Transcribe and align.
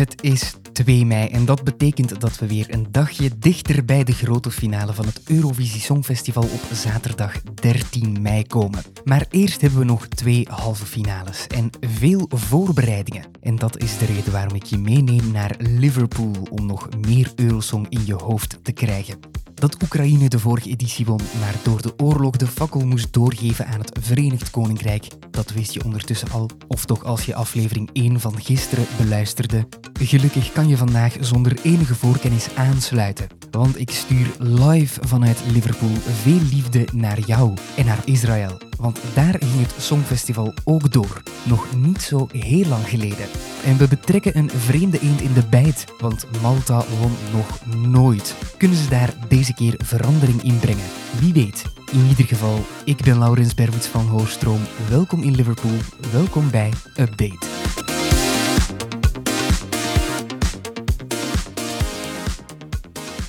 Het 0.00 0.22
is 0.22 0.54
2 0.84 1.06
mei 1.06 1.28
en 1.28 1.44
dat 1.44 1.64
betekent 1.64 2.20
dat 2.20 2.38
we 2.38 2.46
weer 2.46 2.66
een 2.68 2.86
dagje 2.90 3.30
dichter 3.38 3.84
bij 3.84 4.04
de 4.04 4.12
grote 4.12 4.50
finale 4.50 4.92
van 4.92 5.06
het 5.06 5.20
Eurovisie 5.26 5.80
Songfestival 5.80 6.42
op 6.42 6.60
zaterdag 6.72 7.42
13 7.54 8.22
mei 8.22 8.46
komen. 8.46 8.82
Maar 9.04 9.26
eerst 9.30 9.60
hebben 9.60 9.78
we 9.78 9.84
nog 9.84 10.06
twee 10.06 10.46
halve 10.50 10.86
finales 10.86 11.46
en 11.46 11.70
veel 11.80 12.28
voorbereidingen. 12.28 13.24
En 13.40 13.56
dat 13.56 13.78
is 13.78 13.98
de 13.98 14.04
reden 14.04 14.32
waarom 14.32 14.54
ik 14.54 14.64
je 14.64 14.78
meeneem 14.78 15.30
naar 15.30 15.54
Liverpool 15.58 16.46
om 16.50 16.66
nog 16.66 16.88
meer 17.00 17.32
Eurosong 17.36 17.86
in 17.88 18.06
je 18.06 18.14
hoofd 18.14 18.58
te 18.62 18.72
krijgen. 18.72 19.18
Dat 19.60 19.82
Oekraïne 19.82 20.28
de 20.28 20.38
vorige 20.38 20.68
editie 20.68 21.06
won, 21.06 21.20
maar 21.40 21.54
door 21.62 21.82
de 21.82 21.92
oorlog 21.96 22.36
de 22.36 22.46
fakkel 22.46 22.86
moest 22.86 23.12
doorgeven 23.12 23.66
aan 23.66 23.80
het 23.80 23.98
Verenigd 24.00 24.50
Koninkrijk, 24.50 25.06
dat 25.30 25.52
wist 25.52 25.72
je 25.74 25.84
ondertussen 25.84 26.30
al, 26.30 26.50
of 26.68 26.84
toch 26.84 27.04
als 27.04 27.24
je 27.24 27.34
aflevering 27.34 27.90
1 27.92 28.20
van 28.20 28.40
gisteren 28.40 28.86
beluisterde. 28.96 29.68
Gelukkig 30.00 30.52
kan 30.52 30.68
je 30.68 30.69
vandaag 30.76 31.16
zonder 31.20 31.58
enige 31.62 31.94
voorkennis 31.94 32.48
aansluiten, 32.54 33.26
want 33.50 33.80
ik 33.80 33.90
stuur 33.90 34.26
live 34.38 35.00
vanuit 35.06 35.42
Liverpool 35.52 35.96
veel 36.22 36.40
liefde 36.50 36.88
naar 36.92 37.18
jou 37.20 37.54
en 37.76 37.84
naar 37.84 38.02
Israël. 38.04 38.58
Want 38.78 39.00
daar 39.14 39.36
ging 39.38 39.60
het 39.60 39.74
Songfestival 39.78 40.54
ook 40.64 40.92
door, 40.92 41.22
nog 41.42 41.66
niet 41.76 42.02
zo 42.02 42.28
heel 42.32 42.66
lang 42.66 42.88
geleden. 42.88 43.26
En 43.64 43.76
we 43.76 43.88
betrekken 43.88 44.36
een 44.36 44.50
vreemde 44.50 45.00
eend 45.00 45.20
in 45.20 45.32
de 45.32 45.46
bijt, 45.50 45.84
want 45.98 46.26
Malta 46.42 46.84
won 47.00 47.12
nog 47.32 47.76
nooit. 47.90 48.34
Kunnen 48.56 48.76
ze 48.76 48.88
daar 48.88 49.14
deze 49.28 49.54
keer 49.54 49.74
verandering 49.78 50.42
in 50.42 50.58
brengen? 50.58 50.88
Wie 51.20 51.32
weet. 51.32 51.62
In 51.92 52.06
ieder 52.08 52.24
geval, 52.24 52.64
ik 52.84 52.96
ben 52.96 53.18
Laurens 53.18 53.54
Berwits 53.54 53.86
van 53.86 54.06
Hoorstroom. 54.06 54.60
Welkom 54.88 55.22
in 55.22 55.34
Liverpool, 55.34 55.78
welkom 56.12 56.50
bij 56.50 56.72
Update. 56.96 57.46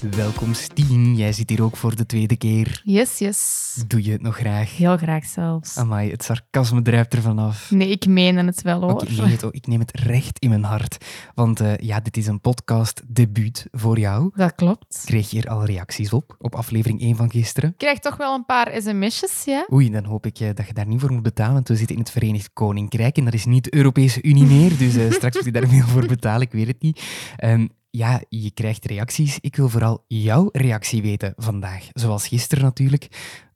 Welkom 0.09 0.53
Stien, 0.53 1.15
jij 1.15 1.33
zit 1.33 1.49
hier 1.49 1.63
ook 1.63 1.77
voor 1.77 1.95
de 1.95 2.05
tweede 2.05 2.37
keer. 2.37 2.81
Yes, 2.83 3.17
yes. 3.17 3.83
Doe 3.87 4.03
je 4.03 4.11
het 4.11 4.21
nog 4.21 4.37
graag? 4.37 4.77
Heel 4.77 4.97
graag 4.97 5.25
zelfs. 5.25 5.77
Amai, 5.77 6.11
het 6.11 6.23
sarcasme 6.23 6.81
druipt 6.81 7.13
er 7.13 7.21
vanaf. 7.21 7.71
Nee, 7.71 7.89
ik 7.89 8.05
meen 8.05 8.37
het 8.37 8.61
wel 8.61 8.81
hoor. 8.81 9.03
Ik, 9.03 9.17
neem 9.17 9.29
het, 9.29 9.45
ik 9.51 9.67
neem 9.67 9.79
het 9.79 9.99
recht 9.99 10.39
in 10.39 10.49
mijn 10.49 10.63
hart. 10.63 11.05
Want 11.33 11.59
eh, 11.59 11.77
ja, 11.77 11.99
dit 11.99 12.17
is 12.17 12.27
een 12.27 12.41
podcast 12.41 13.01
debuut 13.07 13.67
voor 13.71 13.99
jou. 13.99 14.31
Dat 14.35 14.55
klopt. 14.55 15.01
Kreeg 15.05 15.29
je 15.29 15.35
hier 15.35 15.49
al 15.49 15.65
reacties 15.65 16.13
op, 16.13 16.35
op 16.39 16.55
aflevering 16.55 17.01
1 17.01 17.15
van 17.15 17.31
gisteren? 17.31 17.69
Ik 17.69 17.77
krijg 17.77 17.99
toch 17.99 18.17
wel 18.17 18.35
een 18.35 18.45
paar 18.45 18.81
sms'jes, 18.81 19.43
ja? 19.45 19.67
Oei, 19.71 19.89
dan 19.89 20.05
hoop 20.05 20.25
ik 20.25 20.39
eh, 20.39 20.49
dat 20.53 20.67
je 20.67 20.73
daar 20.73 20.87
niet 20.87 20.99
voor 20.99 21.11
moet 21.11 21.23
betalen, 21.23 21.53
want 21.53 21.67
we 21.67 21.75
zitten 21.75 21.95
in 21.95 22.01
het 22.01 22.11
Verenigd 22.11 22.49
Koninkrijk 22.53 23.17
en 23.17 23.25
dat 23.25 23.33
is 23.33 23.45
niet 23.45 23.63
de 23.63 23.75
Europese 23.75 24.21
Unie 24.21 24.45
meer, 24.45 24.77
dus 24.77 24.95
eh, 24.95 25.11
straks 25.11 25.35
moet 25.35 25.45
je 25.45 25.51
daar 25.51 25.67
veel 25.77 25.87
voor 25.87 26.05
betalen, 26.05 26.41
ik 26.41 26.51
weet 26.51 26.67
het 26.67 26.81
niet. 26.81 27.03
Ehm, 27.37 27.67
ja, 27.91 28.21
je 28.29 28.51
krijgt 28.51 28.85
reacties. 28.85 29.37
Ik 29.41 29.55
wil 29.55 29.69
vooral 29.69 30.03
jouw 30.07 30.49
reactie 30.51 31.01
weten 31.01 31.33
vandaag, 31.35 31.87
zoals 31.93 32.27
gisteren 32.27 32.63
natuurlijk, 32.63 33.07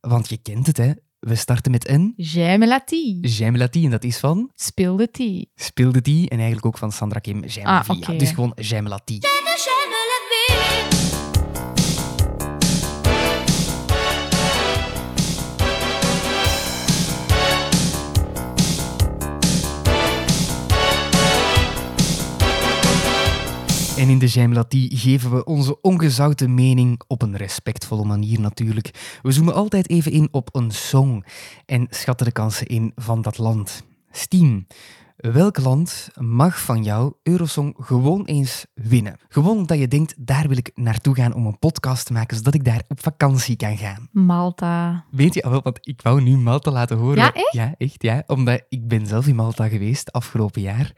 want 0.01 0.29
je 0.29 0.37
kent 0.37 0.67
het, 0.67 0.77
hè. 0.77 0.91
We 1.19 1.35
starten 1.35 1.71
met 1.71 1.89
een 1.89 2.13
J'aime 2.17 2.67
la 2.67 2.83
tea. 2.85 3.17
J'aime 3.21 3.57
la 3.57 3.67
tea, 3.67 3.83
en 3.83 3.89
dat 3.89 4.03
is 4.03 4.17
van 4.17 4.51
Speel 4.55 4.95
de 4.97 5.11
tea. 5.11 6.01
Die 6.01 6.29
en 6.29 6.37
eigenlijk 6.37 6.65
ook 6.65 6.77
van 6.77 6.91
Sandra 6.91 7.19
Kim 7.19 7.45
J'aime 7.45 7.69
Ah, 7.69 7.89
oké. 7.89 8.15
dus 8.15 8.29
gewoon 8.31 8.51
J'aime 8.55 8.89
la 8.89 8.99
tea. 9.03 9.19
En 23.97 24.09
in 24.09 24.19
de 24.19 24.27
Jaimlatie 24.27 24.97
geven 24.97 25.31
we 25.31 25.43
onze 25.43 25.81
ongezouten 25.81 26.53
mening 26.53 27.01
op 27.07 27.21
een 27.21 27.37
respectvolle 27.37 28.05
manier 28.05 28.39
natuurlijk. 28.39 29.19
We 29.21 29.31
zoomen 29.31 29.53
altijd 29.53 29.89
even 29.89 30.11
in 30.11 30.27
op 30.31 30.55
een 30.55 30.71
song 30.71 31.23
en 31.65 31.87
schatten 31.89 32.25
de 32.25 32.31
kansen 32.31 32.67
in 32.67 32.91
van 32.95 33.21
dat 33.21 33.37
land. 33.37 33.83
Steam. 34.11 34.67
Welk 35.15 35.59
land 35.59 36.09
mag 36.19 36.61
van 36.61 36.83
jou 36.83 37.13
Eurosong 37.23 37.75
gewoon 37.79 38.25
eens 38.25 38.65
winnen? 38.73 39.19
Gewoon 39.29 39.57
omdat 39.57 39.79
je 39.79 39.87
denkt, 39.87 40.13
daar 40.17 40.47
wil 40.47 40.57
ik 40.57 40.71
naartoe 40.73 41.15
gaan 41.15 41.33
om 41.33 41.45
een 41.45 41.59
podcast 41.59 42.05
te 42.05 42.13
maken, 42.13 42.37
zodat 42.37 42.53
ik 42.53 42.63
daar 42.63 42.83
op 42.87 43.01
vakantie 43.01 43.55
kan 43.55 43.77
gaan. 43.77 44.09
Malta. 44.11 45.05
Weet 45.11 45.33
je, 45.33 45.49
wel, 45.49 45.61
want 45.61 45.79
ik 45.81 46.01
wou 46.01 46.21
nu 46.21 46.37
Malta 46.37 46.71
laten 46.71 46.97
horen. 46.97 47.17
Ja, 47.17 47.33
echt? 47.33 47.53
Ja, 47.53 47.75
echt, 47.77 48.03
ja. 48.03 48.23
Omdat 48.27 48.65
ik 48.69 48.87
ben 48.87 49.07
zelf 49.07 49.27
in 49.27 49.35
Malta 49.35 49.67
geweest 49.67 50.11
afgelopen 50.11 50.61
jaar. 50.61 50.93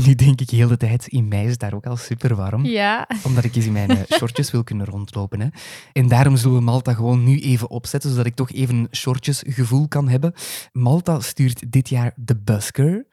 En 0.00 0.06
nu 0.06 0.14
denk 0.14 0.40
ik 0.40 0.50
heel 0.50 0.68
de 0.68 0.76
tijd, 0.76 1.06
in 1.06 1.28
mei 1.28 1.44
is 1.44 1.50
het 1.50 1.60
daar 1.60 1.74
ook 1.74 1.86
al 1.86 1.96
super 1.96 2.36
warm 2.36 2.64
Ja. 2.64 3.08
omdat 3.22 3.44
ik 3.44 3.56
eens 3.56 3.66
in 3.66 3.72
mijn 3.72 3.90
eh, 3.90 3.98
shortjes 4.16 4.50
wil 4.50 4.64
kunnen 4.64 4.86
rondlopen. 4.86 5.40
Hè. 5.40 5.46
En 5.92 6.08
daarom 6.08 6.36
zullen 6.36 6.56
we 6.56 6.62
Malta 6.62 6.94
gewoon 6.94 7.24
nu 7.24 7.38
even 7.40 7.70
opzetten, 7.70 8.10
zodat 8.10 8.26
ik 8.26 8.34
toch 8.34 8.50
even 8.52 8.74
een 8.76 8.88
shortjesgevoel 8.92 9.88
kan 9.88 10.08
hebben. 10.08 10.32
Malta 10.72 11.20
stuurt 11.20 11.72
dit 11.72 11.88
jaar 11.88 12.14
The 12.24 12.36
Busker 12.36 13.06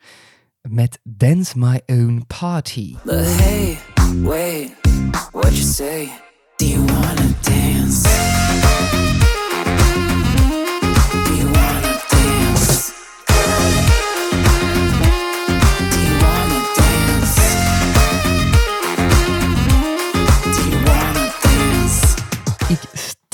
met 0.62 1.00
Dance 1.04 1.58
My 1.60 1.82
Own 1.86 2.24
Party. 2.40 2.96
But 3.06 3.26
hey, 3.26 3.78
wait, 4.22 4.72
what 5.32 5.58
you 5.58 5.62
say? 5.62 6.10
Do 6.56 6.66
you 6.66 6.80
wanna 6.86 7.28
dance? 7.42 7.77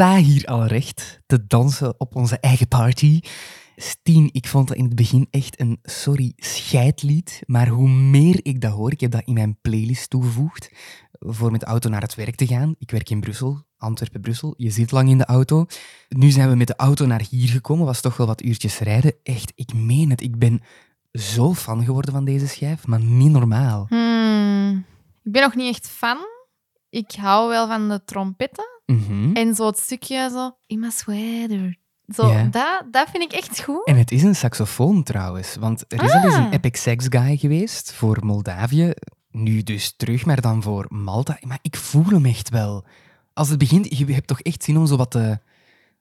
Sta 0.04 0.16
hier 0.18 0.46
al 0.46 0.66
recht 0.66 1.20
te 1.26 1.48
dansen 1.48 2.00
op 2.00 2.16
onze 2.16 2.40
eigen 2.40 2.68
party. 2.68 3.20
Stien, 3.76 4.30
ik 4.32 4.48
vond 4.48 4.68
dat 4.68 4.78
in 4.78 4.84
het 4.84 4.96
begin 4.96 5.28
echt 5.30 5.60
een 5.60 5.80
sorry 5.84 6.34
scheidlied. 6.36 7.42
Maar 7.46 7.68
hoe 7.68 7.90
meer 7.90 8.40
ik 8.42 8.62
dat 8.62 8.72
hoor, 8.72 8.92
ik 8.92 9.00
heb 9.00 9.12
dat 9.12 9.22
in 9.26 9.34
mijn 9.34 9.58
playlist 9.62 10.10
toegevoegd 10.10 10.72
voor 11.12 11.52
met 11.52 11.60
de 11.60 11.66
auto 11.66 11.90
naar 11.90 12.02
het 12.02 12.16
werk 12.16 12.36
te 12.36 12.48
gaan. 12.48 12.76
Ik 12.78 12.92
werk 12.92 13.10
in 13.10 13.20
Brussel, 13.20 13.66
Antwerpen-Brussel. 13.78 14.54
Je 14.58 14.70
zit 14.70 14.92
lang 14.92 15.10
in 15.10 15.18
de 15.18 15.26
auto. 15.26 15.66
Nu 16.10 16.30
zijn 16.30 16.50
we 16.50 16.56
met 16.56 16.68
de 16.68 16.76
auto 16.76 17.06
naar 17.06 17.24
hier 17.30 17.50
gekomen, 17.50 17.86
was 17.86 18.02
toch 18.02 18.18
wel 18.18 18.28
wat 18.28 18.44
uurtjes 18.44 18.80
rijden. 18.80 19.16
Echt, 19.24 19.52
ik 19.56 19.74
meen 19.74 20.10
het, 20.10 20.22
ik 20.22 20.40
ben 20.40 20.62
zo 21.12 21.54
fan 21.54 21.84
geworden 21.84 22.14
van 22.14 22.26
deze 22.26 22.48
schijf, 22.48 22.88
maar 22.88 23.02
niet 23.02 23.32
normaal. 23.32 23.86
Hmm. 23.90 24.86
Ik 25.24 25.32
ben 25.32 25.42
nog 25.42 25.56
niet 25.56 25.76
echt 25.76 25.88
fan. 25.88 26.18
Ik 26.90 27.12
hou 27.12 27.50
wel 27.50 27.68
van 27.68 27.90
de 27.90 28.04
trompetten. 28.06 28.73
Mhm. 28.86 29.34
En 29.34 29.56
zo 29.56 29.66
het 29.66 29.78
stukje 29.80 30.30
zo... 30.32 30.52
In 30.68 30.80
my 30.80 30.90
sweater. 30.90 31.78
Zo, 32.16 32.28
Ja. 32.32 32.44
dat, 32.44 32.84
dat 32.92 33.10
vind 33.10 33.24
ik 33.24 33.32
echt 33.40 33.62
goed. 33.64 33.86
En 33.86 33.98
het 33.98 34.12
is 34.12 34.24
een 34.24 34.36
saxofoon 34.36 35.04
trouwens, 35.04 35.56
want 35.56 35.86
er 35.88 36.04
is 36.04 36.12
al 36.12 36.24
eens 36.24 36.36
een 36.36 36.46
Ah. 36.46 36.54
Epic 36.54 36.82
Sax 36.82 37.06
Guy 37.10 37.38
geweest 37.38 37.94
voor 37.94 38.18
Moldavië. 38.26 38.94
Nu 39.32 39.64
dus 39.64 39.94
terug, 39.96 40.26
maar 40.26 40.42
dan 40.42 40.62
voor 40.64 40.86
Malta. 40.90 41.38
Maar 41.42 41.60
ik 41.62 41.76
voel 41.76 42.06
hem 42.06 42.26
echt 42.26 42.50
wel. 42.50 42.86
Als 43.34 43.50
het 43.50 43.58
begint, 43.58 43.98
je 43.98 44.06
hebt 44.14 44.28
toch 44.28 44.40
echt 44.42 44.64
zin 44.64 44.78
om 44.78 44.88
zo 44.88 44.98
wat 44.98 45.12
te... 45.12 45.40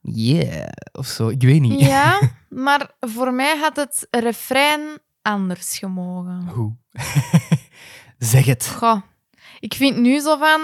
Yeah, 0.01 0.69
of 0.93 1.07
zo. 1.07 1.29
Ik 1.29 1.43
weet 1.43 1.61
niet. 1.61 1.81
Ja, 1.81 2.21
maar 2.49 2.91
voor 3.01 3.33
mij 3.33 3.57
had 3.59 3.77
het 3.77 4.07
refrein 4.11 4.81
anders 5.23 5.79
gemogen. 5.79 6.49
Hoe? 6.49 6.73
zeg 8.19 8.45
het. 8.45 8.67
Goh, 8.77 9.01
ik 9.61 9.75
vind 9.75 9.97
nu 9.97 10.19
zo 10.21 10.37
van... 10.39 10.61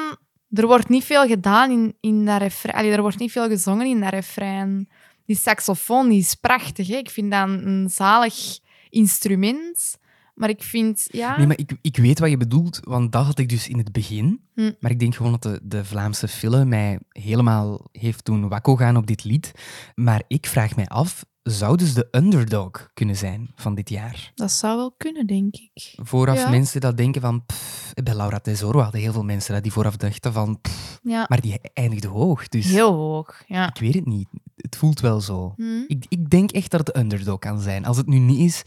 Er 0.50 0.66
wordt 0.66 0.88
niet 0.88 1.04
veel 1.04 1.26
gedaan 1.26 1.70
in, 1.70 1.94
in 2.00 2.24
dat 2.24 2.40
refrein. 2.40 2.76
Allee, 2.76 2.92
er 2.92 3.00
wordt 3.00 3.18
niet 3.18 3.32
veel 3.32 3.48
gezongen 3.48 3.86
in 3.86 4.00
dat 4.00 4.10
refrein. 4.10 4.88
Die 5.26 5.36
saxofoon 5.36 6.08
die 6.08 6.18
is 6.18 6.34
prachtig. 6.34 6.88
Hè? 6.88 6.96
Ik 6.96 7.10
vind 7.10 7.30
dat 7.30 7.48
een, 7.48 7.66
een 7.66 7.90
zalig 7.90 8.58
instrument. 8.90 9.98
Maar 10.34 10.48
ik 10.48 10.62
vind... 10.62 11.06
Ja, 11.10 11.36
Nee, 11.36 11.46
maar 11.46 11.58
ik, 11.58 11.76
ik 11.82 11.96
weet 11.96 12.18
wat 12.18 12.30
je 12.30 12.36
bedoelt, 12.36 12.80
want 12.82 13.12
dat 13.12 13.24
had 13.24 13.38
ik 13.38 13.48
dus 13.48 13.68
in 13.68 13.78
het 13.78 13.92
begin. 13.92 14.40
Hm. 14.54 14.72
Maar 14.80 14.90
ik 14.90 14.98
denk 14.98 15.14
gewoon 15.14 15.32
dat 15.32 15.42
de, 15.42 15.60
de 15.62 15.84
Vlaamse 15.84 16.28
film 16.28 16.68
mij 16.68 16.98
helemaal 17.08 17.88
heeft 17.92 18.24
doen 18.24 18.48
wakko 18.48 18.76
gaan 18.76 18.96
op 18.96 19.06
dit 19.06 19.24
lied. 19.24 19.52
Maar 19.94 20.22
ik 20.28 20.46
vraag 20.46 20.76
mij 20.76 20.86
af, 20.86 21.24
zou 21.50 21.76
dus 21.76 21.94
de 21.94 22.08
underdog 22.10 22.90
kunnen 22.94 23.16
zijn 23.16 23.50
van 23.54 23.74
dit 23.74 23.88
jaar? 23.88 24.32
dat 24.34 24.52
zou 24.52 24.76
wel 24.76 24.94
kunnen, 24.96 25.26
denk 25.26 25.54
ik. 25.56 25.94
Vooraf 26.02 26.36
Ja. 26.38 26.48
mensen 26.50 26.80
dat 26.80 26.96
denken 26.96 27.20
van... 27.20 27.44
pff, 27.46 27.92
bij 28.04 28.14
Laura 28.14 28.38
Tesoro 28.38 28.80
hadden 28.80 29.00
heel 29.00 29.12
veel 29.12 29.24
mensen 29.24 29.54
dat 29.54 29.62
die 29.62 29.72
vooraf 29.72 29.96
dachten 29.96 30.32
van... 30.32 30.60
pff, 30.60 30.98
Ja, 31.02 31.24
maar 31.28 31.40
die 31.40 31.60
eindigde 31.74 32.08
hoog, 32.08 32.48
dus 32.48 32.66
heel 32.66 32.92
hoog. 32.94 33.42
Ja. 33.46 33.68
ik 33.68 33.80
weet 33.80 33.94
het 33.94 34.06
niet. 34.06 34.28
Het 34.56 34.76
voelt 34.76 35.00
wel 35.00 35.20
zo. 35.20 35.52
Hm. 35.56 35.62
Ik, 35.86 36.04
ik 36.08 36.30
denk 36.30 36.50
echt 36.50 36.70
dat 36.70 36.86
het 36.86 36.94
de 36.94 37.00
underdog 37.00 37.38
kan 37.38 37.60
zijn. 37.60 37.84
Als 37.84 37.96
het 37.96 38.06
nu 38.06 38.18
niet 38.18 38.38
is, 38.38 38.62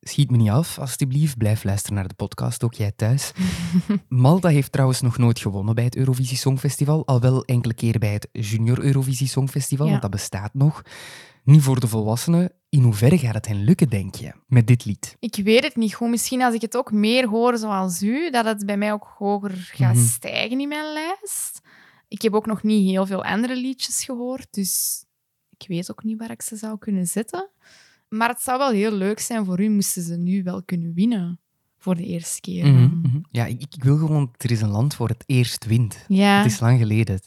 schiet 0.00 0.30
me 0.30 0.36
niet 0.36 0.50
af, 0.50 0.78
alstublieft. 0.78 1.36
Blijf 1.38 1.64
luisteren 1.64 1.96
naar 1.96 2.08
de 2.08 2.14
podcast, 2.14 2.64
ook 2.64 2.74
jij 2.74 2.92
thuis. 2.96 3.32
Malta 4.08 4.48
heeft 4.48 4.72
trouwens 4.72 5.00
nog 5.00 5.18
nooit 5.18 5.38
gewonnen 5.38 5.74
bij 5.74 5.84
het 5.84 5.96
Eurovisie 5.96 6.36
Songfestival. 6.36 7.06
Al 7.06 7.20
wel 7.20 7.44
enkele 7.44 7.74
keren 7.74 8.00
bij 8.00 8.12
het 8.12 8.28
Junior 8.32 8.80
Eurovisie 8.80 9.28
Songfestival, 9.28 9.84
Ja. 9.84 9.90
want 9.90 10.02
dat 10.02 10.10
bestaat 10.10 10.54
nog. 10.54 10.82
Niet 11.44 11.62
voor 11.62 11.80
de 11.80 11.88
volwassenen. 11.88 12.52
In 12.68 12.82
hoeverre 12.82 13.18
gaat 13.18 13.34
het 13.34 13.46
hen 13.46 13.64
lukken, 13.64 13.88
denk 13.88 14.14
je, 14.14 14.32
met 14.46 14.66
dit 14.66 14.84
lied? 14.84 15.16
Ik 15.20 15.34
weet 15.44 15.62
het 15.64 15.76
niet 15.76 15.94
goed. 15.94 16.08
Misschien 16.08 16.42
als 16.42 16.54
ik 16.54 16.60
het 16.60 16.76
ook 16.76 16.92
meer 16.92 17.28
hoor 17.28 17.58
zoals 17.58 18.02
u, 18.02 18.30
dat 18.30 18.44
het 18.44 18.66
bij 18.66 18.76
mij 18.76 18.92
ook 18.92 19.14
hoger 19.18 19.50
gaat 19.56 19.94
Mhm. 19.94 20.04
stijgen 20.04 20.60
in 20.60 20.68
mijn 20.68 20.92
lijst. 20.92 21.60
Ik 22.08 22.22
heb 22.22 22.34
ook 22.34 22.46
nog 22.46 22.62
niet 22.62 22.90
heel 22.90 23.06
veel 23.06 23.24
andere 23.24 23.56
liedjes 23.56 24.04
gehoord, 24.04 24.46
dus 24.50 25.04
ik 25.58 25.68
weet 25.68 25.90
ook 25.90 26.04
niet 26.04 26.18
waar 26.18 26.30
ik 26.30 26.42
ze 26.42 26.56
zou 26.56 26.78
kunnen 26.78 27.06
zetten. 27.06 27.50
Maar 28.08 28.28
het 28.28 28.40
zou 28.40 28.58
wel 28.58 28.70
heel 28.70 28.92
leuk 28.92 29.18
zijn 29.20 29.44
voor 29.44 29.60
u 29.60 29.68
moesten 29.68 30.02
ze 30.02 30.16
nu 30.16 30.42
wel 30.42 30.62
kunnen 30.64 30.94
winnen 30.94 31.40
voor 31.82 31.94
de 31.94 32.04
eerste 32.06 32.40
keer. 32.40 32.66
Mhm, 32.66 32.78
dan. 32.80 33.00
mhm. 33.02 33.18
Ja, 33.30 33.44
ik, 33.46 33.62
ik 33.74 33.82
wil 33.84 33.96
gewoon 33.96 34.28
dat 34.32 34.42
er 34.42 34.50
is 34.50 34.60
een 34.60 34.70
land 34.70 34.94
voor 34.94 35.08
het 35.08 35.24
eerst 35.26 35.66
wint. 35.66 36.04
Ja, 36.08 36.36
Het 36.42 36.52
is 36.52 36.60
lang 36.60 36.78
geleden. 36.78 37.20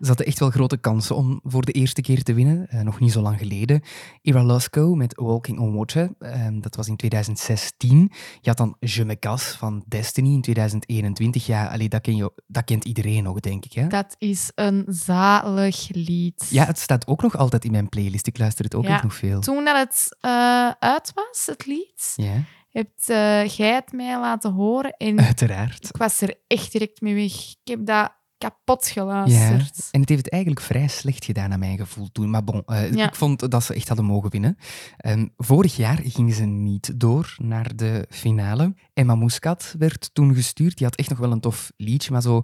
Ze 0.00 0.06
hadden 0.06 0.26
echt 0.26 0.38
wel 0.38 0.50
grote 0.50 0.76
kansen 0.76 1.16
om 1.16 1.40
voor 1.44 1.64
de 1.64 1.72
eerste 1.72 2.00
keer 2.00 2.22
te 2.22 2.34
winnen. 2.34 2.68
Eh, 2.68 2.80
nog 2.80 3.00
niet 3.00 3.12
zo 3.12 3.20
lang 3.20 3.38
geleden. 3.38 3.82
Ira 4.22 4.44
Lusco 4.44 4.94
met 4.94 5.14
Walking 5.16 5.58
on 5.58 5.74
Water. 5.74 6.10
ehm, 6.18 6.60
dat 6.60 6.76
was 6.76 6.88
in 6.88 6.96
2016. 6.96 8.10
Je 8.40 8.48
had 8.48 8.56
dan 8.56 8.76
Je 8.80 9.04
me 9.04 9.18
casse 9.18 9.58
van 9.58 9.84
Destiny 9.88 10.32
in 10.32 10.40
2021. 10.40 11.46
Ja, 11.46 11.66
allee, 11.66 11.88
dat, 11.88 12.00
ken 12.00 12.16
je, 12.16 12.32
dat 12.46 12.64
kent 12.64 12.84
iedereen 12.84 13.22
nog, 13.22 13.40
denk 13.40 13.64
ik. 13.64 13.72
Hè? 13.72 13.86
dat 13.86 14.14
is 14.18 14.50
een 14.54 14.84
zalig 14.88 15.88
lied. 15.92 16.46
Ja, 16.50 16.64
het 16.64 16.78
staat 16.78 17.06
ook 17.06 17.22
nog 17.22 17.36
altijd 17.36 17.64
in 17.64 17.70
mijn 17.72 17.88
playlist. 17.88 18.26
Ik 18.26 18.38
luister 18.38 18.64
het 18.64 18.74
ook 18.74 18.84
Ja. 18.84 18.94
echt 18.94 19.02
nog 19.02 19.14
veel. 19.14 19.40
Toen 19.40 19.64
dat 19.64 19.76
het 19.76 20.16
eh, 20.20 20.30
uit 20.78 21.12
was, 21.14 21.46
het 21.46 21.66
lied, 21.66 22.12
Ja, 22.16 22.42
hebt 22.78 23.08
eh, 23.08 23.46
jij 23.46 23.74
het 23.74 23.92
mij 23.92 24.18
laten 24.18 24.52
horen 24.52 24.96
en 24.96 25.20
uiteraard. 25.20 25.84
ik 25.84 25.96
was 25.96 26.20
er 26.20 26.34
echt 26.46 26.72
direct 26.72 27.00
mee 27.00 27.14
weg. 27.14 27.32
Ik 27.32 27.70
heb 27.70 27.86
dat 27.86 28.12
kapot 28.48 28.86
Ja, 28.86 28.92
geluisterd. 28.92 29.88
en 29.90 30.00
het 30.00 30.08
heeft 30.08 30.24
het 30.24 30.32
eigenlijk 30.32 30.62
vrij 30.64 30.88
slecht 30.88 31.24
gedaan 31.24 31.48
naar 31.48 31.58
mijn 31.58 31.78
gevoel 31.78 32.12
toen. 32.12 32.30
Maar 32.30 32.44
bon, 32.44 32.62
eh, 32.66 32.92
Ja. 32.92 33.06
ik 33.06 33.14
vond 33.14 33.50
dat 33.50 33.64
ze 33.64 33.74
echt 33.74 33.88
hadden 33.88 34.06
mogen 34.06 34.30
winnen. 34.30 34.56
Ehm, 34.96 35.26
vorig 35.36 35.76
jaar 35.76 36.00
gingen 36.04 36.34
ze 36.34 36.44
niet 36.44 37.00
door 37.00 37.34
naar 37.38 37.76
de 37.76 38.06
finale. 38.10 38.74
Emma 38.92 39.14
Muscat 39.14 39.74
werd 39.78 40.10
toen 40.12 40.34
gestuurd. 40.34 40.76
Die 40.76 40.86
had 40.86 40.96
echt 40.96 41.08
nog 41.08 41.18
wel 41.18 41.32
een 41.32 41.40
tof 41.40 41.72
liedje, 41.76 42.12
maar 42.12 42.22
zo 42.22 42.42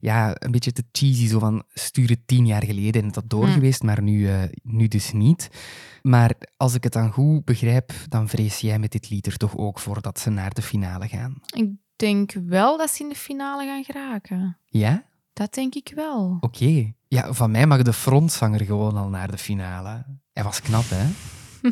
ja, 0.00 0.34
een 0.38 0.50
beetje 0.50 0.72
te 0.72 0.84
cheesy. 0.92 1.26
Zo 1.28 1.38
van, 1.38 1.62
stuur 1.74 2.08
het 2.08 2.26
tien 2.26 2.46
jaar 2.46 2.64
geleden 2.64 3.00
en 3.00 3.06
het 3.06 3.14
had 3.16 3.30
door 3.30 3.44
Hmm. 3.44 3.52
geweest, 3.52 3.82
maar 3.82 4.02
nu, 4.02 4.28
eh, 4.28 4.42
nu 4.62 4.88
dus 4.88 5.12
niet. 5.12 5.48
Maar 6.02 6.34
als 6.56 6.74
ik 6.74 6.84
het 6.84 6.92
dan 6.92 7.10
goed 7.12 7.44
begrijp, 7.44 7.92
dan 8.08 8.28
vrees 8.28 8.58
jij 8.58 8.78
met 8.78 8.92
dit 8.92 9.10
lied 9.10 9.26
er 9.26 9.36
toch 9.36 9.56
ook 9.56 9.78
voor 9.78 10.00
dat 10.02 10.18
ze 10.18 10.30
naar 10.30 10.54
de 10.54 10.62
finale 10.62 11.08
gaan. 11.08 11.40
Ik 11.54 11.68
denk 11.96 12.32
wel 12.32 12.78
dat 12.78 12.90
ze 12.90 13.02
in 13.02 13.08
de 13.08 13.14
finale 13.14 13.64
gaan 13.66 13.84
geraken. 13.84 14.58
Ja? 14.64 15.04
Dat 15.40 15.54
denk 15.54 15.74
ik 15.74 15.92
wel. 15.94 16.36
Oké. 16.40 16.92
Ja, 17.08 17.32
van 17.32 17.50
mij 17.50 17.66
mag 17.66 17.82
de 17.82 17.92
frontzanger 17.92 18.60
gewoon 18.64 18.96
al 18.96 19.08
naar 19.08 19.30
de 19.30 19.38
finale. 19.38 20.04
Hij 20.32 20.44
was 20.44 20.60
knap, 20.62 20.84
hè? 20.86 21.06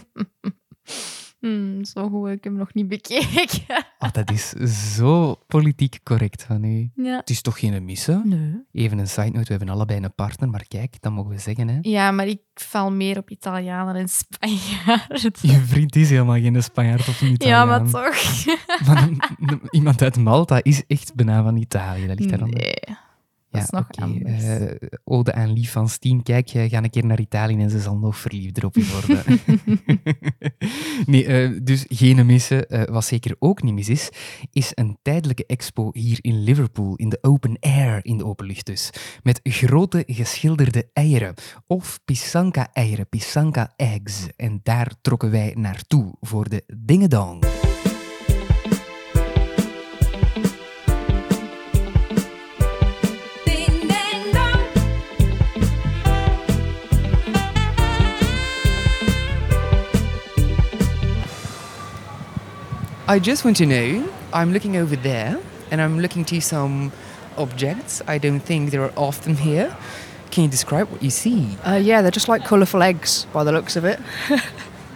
Hmm, 1.41 1.85
zo 1.85 2.09
goed 2.09 2.29
heb 2.29 2.37
ik 2.37 2.44
hem 2.44 2.55
nog 2.56 2.75
niet 2.75 2.88
bekeken. 2.88 3.87
Ah, 3.99 4.12
dat 4.12 4.31
is 4.31 4.49
zo 4.97 5.35
politiek 5.47 6.00
correct 6.03 6.43
van 6.43 6.65
u. 6.65 6.91
ja. 6.94 7.17
Het 7.17 7.31
is 7.31 7.41
toch 7.43 7.59
geen 7.59 7.85
missen? 7.85 8.23
Nee. 8.29 8.62
Even 8.85 8.99
een 8.99 9.09
side 9.09 9.31
note, 9.31 9.44
we 9.44 9.50
hebben 9.50 9.69
allebei 9.69 10.00
een 10.03 10.15
partner, 10.15 10.49
maar 10.50 10.65
kijk, 10.69 11.00
dat 11.00 11.12
mogen 11.12 11.31
we 11.31 11.38
zeggen, 11.38 11.69
hè? 11.69 11.79
Ja, 11.81 12.11
maar 12.11 12.26
ik 12.26 12.41
val 12.55 12.93
meer 12.93 13.19
op 13.19 13.31
Italianen 13.31 13.94
en 13.94 14.09
Spanjaarden. 14.09 15.32
Je 15.41 15.61
vriend 15.67 15.97
is 15.97 16.11
helemaal 16.11 16.41
geen 16.41 16.62
Spanjaard 16.62 17.09
of 17.09 17.20
een 17.20 17.35
Ja, 17.38 17.65
maar 17.65 17.87
Italiaan. 17.87 18.12
toch. 18.12 18.44
Maar 18.87 19.03
een- 19.03 19.23
een- 19.38 19.61
iemand 19.70 20.03
uit 20.03 20.17
Malta 20.17 20.61
is 20.62 20.87
echt 20.87 21.15
bijna 21.15 21.43
van 21.43 21.56
Italië. 21.56 22.06
Dat 22.06 22.19
ligt 22.19 22.31
daar 22.31 22.43
aan 22.43 22.50
Nee. 22.50 22.75
Dat 23.50 23.62
is 23.62 23.71
nog 23.71 23.87
anders. 23.91 24.45
Eh, 24.45 24.89
ode 25.05 25.33
aan 25.33 25.53
Lief 25.53 25.73
van 25.73 25.89
Steen. 25.89 26.23
Kijk, 26.23 26.49
eh, 26.49 26.71
ga 26.71 26.83
een 26.83 26.91
keer 26.91 27.06
naar 27.06 27.21
Italië 27.21 27.56
en 27.56 27.71
ze 27.71 27.81
zal 27.81 27.97
nog 27.97 28.19
verliefder 28.19 28.65
op 28.65 28.75
je 28.75 28.89
worden. 28.93 29.41
nee, 31.12 31.27
eh, 31.27 31.61
dus 31.62 31.85
geen 31.89 32.27
missen. 32.27 32.67
Wat 32.91 33.05
zeker 33.05 33.37
ook 33.39 33.62
niet 33.62 33.75
mis 33.75 33.89
is, 33.89 34.11
is 34.53 34.73
een 34.75 34.99
tijdelijke 35.03 35.47
expo 35.47 35.91
hier 35.93 36.19
in 36.21 36.43
Liverpool, 36.43 36.95
in 36.97 37.09
de 37.09 37.19
open 37.21 37.56
air, 37.61 38.05
in 38.05 38.19
de 38.19 38.25
openlucht 38.25 38.67
dus. 38.67 38.91
Met 39.23 39.41
grote 39.43 40.03
geschilderde 40.06 40.91
eieren. 40.93 41.35
Of 41.67 42.01
pisanka-eieren, 42.05 43.09
pisanka-eggs. 43.09 44.27
En 44.37 44.61
daar 44.62 44.93
trokken 45.01 45.31
wij 45.31 45.55
naartoe 45.56 46.15
voor 46.21 46.49
de 46.49 46.65
dingedong. 46.67 47.57
I 63.08 63.19
just 63.19 63.43
want 63.43 63.56
to 63.56 63.64
know, 63.66 64.06
I'm 64.34 64.52
looking 64.52 64.76
over 64.76 64.94
there 64.94 65.40
and 65.70 65.81
I'm 65.81 65.99
looking 65.99 66.26
to 66.26 66.40
some 66.43 66.93
objects. 67.38 68.02
I 68.06 68.19
don't 68.19 68.40
think 68.40 68.70
they 68.70 68.76
are 68.76 68.93
often 68.96 69.34
here. 69.37 69.75
Can 70.31 70.44
you 70.44 70.50
describe 70.50 70.90
what 70.90 71.02
you 71.02 71.08
see? 71.08 71.56
Uh, 71.66 71.76
yeah, 71.76 72.02
they're 72.02 72.10
just 72.10 72.28
like 72.28 72.44
colourful 72.44 72.82
eggs 72.82 73.26
by 73.32 73.44
the 73.44 73.52
looks 73.52 73.76
of 73.76 73.84
it. 73.84 73.99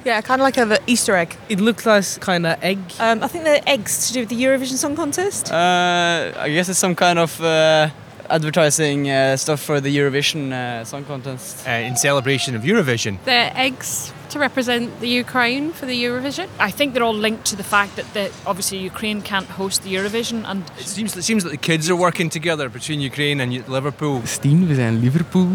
Yeah, 0.04 0.20
kind 0.20 0.40
of 0.40 0.44
like 0.44 0.56
an 0.56 0.78
Easter 0.88 1.14
egg. 1.14 1.36
It 1.48 1.60
looks 1.60 1.86
like 1.86 2.04
kind 2.20 2.44
of 2.44 2.58
egg. 2.60 2.80
Um, 2.98 3.22
I 3.22 3.28
think 3.28 3.44
they're 3.44 3.62
eggs 3.68 4.08
to 4.08 4.12
do 4.14 4.20
with 4.22 4.30
the 4.30 4.42
Eurovision 4.42 4.76
Song 4.76 4.96
Contest. 4.96 5.52
Uh, 5.52 6.32
I 6.36 6.48
guess 6.50 6.68
it's 6.68 6.80
some 6.80 6.96
kind 6.96 7.20
of 7.20 7.40
uh, 7.40 7.88
advertising 8.28 9.08
uh, 9.08 9.36
stuff 9.36 9.60
for 9.60 9.80
the 9.80 9.96
Eurovision 9.96 10.50
uh, 10.50 10.84
Song 10.84 11.04
Contest. 11.04 11.68
uh, 11.68 11.70
in 11.70 11.94
celebration 11.94 12.56
of 12.56 12.62
Eurovision. 12.62 13.18
They're 13.24 13.52
eggs 13.54 14.12
to 14.32 14.38
represent 14.38 15.00
the 15.00 15.08
Ukraine 15.24 15.72
for 15.72 15.86
the 15.86 16.04
Eurovision. 16.04 16.46
I 16.58 16.70
think 16.70 16.92
they're 16.92 17.08
all 17.10 17.20
linked 17.28 17.44
to 17.50 17.56
the 17.56 17.68
fact 17.74 17.96
that 17.96 18.06
the, 18.16 18.24
obviously 18.44 18.78
Ukraine 18.92 19.20
can't 19.22 19.48
host 19.60 19.82
the 19.82 19.92
Eurovision 19.98 20.44
and 20.44 20.60
It 20.78 20.88
seems 20.88 21.16
it 21.16 21.24
seems 21.24 21.42
that 21.44 21.52
the 21.58 21.64
kids 21.70 21.84
are 21.90 21.98
working 22.08 22.30
together 22.30 22.66
between 22.78 23.00
Ukraine 23.00 23.38
and 23.42 23.50
Liverpool. 23.68 24.20
Stien, 24.24 24.66
we 24.66 24.74
zijn 24.74 25.00
Liverpool 25.00 25.48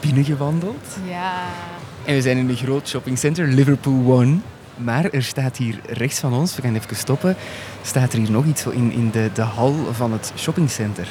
binnengewandeld. 0.00 0.86
Ja. 1.08 1.48
En 2.04 2.14
we 2.14 2.22
zijn 2.22 2.36
in 2.36 2.48
een 2.48 2.56
groot 2.56 2.88
shoppingcenter, 2.88 3.46
Liverpool 3.46 4.12
One. 4.18 4.38
Maar 4.76 5.04
er 5.10 5.22
staat 5.22 5.56
hier 5.56 5.80
rechts 5.86 6.18
van 6.18 6.32
ons, 6.32 6.56
we 6.56 6.62
gaan 6.62 6.74
even 6.74 6.96
stoppen, 6.96 7.36
staat 7.82 8.12
er 8.12 8.18
hier 8.18 8.30
nog 8.30 8.44
iets 8.44 8.62
zo 8.62 8.70
in, 8.70 8.92
in 8.92 9.10
de, 9.10 9.30
de 9.34 9.42
hal 9.42 9.74
van 9.92 10.12
het 10.12 10.32
shoppingcenter. 10.36 11.08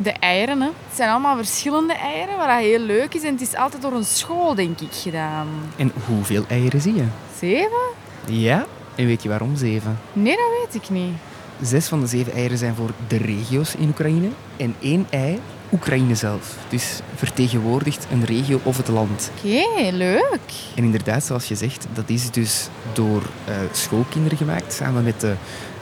De 0.00 0.12
eieren, 0.12 0.60
hè. 0.60 0.66
Het 0.66 0.96
zijn 0.96 1.10
allemaal 1.10 1.36
verschillende 1.36 1.94
eieren, 1.94 2.36
wat 2.36 2.48
heel 2.48 2.78
leuk 2.78 3.14
is. 3.14 3.22
En 3.22 3.32
het 3.32 3.40
is 3.40 3.54
altijd 3.54 3.82
door 3.82 3.92
een 3.92 4.04
school, 4.04 4.54
denk 4.54 4.80
ik, 4.80 4.92
gedaan. 4.92 5.48
En 5.76 5.92
hoeveel 6.06 6.44
eieren 6.48 6.80
zie 6.80 6.94
je? 6.94 7.04
Zeven? 7.38 7.86
Ja. 8.26 8.66
En 8.94 9.06
weet 9.06 9.22
je 9.22 9.28
waarom 9.28 9.56
zeven? 9.56 9.98
Nee, 10.12 10.36
dat 10.36 10.50
weet 10.60 10.82
ik 10.82 10.90
niet. 10.90 11.12
Zes 11.62 11.86
van 11.86 12.00
de 12.00 12.06
zeven 12.06 12.32
eieren 12.32 12.58
zijn 12.58 12.74
voor 12.74 12.90
de 13.08 13.16
regio's 13.16 13.74
in 13.74 13.88
Oekraïne. 13.88 14.28
En 14.56 14.74
één 14.80 15.06
ei, 15.10 15.40
Oekraïne 15.72 16.14
zelf. 16.14 16.56
Dus 16.68 17.00
vertegenwoordigt 17.14 18.06
een 18.12 18.24
regio 18.24 18.60
of 18.62 18.76
het 18.76 18.88
land. 18.88 19.30
Oké, 19.36 19.90
leuk. 19.96 20.50
En 20.74 20.84
inderdaad, 20.84 21.24
zoals 21.24 21.48
je 21.48 21.54
zegt, 21.54 21.86
dat 21.92 22.08
is 22.08 22.30
dus 22.30 22.68
door 22.92 23.22
eh, 23.44 23.54
schoolkinderen 23.72 24.38
gemaakt, 24.38 24.72
samen 24.72 25.04
met 25.04 25.20
de, 25.20 25.34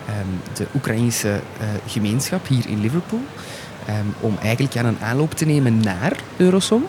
ehm, 0.07 0.57
de 0.57 0.67
Oekraïnse 0.75 1.29
eh, 1.29 1.67
gemeenschap 1.87 2.47
hier 2.47 2.69
in 2.69 2.81
Liverpool. 2.81 3.23
Ehm, 3.87 4.07
om 4.21 4.37
eigenlijk 4.43 4.77
aan 4.77 4.85
een 4.85 5.01
aanloop 5.01 5.35
te 5.35 5.45
nemen 5.45 5.81
naar 5.81 6.13
Eurosong. 6.37 6.83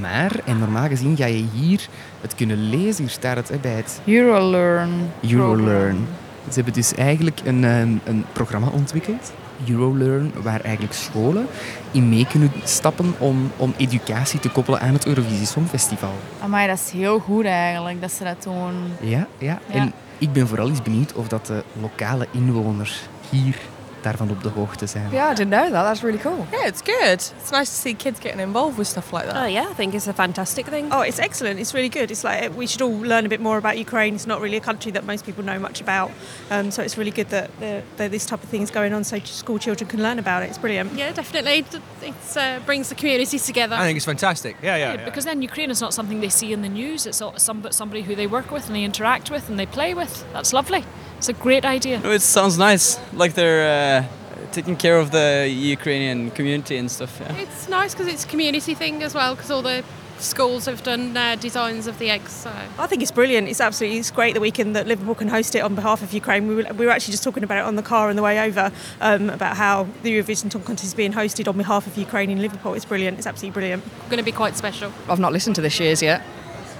Maar, 0.00 0.32
en 0.44 0.58
normaal 0.58 0.88
gezien 0.88 1.16
ga 1.16 1.26
je 1.26 1.44
hier 1.52 1.88
het 2.20 2.34
kunnen 2.34 2.68
lezen, 2.68 3.02
hier 3.04 3.12
staat 3.12 3.36
het 3.36 3.48
hè, 3.48 3.56
bij 3.56 3.72
het 3.72 4.00
Eurolearn. 4.04 4.90
Eurolearn. 5.30 6.06
Ze 6.48 6.54
hebben 6.54 6.72
dus 6.72 6.94
eigenlijk 6.94 7.40
een, 7.44 7.64
ehm, 7.64 7.92
een 8.04 8.24
programma 8.32 8.66
ontwikkeld, 8.68 9.32
Eurolearn, 9.68 10.32
waar 10.42 10.60
eigenlijk 10.60 10.94
scholen 10.94 11.46
in 11.90 12.08
mee 12.08 12.26
kunnen 12.26 12.52
stappen 12.64 13.14
om, 13.18 13.50
om 13.56 13.74
educatie 13.76 14.40
te 14.40 14.50
koppelen 14.50 14.80
aan 14.80 14.92
het 14.92 15.06
Eurovisie 15.06 15.46
Songfestival. 15.46 16.14
Maar 16.48 16.66
dat 16.66 16.78
is 16.86 16.92
heel 16.92 17.18
goed 17.18 17.44
eigenlijk, 17.44 18.00
dat 18.00 18.12
ze 18.12 18.24
dat 18.24 18.42
doen. 18.42 18.74
Ja, 19.00 19.26
ja. 19.38 19.58
Ja. 19.66 19.78
En 19.78 19.92
ik 20.18 20.32
ben 20.32 20.48
vooral 20.48 20.68
eens 20.68 20.82
benieuwd 20.82 21.12
of 21.12 21.28
dat 21.28 21.46
de 21.46 21.64
lokale 21.80 22.26
inwoners 22.30 23.00
hier 23.30 23.56
daarvan 24.02 24.30
op 24.30 24.42
de 24.42 24.48
hoogte 24.48 24.86
zijn. 24.86 25.08
Yeah, 25.12 25.30
I 25.30 25.34
didn't 25.34 25.52
know 25.52 25.70
that. 25.72 25.84
That's 25.84 26.02
really 26.02 26.18
cool. 26.18 26.46
Yeah, 26.52 26.66
it's 26.66 26.82
good. 26.82 27.20
It's 27.40 27.50
nice 27.50 27.70
to 27.70 27.76
see 27.80 27.94
kids 27.94 28.18
getting 28.20 28.40
involved 28.40 28.76
with 28.78 28.86
stuff 28.88 29.12
like 29.12 29.26
that. 29.26 29.36
Oh 29.36 29.46
yeah, 29.46 29.70
I 29.70 29.74
think 29.74 29.94
it's 29.94 30.06
a 30.06 30.12
fantastic 30.12 30.66
thing. 30.66 30.92
Oh, 30.92 31.00
it's 31.00 31.18
excellent. 31.18 31.58
It's 31.58 31.74
really 31.74 31.88
good. 31.88 32.10
It's 32.10 32.24
like 32.24 32.56
we 32.56 32.66
should 32.66 32.82
all 32.82 32.98
learn 32.98 33.24
a 33.26 33.28
bit 33.28 33.40
more 33.40 33.58
about 33.58 33.76
Ukraine. 33.78 34.14
It's 34.14 34.26
not 34.26 34.40
really 34.40 34.56
a 34.56 34.64
country 34.64 34.92
that 34.92 35.04
most 35.04 35.24
people 35.24 35.44
know 35.44 35.58
much 35.58 35.80
about. 35.80 36.10
Um, 36.50 36.70
so 36.70 36.82
it's 36.82 36.96
really 36.96 37.10
good 37.12 37.28
that, 37.30 37.50
the, 37.60 37.82
that 37.96 38.10
this 38.10 38.26
type 38.26 38.42
of 38.42 38.48
thing 38.48 38.62
is 38.62 38.70
going 38.70 38.92
on 38.94 39.04
so 39.04 39.18
school 39.18 39.58
children 39.58 39.88
can 39.90 40.02
learn 40.02 40.18
about 40.18 40.42
it. 40.42 40.48
It's 40.48 40.58
brilliant. 40.58 40.92
Yeah, 40.94 41.12
definitely. 41.12 41.64
It 42.02 42.36
uh, 42.36 42.58
brings 42.66 42.88
the 42.88 42.94
community 42.94 43.38
together. 43.38 43.76
I 43.76 43.84
think 43.86 43.96
it's 43.96 44.06
fantastic. 44.06 44.56
Yeah, 44.62 44.76
yeah. 44.76 44.94
yeah. 44.94 45.04
because 45.04 45.24
then 45.24 45.42
Ukraine 45.42 45.70
is 45.70 45.80
not 45.80 45.92
something 45.94 46.20
they 46.20 46.30
see 46.30 46.52
in 46.52 46.62
the 46.62 46.68
news. 46.68 47.06
It's 47.06 47.20
all- 47.22 47.38
some, 47.38 47.66
somebody 47.70 48.02
who 48.02 48.14
they 48.14 48.26
work 48.26 48.50
with 48.50 48.66
and 48.66 48.74
they 48.76 48.84
interact 48.84 49.30
with 49.30 49.48
and 49.48 49.58
they 49.58 49.66
play 49.66 49.94
with. 49.94 50.24
That's 50.32 50.52
lovely. 50.52 50.84
It's 51.20 51.28
a 51.28 51.34
great 51.34 51.66
idea. 51.66 52.00
No, 52.00 52.12
it 52.12 52.22
sounds 52.22 52.56
nice, 52.56 52.98
like 53.12 53.34
they're 53.34 54.00
uh, 54.00 54.48
taking 54.52 54.74
care 54.74 54.96
of 54.96 55.10
the 55.10 55.46
Ukrainian 55.50 56.30
community 56.30 56.78
and 56.78 56.90
stuff. 56.90 57.20
Yeah. 57.20 57.36
It's 57.36 57.68
nice 57.68 57.92
because 57.92 58.06
it's 58.06 58.24
a 58.24 58.26
community 58.26 58.72
thing 58.72 59.02
as 59.02 59.12
well 59.14 59.34
because 59.34 59.50
all 59.50 59.60
the 59.60 59.84
schools 60.18 60.64
have 60.64 60.82
done 60.82 61.14
uh, 61.14 61.36
designs 61.36 61.86
of 61.86 61.98
the 61.98 62.08
eggs. 62.08 62.32
So. 62.32 62.50
I 62.78 62.86
think 62.86 63.02
it's 63.02 63.10
brilliant. 63.10 63.48
It's 63.48 63.60
absolutely 63.60 63.98
it's 63.98 64.10
great 64.10 64.32
that 64.32 64.40
we 64.40 64.50
can 64.50 64.72
that 64.72 64.86
Liverpool 64.86 65.14
can 65.14 65.28
host 65.28 65.54
it 65.54 65.60
on 65.60 65.74
behalf 65.74 66.02
of 66.02 66.14
Ukraine. 66.14 66.48
We 66.48 66.54
were, 66.54 66.66
we 66.72 66.86
were 66.86 66.92
actually 66.92 67.12
just 67.12 67.22
talking 67.22 67.44
about 67.44 67.58
it 67.58 67.64
on 67.66 67.76
the 67.76 67.82
car 67.82 68.08
on 68.08 68.16
the 68.16 68.22
way 68.22 68.40
over 68.40 68.72
um, 69.02 69.28
about 69.28 69.58
how 69.58 69.88
the 70.02 70.18
Eurovision 70.18 70.50
Song 70.50 70.62
Contest 70.62 70.86
is 70.86 70.94
being 70.94 71.12
hosted 71.12 71.46
on 71.46 71.58
behalf 71.58 71.86
of 71.86 71.98
Ukraine 71.98 72.30
in 72.30 72.40
Liverpool. 72.40 72.72
It's 72.72 72.86
brilliant. 72.86 73.18
It's 73.18 73.26
absolutely 73.26 73.60
brilliant. 73.60 73.84
Going 74.08 74.16
to 74.16 74.24
be 74.24 74.32
quite 74.32 74.56
special. 74.56 74.90
I've 75.06 75.20
not 75.20 75.34
listened 75.34 75.56
to 75.56 75.60
this 75.60 75.78
year's 75.78 76.00
yet. 76.00 76.22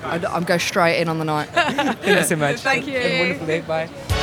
I'd, 0.02 0.25
I'm 0.25 0.44
go 0.44 0.56
straight 0.56 0.99
in 0.99 1.11
on 1.11 1.18
the 1.18 1.26
night. 1.26 1.50
Thank 1.50 2.06
you 2.06 2.23
so 2.23 2.37
much. 2.37 2.61
Thank 2.61 2.87
you. 2.87 2.99
Have 2.99 3.11
a 3.11 3.18
wonderful 3.20 3.47
day. 3.47 3.61
Bye. 3.61 4.16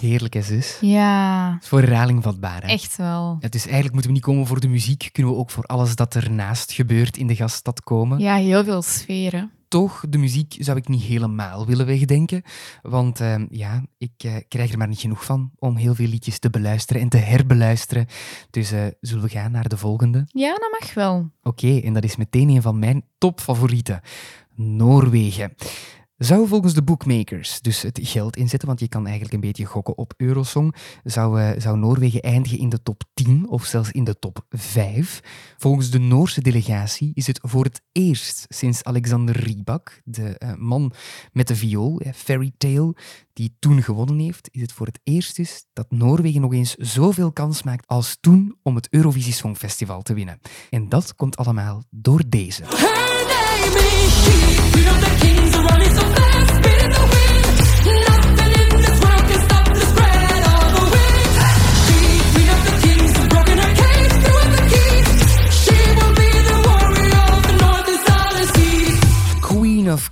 Heerlijk, 0.00 0.34
hè, 0.34 0.42
zus? 0.42 0.78
Ja, 0.80 1.52
Het 1.54 1.62
is 1.62 1.68
voor 1.68 1.80
herhaling 1.80 2.22
vatbaar. 2.22 2.62
Hè? 2.62 2.68
echt 2.68 2.96
wel. 2.96 3.36
Ja, 3.40 3.48
dus 3.48 3.62
eigenlijk 3.62 3.92
moeten 3.92 4.10
we 4.10 4.16
niet 4.16 4.26
komen 4.26 4.46
voor 4.46 4.60
de 4.60 4.68
muziek, 4.68 5.08
kunnen 5.12 5.32
we 5.32 5.38
ook 5.38 5.50
voor 5.50 5.64
alles 5.64 5.96
dat 5.96 6.14
ernaast 6.14 6.72
gebeurt 6.72 7.16
in 7.16 7.26
de 7.26 7.34
gaststad 7.36 7.80
komen. 7.80 8.18
Ja, 8.18 8.34
heel 8.36 8.64
veel 8.64 8.82
sferen. 8.82 9.50
Toch, 9.68 10.04
de 10.08 10.18
muziek 10.18 10.56
zou 10.58 10.78
ik 10.78 10.88
niet 10.88 11.02
helemaal 11.02 11.66
willen 11.66 11.86
wegdenken, 11.86 12.42
want 12.82 13.20
eh, 13.20 13.34
ja, 13.50 13.84
ik 13.98 14.12
eh, 14.16 14.34
krijg 14.48 14.72
er 14.72 14.78
maar 14.78 14.88
niet 14.88 15.00
genoeg 15.00 15.24
van 15.24 15.50
om 15.58 15.76
heel 15.76 15.94
veel 15.94 16.06
liedjes 16.08 16.38
te 16.38 16.50
beluisteren 16.50 17.02
en 17.02 17.08
te 17.08 17.16
herbeluisteren. 17.16 18.06
Dus 18.50 18.72
eh, 18.72 18.86
zullen 19.00 19.24
we 19.24 19.30
gaan 19.30 19.50
naar 19.50 19.68
de 19.68 19.76
volgende? 19.76 20.24
Ja, 20.26 20.50
dat 20.50 20.76
mag 20.80 20.94
wel. 20.94 21.30
Oké, 21.42 21.78
en 21.78 21.92
dat 21.92 22.04
is 22.04 22.16
meteen 22.16 22.48
een 22.48 22.62
van 22.62 22.78
mijn 22.78 23.04
topfavorieten. 23.18 24.00
Noorwegen. 24.54 25.54
Zou 26.18 26.48
volgens 26.48 26.74
de 26.74 26.82
bookmakers 26.82 27.60
dus 27.60 27.82
het 27.82 27.98
geld 28.02 28.36
inzetten, 28.36 28.68
want 28.68 28.80
je 28.80 28.88
kan 28.88 29.04
eigenlijk 29.04 29.34
een 29.34 29.40
beetje 29.40 29.64
gokken 29.64 29.98
op 29.98 30.14
Eurosong, 30.16 30.74
zou, 31.04 31.40
eh, 31.40 31.60
zou 31.60 31.78
Noorwegen 31.78 32.20
eindigen 32.20 32.58
in 32.58 32.68
de 32.68 32.82
top 32.82 33.02
10 33.14 33.48
of 33.48 33.64
zelfs 33.64 33.90
in 33.90 34.04
de 34.04 34.18
top 34.18 34.44
5. 34.50 35.20
Volgens 35.56 35.90
de 35.90 35.98
Noorse 35.98 36.40
delegatie 36.40 37.10
is 37.14 37.26
het 37.26 37.38
voor 37.42 37.64
het 37.64 37.82
eerst 37.92 38.46
sinds 38.48 38.84
Alexander 38.84 39.36
Rybak, 39.36 40.00
de 40.04 40.38
eh, 40.38 40.54
man 40.54 40.92
met 41.32 41.48
de 41.48 41.56
viool, 41.56 42.00
eh, 42.00 42.12
Fairy 42.12 42.52
Tale, 42.56 42.96
die 43.32 43.56
toen 43.58 43.82
gewonnen 43.82 44.18
heeft, 44.18 44.48
is 44.52 44.60
het 44.60 44.72
voor 44.72 44.86
het 44.86 45.00
eerst 45.02 45.36
dus 45.36 45.66
dat 45.72 45.90
Noorwegen 45.90 46.40
nog 46.40 46.52
eens 46.52 46.74
zoveel 46.74 47.32
kans 47.32 47.62
maakt 47.62 47.86
als 47.86 48.16
toen 48.20 48.58
om 48.62 48.74
het 48.74 48.88
Eurovisie 48.90 49.32
Songfestival 49.32 50.02
te 50.02 50.14
winnen. 50.14 50.40
En 50.70 50.88
dat 50.88 51.14
komt 51.14 51.36
allemaal 51.36 51.82
door 51.90 52.22
deze. 52.28 52.64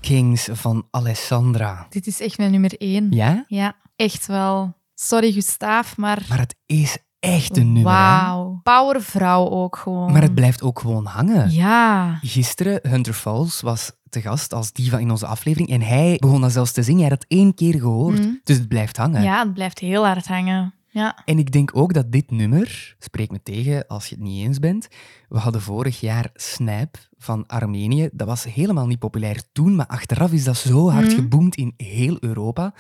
Kings 0.07 0.49
van 0.53 0.87
Alessandra. 0.91 1.87
Dit 1.89 2.07
is 2.07 2.21
echt 2.21 2.39
mijn 2.39 2.51
nummer 2.51 2.75
één. 2.79 3.07
Ja? 3.11 3.45
Ja, 3.49 3.77
echt 3.97 4.27
wel. 4.27 4.75
Sorry, 4.95 5.33
Gustaaf, 5.33 5.97
maar... 5.97 6.25
Maar 6.29 6.39
het 6.39 6.57
is 6.67 6.99
echt 7.21 7.57
een 7.57 7.73
nummer. 7.73 7.93
Wauw. 7.93 8.61
Powervrouw 8.63 9.49
ook 9.51 9.77
gewoon. 9.77 10.13
Maar 10.13 10.23
het 10.23 10.35
blijft 10.35 10.63
ook 10.63 10.79
gewoon 10.79 11.07
hangen. 11.07 11.51
Ja. 11.51 12.19
Gisteren, 12.23 12.79
Hunter 12.89 13.13
Falls 13.15 13.61
was 13.61 13.93
te 14.09 14.21
gast 14.21 14.53
als 14.55 14.73
diva 14.73 14.99
in 14.99 15.11
onze 15.11 15.27
aflevering 15.27 15.69
en 15.71 15.81
hij 15.83 16.17
begon 16.19 16.41
dat 16.41 16.53
zelfs 16.53 16.73
te 16.73 16.83
zingen. 16.83 17.01
Hij 17.01 17.11
had 17.11 17.23
het 17.29 17.39
één 17.39 17.55
keer 17.55 17.81
gehoord, 17.81 18.19
Mhm. 18.19 18.29
dus 18.45 18.57
het 18.59 18.69
blijft 18.69 18.97
hangen. 18.97 19.23
Ja, 19.23 19.39
het 19.45 19.55
blijft 19.55 19.79
heel 19.79 20.07
hard 20.07 20.27
hangen. 20.29 20.75
Ja. 20.89 21.23
En 21.25 21.39
ik 21.39 21.53
denk 21.53 21.71
ook 21.77 21.93
dat 21.95 22.13
dit 22.13 22.31
nummer, 22.31 22.97
spreek 22.99 23.31
me 23.31 23.43
tegen 23.43 23.87
als 23.87 24.07
je 24.07 24.15
het 24.15 24.25
niet 24.25 24.45
eens 24.47 24.59
bent, 24.59 24.89
we 25.29 25.39
hadden 25.39 25.61
vorig 25.63 26.01
jaar 26.01 26.31
Snap 26.35 26.97
van 27.19 27.47
Armenië. 27.47 28.09
Dat 28.13 28.27
was 28.27 28.45
helemaal 28.45 28.87
niet 28.87 28.99
populair 28.99 29.43
toen, 29.53 29.75
maar 29.77 29.87
achteraf 29.87 30.33
is 30.33 30.45
dat 30.45 30.57
zo 30.57 30.91
hard 30.91 31.07
Mhm. 31.07 31.15
geboomd 31.15 31.57
in 31.57 31.75
heel 31.77 32.17
Europa. 32.21 32.75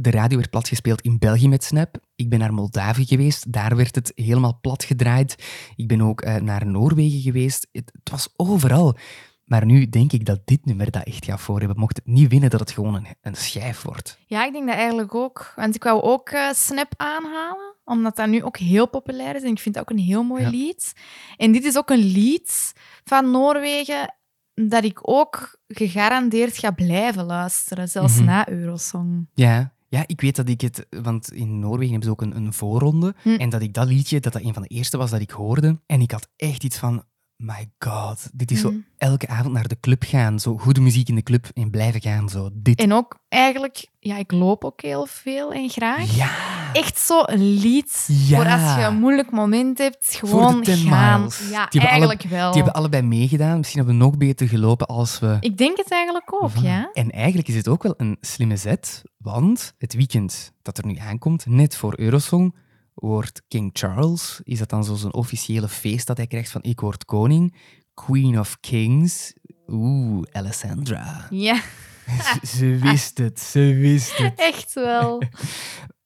De 0.00 0.10
radio 0.10 0.36
werd 0.38 0.50
platgespeeld 0.50 1.00
in 1.00 1.18
België 1.18 1.48
met 1.48 1.64
Snap. 1.64 1.96
Ik 2.16 2.28
ben 2.28 2.38
naar 2.38 2.52
Moldavië 2.54 3.04
geweest, 3.06 3.52
daar 3.52 3.76
werd 3.76 3.94
het 3.94 4.12
helemaal 4.14 4.58
plat 4.60 4.84
gedraaid. 4.84 5.44
Ik 5.76 5.88
ben 5.88 6.00
ook 6.00 6.20
eh, 6.20 6.34
naar 6.36 6.66
Noorwegen 6.66 7.20
geweest. 7.20 7.68
Het, 7.72 7.90
het 8.02 8.10
was 8.10 8.28
overal. 8.36 8.96
Maar 9.44 9.64
nu 9.66 9.88
denk 9.88 10.12
ik 10.12 10.24
dat 10.24 10.40
dit 10.44 10.64
nummer 10.64 10.90
dat 10.90 11.02
echt 11.04 11.24
gaat 11.24 11.40
voor 11.40 11.58
hebben. 11.58 11.78
Mocht 11.78 11.96
het 11.96 12.06
niet 12.06 12.30
winnen, 12.30 12.50
dat 12.50 12.60
het 12.60 12.70
gewoon 12.70 12.94
een, 12.94 13.06
een 13.20 13.34
schijf 13.34 13.82
wordt. 13.82 14.18
ja, 14.26 14.44
ik 14.46 14.52
denk 14.52 14.66
dat 14.66 14.76
eigenlijk 14.76 15.14
ook. 15.14 15.52
Want 15.56 15.74
ik 15.74 15.82
wou 15.84 16.02
ook 16.02 16.28
eh, 16.28 16.52
Snap 16.52 16.92
aanhalen, 16.96 17.74
omdat 17.84 18.16
dat 18.16 18.28
nu 18.28 18.42
ook 18.44 18.56
heel 18.56 18.88
populair 18.88 19.34
is. 19.36 19.42
En 19.42 19.50
ik 19.50 19.58
vind 19.58 19.74
het 19.74 19.84
ook 19.84 19.90
een 19.98 20.04
heel 20.04 20.22
mooi 20.22 20.42
Ja. 20.42 20.50
lied. 20.50 20.92
En 21.36 21.52
dit 21.52 21.64
is 21.64 21.76
ook 21.76 21.90
een 21.90 22.04
lied 22.12 22.72
van 23.04 23.30
Noorwegen 23.30 24.14
dat 24.54 24.84
ik 24.84 24.98
ook 25.02 25.58
gegarandeerd 25.68 26.58
ga 26.58 26.70
blijven 26.70 27.24
luisteren, 27.24 27.88
zelfs 27.88 28.14
Mhm. 28.16 28.24
na 28.24 28.48
Eurosong. 28.48 29.28
Ja, 29.34 29.72
ja, 29.88 30.04
ik 30.06 30.20
weet 30.20 30.36
dat 30.36 30.48
ik 30.48 30.60
het... 30.60 30.86
Want 30.90 31.32
in 31.32 31.58
Noorwegen 31.58 31.90
hebben 31.90 32.08
ze 32.08 32.10
ook 32.10 32.22
een, 32.22 32.36
een 32.36 32.52
voorronde. 32.52 33.14
Hm. 33.22 33.28
En 33.28 33.48
dat 33.48 33.62
ik 33.62 33.74
dat 33.74 33.88
liedje, 33.88 34.20
dat 34.20 34.32
dat 34.32 34.42
een 34.42 34.54
van 34.54 34.62
de 34.62 34.68
eerste 34.68 34.96
was 34.96 35.10
dat 35.10 35.20
ik 35.20 35.30
hoorde. 35.30 35.80
En 35.86 36.00
ik 36.00 36.10
had 36.10 36.28
echt 36.36 36.64
iets 36.64 36.78
van... 36.78 37.04
My 37.42 37.70
god, 37.78 38.30
dit 38.32 38.50
is 38.50 38.60
zo 38.60 38.68
Hm. 38.70 38.76
elke 38.96 39.28
avond 39.28 39.52
naar 39.54 39.68
de 39.68 39.76
club 39.80 40.02
gaan. 40.06 40.38
Zo 40.40 40.56
goede 40.56 40.80
muziek 40.80 41.08
in 41.08 41.14
de 41.14 41.22
club 41.22 41.46
en 41.54 41.70
blijven 41.70 42.00
gaan. 42.00 42.28
Zo 42.28 42.50
dit. 42.52 42.78
En 42.80 42.92
ook 42.92 43.18
eigenlijk, 43.28 43.86
ja, 44.00 44.16
ik 44.16 44.32
loop 44.32 44.64
ook 44.64 44.80
heel 44.82 45.06
veel 45.06 45.52
en 45.52 45.68
graag. 45.68 46.16
Ja, 46.16 46.30
Echt 46.72 46.98
zo 46.98 47.22
een 47.24 47.42
lied 47.58 48.04
Ja. 48.08 48.36
voor 48.36 48.50
als 48.52 48.74
je 48.74 48.82
een 48.82 48.98
moeilijk 48.98 49.30
moment 49.30 49.78
hebt, 49.78 50.14
gewoon 50.14 50.56
de 50.62 50.72
10 50.74 50.76
gaan. 50.88 51.20
miles. 51.20 51.38
Ja, 51.38 51.46
die 51.46 51.80
hebben 51.80 51.90
eigenlijk 51.90 52.20
alle, 52.22 52.30
wel. 52.30 52.46
Die 52.52 52.62
hebben 52.62 52.80
allebei 52.80 53.02
meegedaan. 53.02 53.56
Misschien 53.58 53.78
hebben 53.78 53.98
we 53.98 54.04
nog 54.04 54.16
beter 54.16 54.48
gelopen 54.48 54.86
als 54.86 55.18
we... 55.18 55.36
Ik 55.40 55.56
denk 55.58 55.76
het 55.76 55.90
eigenlijk 55.90 56.32
ook, 56.42 56.50
ja. 56.62 56.90
En 56.92 57.10
eigenlijk 57.10 57.48
is 57.48 57.54
het 57.54 57.68
ook 57.68 57.82
wel 57.82 57.94
een 57.96 58.16
slimme 58.20 58.56
zet, 58.56 59.02
want 59.16 59.74
het 59.78 59.94
weekend 59.94 60.52
dat 60.62 60.78
er 60.78 60.86
nu 60.86 60.96
aankomt, 60.96 61.46
net 61.46 61.76
voor 61.76 61.94
Eurosong, 61.98 62.54
wordt 63.00 63.42
King 63.48 63.70
Charles, 63.72 64.40
is 64.42 64.58
dat 64.58 64.68
dan 64.68 64.84
zo 64.84 64.94
zijn 64.94 65.14
officiële 65.14 65.68
feest 65.68 66.06
dat 66.06 66.16
hij 66.16 66.26
krijgt 66.26 66.50
van 66.50 66.62
ik 66.62 66.80
word 66.80 67.04
koning, 67.04 67.54
Queen 67.94 68.38
of 68.38 68.60
Kings, 68.60 69.32
oeh, 69.66 70.26
Alessandra. 70.32 71.26
Ja, 71.30 71.60
ze, 72.42 72.46
ze 72.46 72.76
wist 72.76 73.18
het, 73.18 73.40
ze 73.40 73.74
wist 73.74 74.18
het. 74.18 74.32
echt 74.36 74.72
wel. 74.72 75.22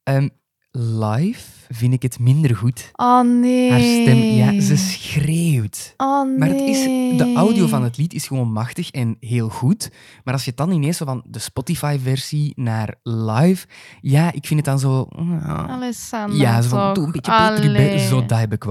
Ehm, 0.02 0.28
live 0.72 1.50
vind 1.68 1.92
ik 1.92 2.02
het 2.02 2.18
minder 2.18 2.56
goed. 2.56 2.90
Oh 2.92 3.20
nee. 3.20 3.70
Haar 3.70 3.80
stem, 3.80 4.16
ja, 4.16 4.60
ze 4.60 4.76
schreeuwt. 4.76 5.94
Oh 5.96 6.26
nee. 6.26 6.38
Maar 6.38 6.48
het 6.48 6.60
is, 6.60 6.84
de 7.18 7.32
audio 7.36 7.66
van 7.66 7.82
het 7.82 7.96
lied 7.96 8.14
is 8.14 8.26
gewoon 8.26 8.52
machtig 8.52 8.90
en 8.90 9.16
heel 9.20 9.48
goed. 9.48 9.90
Maar 10.24 10.34
als 10.34 10.44
je 10.44 10.48
het 10.48 10.58
dan 10.58 10.70
ineens 10.70 10.96
zo 10.96 11.04
van 11.04 11.22
de 11.26 11.38
Spotify-versie 11.38 12.52
naar 12.56 12.94
live... 13.02 13.66
Ja, 14.00 14.32
ik 14.32 14.46
vind 14.46 14.60
het 14.60 14.64
dan 14.64 14.78
zo... 14.78 15.08
Alessandra. 15.46 16.38
ja, 16.38 16.62
zo 16.62 16.68
van, 16.68 16.94
doe 16.94 17.04
een 17.04 17.12
beetje 17.12 17.30
beter. 17.30 17.68
Allee. 17.68 17.98
Zo, 17.98 18.26
dat 18.26 18.38
heb 18.38 18.52
ik. 18.52 18.64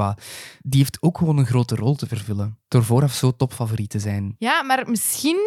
Die 0.59 0.79
heeft 0.79 0.97
ook 1.01 1.17
gewoon 1.17 1.37
een 1.37 1.45
grote 1.45 1.75
rol 1.75 1.95
te 1.95 2.07
vervullen. 2.07 2.59
Door 2.67 2.83
vooraf 2.83 3.13
zo 3.13 3.35
topfavoriet 3.35 3.89
te 3.89 3.99
zijn. 3.99 4.35
Ja, 4.37 4.63
maar 4.63 4.89
misschien 4.89 5.39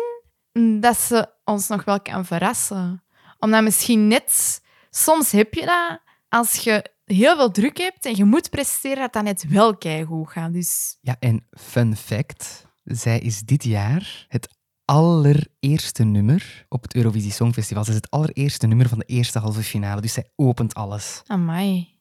dat 0.80 0.98
ze 0.98 1.28
ons 1.44 1.68
nog 1.68 1.84
wel 1.84 2.00
kan 2.00 2.24
verrassen. 2.24 3.04
Omdat 3.38 3.62
misschien 3.62 4.08
net... 4.08 4.62
Soms 4.90 5.30
heb 5.30 5.54
je 5.54 5.60
dat 5.66 6.00
als 6.34 6.54
je 6.54 6.90
heel 7.04 7.36
veel 7.36 7.50
druk 7.50 7.78
hebt 7.78 8.04
en 8.06 8.16
je 8.16 8.24
moet 8.24 8.50
presteren, 8.50 8.96
dat 9.02 9.12
dat 9.12 9.22
net 9.22 9.48
wel 9.48 9.76
keigoed 9.76 10.28
gaat. 10.30 10.52
Dus 10.52 10.98
Ja, 11.00 11.16
en 11.20 11.46
fun 11.50 11.96
fact. 11.96 12.66
Zij 12.84 13.18
is 13.18 13.40
dit 13.40 13.64
jaar 13.64 14.24
het 14.28 14.48
allereerste 14.84 16.04
nummer 16.04 16.64
op 16.68 16.82
het 16.82 16.94
Eurovisie 16.94 17.32
Songfestival. 17.32 17.84
Ze 17.84 17.90
is 17.90 17.96
het 17.96 18.10
allereerste 18.10 18.66
nummer 18.66 18.88
van 18.88 18.98
de 18.98 19.04
eerste 19.04 19.38
halve 19.38 19.62
finale. 19.62 20.00
Dus 20.00 20.12
zij 20.12 20.30
opent 20.36 20.74
alles. 20.74 21.22
Amai. 21.26 21.92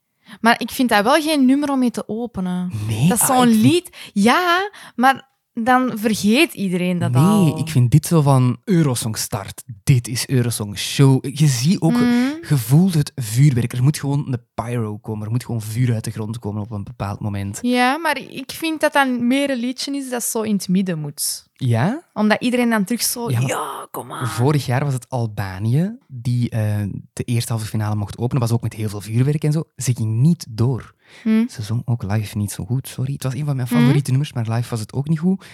Maar 0.41 0.59
ik 0.61 0.71
vind 0.71 0.89
dat 0.89 1.03
wel 1.03 1.21
geen 1.21 1.45
nummer 1.45 1.69
om 1.69 1.79
mee 1.79 1.91
te 1.91 2.07
openen. 2.07 2.71
Nee, 2.87 3.07
Dat 3.09 3.21
is 3.21 3.29
ah, 3.29 3.35
zo'n 3.37 3.47
vind- 3.47 3.61
lied. 3.61 3.97
Ja, 4.13 4.71
maar 4.95 5.29
dan 5.53 5.91
vergeet 5.95 6.53
iedereen 6.53 6.99
dat 6.99 7.11
nee, 7.11 7.23
al. 7.23 7.59
ik 7.59 7.69
vind 7.69 7.91
dit 7.91 8.05
zo 8.05 8.21
van 8.21 8.57
Eurosong 8.63 9.17
start. 9.17 9.63
Dit 9.83 10.07
is 10.07 10.27
Eurosong 10.27 10.77
show. 10.77 11.25
Je 11.25 11.47
ziet 11.47 11.79
ook, 11.79 11.97
je 12.49 12.57
voelt 12.57 12.93
het 12.93 13.11
vuurwerk. 13.15 13.73
Er 13.73 13.83
moet 13.83 13.99
gewoon 13.99 14.25
een 14.27 14.45
pyro 14.53 14.97
komen. 14.97 15.25
Er 15.25 15.31
moet 15.31 15.45
gewoon 15.45 15.61
vuur 15.61 15.93
uit 15.93 16.03
de 16.03 16.11
grond 16.11 16.39
komen 16.39 16.61
op 16.61 16.71
een 16.71 16.83
bepaald 16.83 17.19
moment. 17.19 17.59
Ja, 17.61 17.97
maar 17.97 18.17
ik 18.17 18.51
vind 18.51 18.81
dat 18.81 18.93
dat 18.93 19.19
meer 19.19 19.49
een 19.49 19.59
liedje 19.59 19.95
is 19.95 20.09
dat 20.09 20.23
zo 20.23 20.41
in 20.41 20.55
het 20.55 20.67
midden 20.67 20.99
moet. 20.99 21.47
Ja? 21.53 22.03
Omdat 22.13 22.41
iedereen 22.41 22.69
dan 22.69 22.83
terug 22.83 23.01
zo... 23.01 23.29
Ja, 23.29 23.87
kom 23.91 24.07
maar. 24.07 24.27
Vorig 24.27 24.65
jaar 24.65 24.85
was 24.85 24.93
het 24.93 25.09
Albanië 25.09 25.97
die 26.07 26.49
eh, 26.49 26.83
de 27.13 27.23
eerste 27.23 27.51
halve 27.51 27.67
finale 27.67 27.95
mocht 27.95 28.17
openen. 28.17 28.41
Was 28.41 28.51
ook 28.51 28.61
met 28.61 28.73
heel 28.73 28.89
veel 28.89 29.01
vuurwerk 29.01 29.43
en 29.43 29.51
zo. 29.51 29.63
Ze 29.75 29.95
ging 29.95 30.19
niet 30.19 30.45
door. 30.49 30.93
Hm. 31.23 31.47
Ze 31.47 31.61
zong 31.61 31.81
ook 31.85 32.03
live 32.03 32.37
niet 32.37 32.51
zo 32.51 32.65
goed, 32.65 32.87
sorry. 32.87 33.13
Het 33.13 33.23
was 33.23 33.33
een 33.33 33.45
van 33.45 33.55
mijn 33.55 33.67
favoriete 33.67 34.09
nummers, 34.09 34.33
maar 34.33 34.49
live 34.49 34.69
was 34.69 34.79
het 34.79 34.93
ook 34.93 35.07
niet 35.07 35.19
goed. 35.19 35.45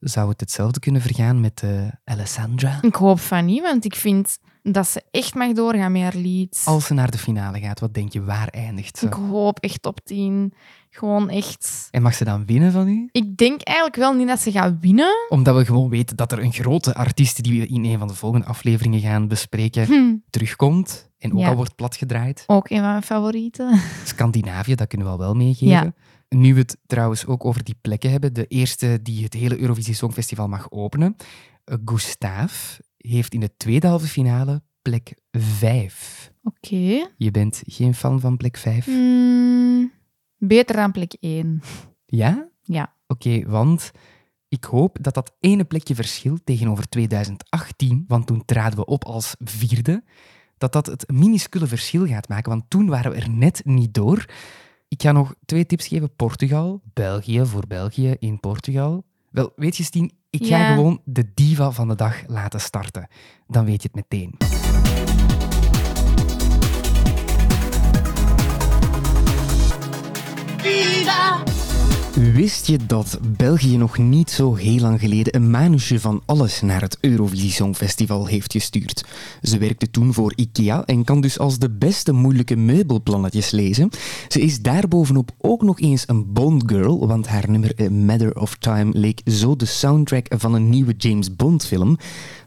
Zou 0.00 0.28
het 0.28 0.40
hetzelfde 0.40 0.80
kunnen 0.80 1.00
vergaan 1.00 1.40
met 1.40 1.62
eh, 1.62 1.70
Alessandra? 2.04 2.78
Ik 2.82 2.94
hoop 2.94 3.20
van 3.20 3.44
niet, 3.44 3.62
want 3.62 3.84
ik 3.84 3.94
vind 3.94 4.38
dat 4.62 4.88
ze 4.88 5.02
echt 5.10 5.34
mag 5.34 5.52
doorgaan 5.52 5.92
met 5.92 6.02
haar 6.02 6.14
lied. 6.16 6.62
Als 6.64 6.86
ze 6.86 6.94
naar 6.94 7.10
de 7.10 7.18
finale 7.18 7.60
gaat, 7.60 7.80
wat 7.80 7.94
denk 7.94 8.12
je, 8.12 8.24
waar 8.24 8.48
eindigt 8.48 8.98
ze? 8.98 9.06
Ik 9.06 9.12
hoop 9.12 9.58
echt 9.58 9.82
top 9.82 10.00
10. 10.04 10.54
Gewoon 10.96 11.30
echt. 11.30 11.88
En 11.90 12.02
mag 12.02 12.14
ze 12.14 12.24
dan 12.24 12.46
winnen 12.46 12.72
van 12.72 12.88
u? 12.88 13.08
Ik 13.12 13.36
denk 13.36 13.62
eigenlijk 13.62 13.96
wel 13.96 14.12
niet 14.12 14.26
dat 14.28 14.40
ze 14.40 14.50
gaat 14.50 14.74
winnen. 14.80 15.26
Omdat 15.28 15.56
we 15.56 15.64
gewoon 15.64 15.88
weten 15.88 16.16
dat 16.16 16.32
er 16.32 16.38
een 16.38 16.52
grote 16.52 16.94
artiest 16.94 17.42
die 17.42 17.60
we 17.60 17.66
in 17.66 17.84
een 17.84 17.98
van 17.98 18.08
de 18.08 18.14
volgende 18.14 18.46
afleveringen 18.46 19.00
gaan 19.00 19.28
bespreken, 19.28 19.86
Hm. 19.86 20.16
terugkomt. 20.30 21.10
En 21.18 21.32
ook 21.32 21.38
Ja. 21.38 21.48
al 21.48 21.54
wordt 21.56 21.74
platgedraaid. 21.74 22.44
Ook 22.46 22.70
een 22.70 22.78
van 22.78 22.86
mijn 22.90 23.02
favorieten. 23.02 23.80
Scandinavië, 24.04 24.74
dat 24.74 24.86
kunnen 24.88 25.06
we 25.06 25.12
al 25.12 25.18
wel 25.18 25.34
meegeven. 25.34 25.66
Ja. 25.68 25.92
Nu 26.28 26.54
we 26.54 26.60
het 26.60 26.76
trouwens 26.86 27.26
ook 27.26 27.44
over 27.44 27.64
die 27.64 27.76
plekken 27.80 28.10
hebben, 28.10 28.32
de 28.34 28.46
eerste 28.46 28.98
die 29.02 29.24
het 29.24 29.34
hele 29.34 29.58
Eurovisie 29.60 29.94
Songfestival 29.94 30.48
mag 30.48 30.70
openen, 30.70 31.16
eh, 31.64 31.76
Gustav, 31.84 32.78
heeft 32.96 33.34
in 33.34 33.40
de 33.40 33.56
tweede 33.56 33.86
halve 33.86 34.06
finale 34.06 34.62
plek 34.82 35.14
5. 35.30 36.30
Oké. 36.42 37.08
Je 37.16 37.30
bent 37.30 37.62
geen 37.66 37.94
fan 37.94 38.20
van 38.20 38.36
plek 38.36 38.56
5? 38.56 38.84
Hmm, 38.84 39.92
beter 40.48 40.76
dan 40.76 40.92
plek 40.92 41.12
1. 41.20 41.62
Ja? 42.06 42.48
Ja. 42.62 42.92
Oké, 43.06 43.42
want 43.46 43.90
ik 44.48 44.64
hoop 44.64 44.96
dat 45.00 45.14
dat 45.14 45.34
ene 45.40 45.64
plekje 45.64 45.94
verschil 45.94 46.38
tegenover 46.44 46.88
2018, 46.88 48.04
want 48.08 48.26
toen 48.26 48.44
traden 48.44 48.78
we 48.78 48.84
op 48.84 49.04
als 49.04 49.34
vierde, 49.38 50.02
dat 50.58 50.72
dat 50.72 50.86
het 50.86 51.10
minuscule 51.12 51.66
verschil 51.66 52.06
gaat 52.06 52.28
maken, 52.28 52.50
want 52.50 52.64
toen 52.68 52.86
waren 52.88 53.10
we 53.12 53.16
er 53.16 53.30
net 53.30 53.60
niet 53.64 53.94
door. 53.94 54.24
Ik 54.88 55.02
ga 55.02 55.12
nog 55.12 55.34
twee 55.44 55.66
tips 55.66 55.86
geven. 55.86 56.14
Portugal, 56.16 56.80
België 56.92 57.44
voor 57.46 57.66
België 57.66 58.16
in 58.18 58.40
Portugal. 58.40 59.04
Wel, 59.30 59.52
weet 59.56 59.76
je 59.76 59.82
Stien, 59.82 60.12
ik 60.30 60.46
ga 60.46 60.58
Ja. 60.58 60.74
gewoon 60.74 61.00
de 61.04 61.30
diva 61.34 61.70
van 61.70 61.88
de 61.88 61.94
dag 61.94 62.22
laten 62.26 62.60
starten. 62.60 63.08
Dan 63.46 63.64
weet 63.64 63.82
je 63.82 63.88
het 63.92 64.08
meteen. 64.10 64.34
Wist 72.14 72.66
je 72.66 72.78
dat 72.86 73.18
België 73.36 73.76
nog 73.76 73.98
niet 73.98 74.30
zo 74.30 74.54
heel 74.54 74.78
lang 74.78 75.00
geleden 75.00 75.36
een 75.36 75.50
manusje 75.50 76.00
van 76.00 76.22
alles 76.26 76.60
naar 76.60 76.80
het 76.80 76.98
Eurovisie 77.00 77.50
Songfestival 77.50 78.26
heeft 78.26 78.52
gestuurd? 78.52 79.04
Ze 79.42 79.58
werkte 79.58 79.90
toen 79.90 80.12
voor 80.12 80.32
IKEA 80.36 80.84
en 80.84 81.04
kan 81.04 81.20
dus 81.20 81.38
als 81.38 81.58
de 81.58 81.70
beste 81.70 82.12
moeilijke 82.12 82.56
meubelplannetjes 82.56 83.50
lezen. 83.50 83.90
Ze 84.28 84.40
is 84.40 84.60
daarbovenop 84.60 85.30
ook 85.38 85.62
nog 85.62 85.80
eens 85.80 86.04
een 86.06 86.32
Bond 86.32 86.62
girl, 86.66 87.06
want 87.06 87.26
haar 87.26 87.50
nummer 87.50 87.72
A 87.80 87.90
Matter 87.90 88.40
of 88.40 88.56
Time 88.56 88.90
leek 88.92 89.20
zo 89.24 89.56
de 89.56 89.64
soundtrack 89.64 90.26
van 90.36 90.54
een 90.54 90.68
nieuwe 90.68 90.94
James 90.96 91.36
Bond 91.36 91.66
film. 91.66 91.96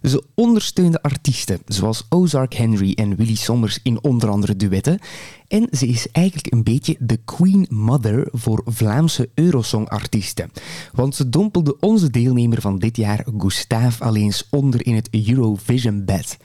Ze 0.01 0.23
ondersteunde 0.35 1.01
artiesten 1.01 1.59
zoals 1.65 2.05
Ozark 2.09 2.53
Henry 2.53 2.93
en 2.93 3.15
Willy 3.15 3.35
Sommers 3.35 3.79
in 3.83 4.03
onder 4.03 4.29
andere 4.29 4.55
duetten. 4.55 4.99
En 5.47 5.67
ze 5.71 5.87
is 5.87 6.11
eigenlijk 6.11 6.53
een 6.53 6.63
beetje 6.63 6.95
de 6.99 7.19
Queen 7.25 7.65
Mother 7.69 8.27
voor 8.31 8.61
Vlaamse 8.65 9.29
Eurosong-artiesten. 9.33 10.51
Want 10.93 11.15
ze 11.15 11.29
dompelde 11.29 11.77
onze 11.79 12.09
deelnemer 12.09 12.61
van 12.61 12.79
dit 12.79 12.97
jaar, 12.97 13.25
Gustav, 13.37 14.01
al 14.01 14.15
eens 14.15 14.47
onder 14.49 14.85
in 14.85 14.95
het 14.95 15.09
Eurovision-bed. 15.11 16.37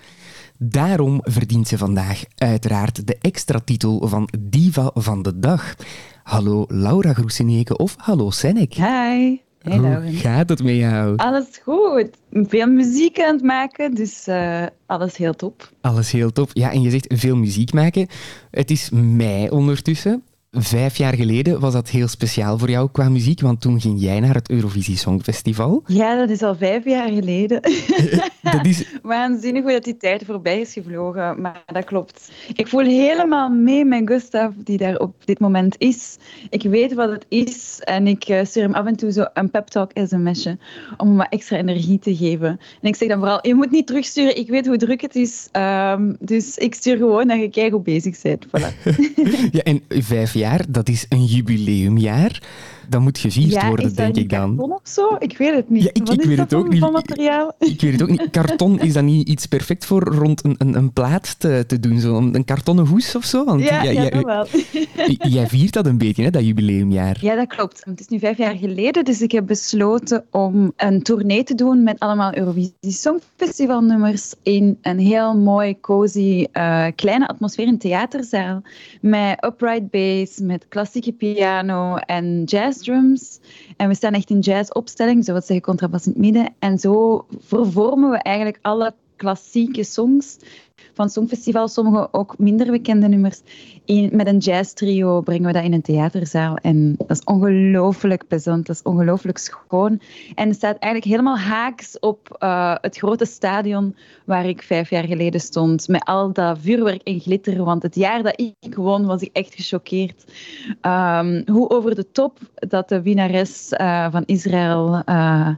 Daarom 0.59 1.21
verdient 1.23 1.68
ze 1.68 1.78
vandaag 1.78 2.25
uiteraard 2.37 3.06
de 3.06 3.16
extra 3.21 3.59
titel 3.64 4.09
van 4.09 4.28
Diva 4.40 4.90
van 4.94 5.23
de 5.23 5.38
Dag. 5.38 5.75
Hallo 6.23 6.64
Laura 6.68 7.12
Groeseneke 7.12 7.76
of 7.76 7.94
hallo 7.99 8.30
Senek. 8.30 8.75
Hi. 8.75 9.51
Hey, 9.62 9.78
Hoe 9.78 10.16
gaat 10.16 10.49
het 10.49 10.62
met 10.62 10.75
jou? 10.75 11.16
Alles 11.16 11.47
goed. 11.62 12.09
Veel 12.33 12.66
muziek 12.66 13.21
aan 13.21 13.35
het 13.35 13.45
maken, 13.45 13.95
dus 13.95 14.26
eh, 14.26 14.66
alles 14.87 15.16
heel 15.16 15.35
top. 15.35 15.71
Alles 15.81 16.11
heel 16.11 16.33
top. 16.33 16.50
Ja, 16.52 16.73
en 16.73 16.83
je 16.83 16.90
zegt 16.90 17.07
veel 17.09 17.37
muziek 17.37 17.73
maken. 17.73 18.07
Het 18.50 18.71
is 18.71 18.90
mei 18.90 19.49
ondertussen. 19.49 20.23
Vijf 20.59 20.97
jaar 20.97 21.14
geleden 21.14 21.61
was 21.61 21.73
dat 21.73 21.90
heel 21.90 22.09
speciaal 22.09 22.59
voor 22.59 22.71
jou 22.71 22.88
qua 22.92 23.09
muziek, 23.09 23.40
want 23.40 23.61
toen 23.61 23.80
ging 23.80 24.00
jij 24.00 24.21
naar 24.21 24.35
het 24.35 24.50
Eurovisie 24.50 24.97
Songfestival. 24.97 25.82
Ja, 25.87 26.16
dat 26.16 26.30
is 26.30 26.42
al 26.42 26.56
vijf 26.56 26.85
jaar 26.85 27.09
geleden. 27.09 27.61
Dat 28.42 28.66
is... 28.66 28.85
Waanzinnig 29.02 29.62
hoe 29.62 29.73
dat 29.73 29.85
die 29.85 29.97
tijd 29.97 30.25
voorbij 30.25 30.61
is 30.61 30.73
gevlogen, 30.73 31.40
maar 31.40 31.62
dat 31.66 31.85
klopt. 31.85 32.30
Ik 32.54 32.68
voel 32.68 32.85
helemaal 32.85 33.49
mee 33.49 33.85
met 33.85 34.02
Gustav, 34.04 34.52
die 34.56 34.78
daar 34.78 34.97
op 34.97 35.15
dit 35.25 35.38
moment 35.38 35.75
is. 35.78 36.17
Ik 36.50 36.62
weet 36.62 36.95
wat 36.95 37.10
het 37.10 37.26
is 37.28 37.80
en 37.84 38.06
ik 38.06 38.25
eh, 38.25 38.45
stuur 38.45 38.62
hem 38.62 38.75
af 38.75 38.86
en 38.86 38.97
toe 38.97 39.12
zo 39.12 39.25
een 39.34 39.50
pep 39.50 39.67
talk 39.67 39.91
sms'je 39.95 40.58
om 40.97 41.08
hem 41.08 41.17
wat 41.17 41.26
extra 41.30 41.56
energie 41.56 41.99
te 41.99 42.17
geven. 42.17 42.49
En 42.80 42.88
ik 42.88 42.97
zeg 42.97 43.08
dan 43.08 43.19
vooral, 43.19 43.47
je 43.47 43.54
moet 43.54 43.71
niet 43.71 43.86
terugsturen, 43.86 44.38
ik 44.38 44.49
weet 44.49 44.67
hoe 44.67 44.76
druk 44.76 45.00
het 45.00 45.15
is. 45.15 45.49
Ehm, 45.52 46.12
dus 46.19 46.56
ik 46.56 46.75
stuur 46.75 46.97
gewoon 46.97 47.28
dat 47.28 47.54
je 47.54 47.71
hoe 47.71 47.82
bezig 47.82 48.21
bent. 48.23 48.47
Voilà. 48.47 48.71
Ja, 49.50 49.62
en 49.62 49.82
vijf 49.88 50.34
jaar, 50.34 50.42
dat 50.69 50.89
is 50.89 51.07
een 51.09 51.25
jubileumjaar. 51.25 52.43
Dat 52.93 53.00
moet 53.00 53.19
gevierd 53.19 53.52
ja, 53.52 53.69
worden, 53.69 53.95
denk 53.95 54.17
ik 54.17 54.28
dan. 54.28 54.57
karton 54.57 54.73
of 54.73 54.81
zo? 54.83 55.17
Ik 55.19 55.39
weet 55.39 55.55
het 55.55 55.71
niet. 55.71 55.83
Ja, 55.83 55.91
ik- 55.93 56.07
Wat 56.07 56.13
ik 56.15 56.21
is 56.21 56.26
weet 56.26 56.37
dat 56.37 56.50
het 56.50 56.59
ook 56.61 56.69
niet. 56.69 56.81
Van 56.81 56.93
materiaal? 56.93 57.52
Ik 57.59 57.81
weet 57.81 57.93
het 57.93 58.02
ook 58.02 58.09
niet. 58.09 58.28
Karton, 58.31 58.81
is 58.81 58.93
dat 58.93 59.02
niet 59.02 59.28
iets 59.28 59.47
perfect 59.47 59.85
voor 59.85 60.02
rond 60.02 60.45
een, 60.45 60.55
een, 60.59 60.76
een 60.76 60.93
plaat 60.93 61.41
te, 61.41 61.65
te 61.67 61.81
doen? 61.81 62.00
Zo, 62.00 62.17
een, 62.17 62.45
kartonnen 62.45 62.87
hoes 62.87 63.17
of 63.17 63.25
zo? 63.25 63.45
Want 63.45 63.63
Ja, 63.63 63.83
ja, 63.83 64.11
dat 64.11 64.25
wel. 64.25 64.47
jij 65.37 65.47
viert 65.49 65.73
dat 65.73 65.87
een 65.87 65.99
beetje, 65.99 66.23
hè, 66.23 66.31
dat 66.31 66.45
jubileumjaar. 66.47 67.17
Ja, 67.21 67.35
dat 67.35 67.47
klopt. 67.47 67.83
Het 67.85 68.00
is 68.00 68.09
nu 68.09 68.19
vijf 68.19 68.39
jaar 68.39 68.57
geleden, 68.57 69.05
dus 69.05 69.21
ik 69.23 69.33
heb 69.33 69.47
besloten 69.47 70.25
om 70.31 70.73
een 70.76 71.02
tournee 71.02 71.45
te 71.45 71.55
doen 71.55 71.83
met 71.83 71.99
allemaal 71.99 72.37
Eurovisie 72.37 72.73
Songfestivalnummers 72.81 74.35
in 74.43 74.78
een 74.83 74.99
heel 74.99 75.37
mooi, 75.37 75.81
cozy, 75.81 76.47
eh, 76.52 76.87
kleine 76.95 77.28
atmosfeer 77.28 77.67
in 77.67 77.78
theaterzaal. 77.78 78.63
Met 79.00 79.45
upright 79.45 79.91
bass, 79.91 80.39
met 80.41 80.67
klassieke 80.69 81.13
piano 81.13 81.97
en 81.97 82.43
En 83.76 83.88
we 83.88 83.95
staan 83.95 84.12
echt 84.14 84.30
in 84.30 84.38
jazzopstelling, 84.38 85.25
zo 85.25 85.32
wat 85.32 85.47
zeggen 85.47 85.64
contrabas 85.64 86.06
in 86.06 86.12
het 86.12 86.21
midden. 86.21 86.54
En 86.58 86.78
zo 86.78 87.26
vervormen 87.38 88.10
we 88.10 88.16
eigenlijk 88.16 88.58
alle 88.62 88.95
klassieke 89.16 89.84
songs 89.84 90.38
van 90.95 91.05
het 91.05 91.15
Songfestival, 91.15 91.69
sommige 91.69 92.09
ook 92.11 92.39
minder 92.39 92.71
bekende 92.71 93.09
nummers. 93.09 93.41
In, 93.85 94.11
met 94.13 94.26
een 94.26 94.39
jazztrio 94.39 95.21
brengen 95.21 95.47
we 95.47 95.52
dat 95.52 95.65
in 95.65 95.73
een 95.73 95.83
theaterzaal. 95.83 96.57
En 96.57 96.95
dat 96.97 97.11
is 97.11 97.25
ongelooflijk 97.25 98.26
plezant, 98.28 98.67
dat 98.67 98.76
is 98.76 98.83
ongelooflijk 98.83 99.39
schoon. 99.39 100.00
En 100.35 100.49
het 100.49 100.57
staat 100.57 100.78
eigenlijk 100.78 101.13
helemaal 101.13 101.39
haaks 101.39 101.99
op 101.99 102.37
eh, 102.39 102.75
het 102.81 102.97
grote 102.97 103.25
stadion 103.25 103.97
waar 104.25 104.47
ik 104.47 104.63
vijf 104.63 104.91
jaar 104.91 105.05
geleden 105.05 105.41
stond. 105.41 105.89
Met 105.89 106.05
al 106.05 106.33
dat 106.33 106.59
vuurwerk 106.61 107.02
en 107.02 107.21
glitter. 107.21 107.65
Want 107.65 107.83
het 107.83 107.95
jaar 107.95 108.23
dat 108.23 108.41
ik 108.61 108.75
won, 108.75 109.07
was 109.07 109.23
ik 109.23 109.31
echt 109.33 109.55
gechoqueerd. 109.55 110.25
Ehm, 110.81 111.43
hoe 111.47 111.71
over 111.71 111.95
de 111.95 112.11
top 112.11 112.39
dat 112.55 112.89
de 112.89 113.02
winnares 113.02 113.69
eh, 113.69 114.11
van 114.11 114.23
Israël 114.26 115.02
eh, 115.05 115.49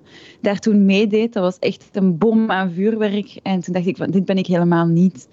daar 0.41 0.59
toen 0.59 0.85
meedeed. 0.85 1.33
Dat 1.33 1.43
was 1.43 1.59
echt 1.59 1.89
een 1.93 2.19
bom 2.19 2.51
aan 2.51 2.71
vuurwerk. 2.71 3.39
En 3.43 3.61
toen 3.61 3.75
dacht 3.75 3.87
ik, 3.87 3.97
van, 3.97 4.11
dit 4.11 4.25
ben 4.25 4.39
ik 4.39 4.47
helemaal 4.47 4.87
niet. 4.87 5.24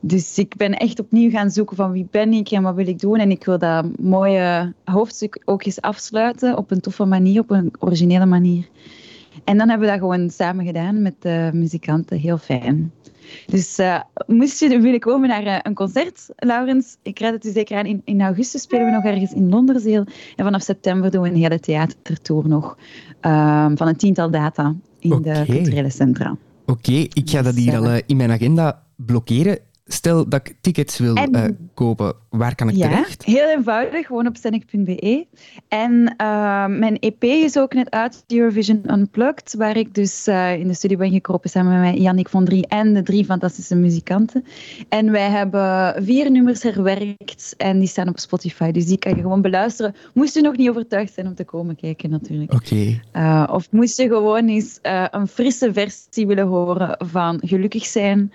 Dus 0.00 0.38
ik 0.38 0.56
ben 0.56 0.72
echt 0.72 1.00
opnieuw 1.00 1.30
gaan 1.30 1.50
zoeken 1.50 1.76
van 1.76 1.92
wie 1.92 2.06
ben 2.10 2.32
ik 2.32 2.50
en 2.50 2.62
wat 2.62 2.74
wil 2.74 2.86
ik 2.86 3.00
doen. 3.00 3.18
En 3.18 3.30
ik 3.30 3.44
wil 3.44 3.58
dat 3.58 3.98
mooie 3.98 4.72
hoofdstuk 4.84 5.42
ook 5.44 5.64
eens 5.64 5.80
afsluiten 5.80 6.56
op 6.56 6.70
een 6.70 6.80
toffe 6.80 7.04
manier, 7.04 7.40
op 7.40 7.50
een 7.50 7.72
originele 7.78 8.26
manier. 8.26 8.68
En 9.44 9.58
dan 9.58 9.68
hebben 9.68 9.86
we 9.86 9.92
dat 9.92 10.02
gewoon 10.02 10.30
samen 10.30 10.66
gedaan 10.66 11.02
met 11.02 11.14
de 11.18 11.50
muzikanten. 11.52 12.18
Heel 12.18 12.38
fijn. 12.38 12.92
Dus 13.46 13.78
eh, 13.78 14.00
moest 14.26 14.60
je 14.60 14.80
willen 14.80 15.00
komen 15.00 15.28
naar 15.28 15.44
eh, 15.44 15.58
een 15.62 15.74
concert, 15.74 16.28
Laurens, 16.36 16.96
ik 17.02 17.18
raad 17.18 17.32
het 17.32 17.44
u 17.44 17.50
zeker 17.50 17.76
aan. 17.76 17.86
In, 17.86 18.02
in 18.04 18.20
augustus 18.20 18.62
spelen 18.62 18.84
we 18.84 18.90
nog 18.90 19.04
ergens 19.04 19.32
in 19.32 19.48
Londerzeel. 19.48 20.04
En 20.36 20.44
vanaf 20.44 20.62
september 20.62 21.10
doen 21.10 21.22
we 21.22 21.28
een 21.28 21.36
hele 21.36 21.60
theatertour 21.60 22.48
nog 22.48 22.78
ehm, 23.20 23.76
van 23.76 23.88
een 23.88 23.96
tiental 23.96 24.30
data 24.30 24.74
in 24.98 25.22
de 25.22 25.42
culturele 25.46 25.90
centra. 25.90 26.36
Oké, 26.66 26.92
ik 26.92 27.30
ga 27.30 27.42
dat 27.42 27.54
hier 27.54 27.76
al 27.76 27.88
eh, 27.88 28.02
in 28.06 28.16
mijn 28.16 28.30
agenda 28.30 28.82
blokkeren. 28.96 29.58
Stel 29.86 30.28
dat 30.28 30.40
ik 30.48 30.56
tickets 30.60 30.98
wil 30.98 31.14
En- 31.14 31.34
eh, 31.34 31.44
kopen, 31.74 32.14
waar 32.28 32.54
kan 32.54 32.68
ik 32.68 32.74
Ja, 32.74 32.88
terecht? 32.88 33.24
heel 33.24 33.48
eenvoudig, 33.56 34.06
gewoon 34.06 34.26
op 34.26 34.36
zennik.be. 34.36 35.26
En 35.68 36.14
eh, 36.16 36.66
mijn 36.66 36.96
EP 36.98 37.22
is 37.24 37.58
ook 37.58 37.74
net 37.74 37.90
uit, 37.90 38.24
Eurovision 38.28 38.82
Unplugged, 38.90 39.54
waar 39.58 39.76
ik 39.76 39.94
dus 39.94 40.26
eh, 40.26 40.58
in 40.58 40.68
de 40.68 40.74
studio 40.74 40.96
ben 40.98 41.10
gekropen 41.10 41.50
samen 41.50 41.80
met 41.80 41.96
Yannick 41.96 42.28
von 42.28 42.44
Drie 42.44 42.66
en 42.66 42.94
de 42.94 43.02
drie 43.02 43.24
fantastische 43.24 43.74
muzikanten. 43.76 44.44
En 44.88 45.10
wij 45.10 45.28
hebben 45.30 45.94
vier 46.04 46.30
nummers 46.30 46.62
herwerkt 46.62 47.54
en 47.56 47.78
die 47.78 47.88
staan 47.88 48.08
op 48.08 48.18
Spotify, 48.18 48.70
dus 48.70 48.86
die 48.86 48.98
kan 48.98 49.14
je 49.14 49.20
gewoon 49.22 49.42
beluisteren. 49.42 49.94
Moest 50.14 50.34
je 50.34 50.40
nog 50.40 50.56
niet 50.56 50.68
overtuigd 50.68 51.14
zijn 51.14 51.26
om 51.26 51.34
te 51.34 51.44
komen 51.44 51.76
kijken 51.76 52.10
natuurlijk. 52.10 52.52
Oké. 52.52 53.00
Of 53.52 53.70
moest 53.70 53.96
je 53.98 54.08
gewoon 54.08 54.48
eens 54.48 54.78
een 55.10 55.28
frisse 55.28 55.72
versie 55.72 56.26
willen 56.26 56.46
horen 56.46 56.96
van 56.98 57.40
Gelukkig 57.44 57.84
zijn. 57.84 58.32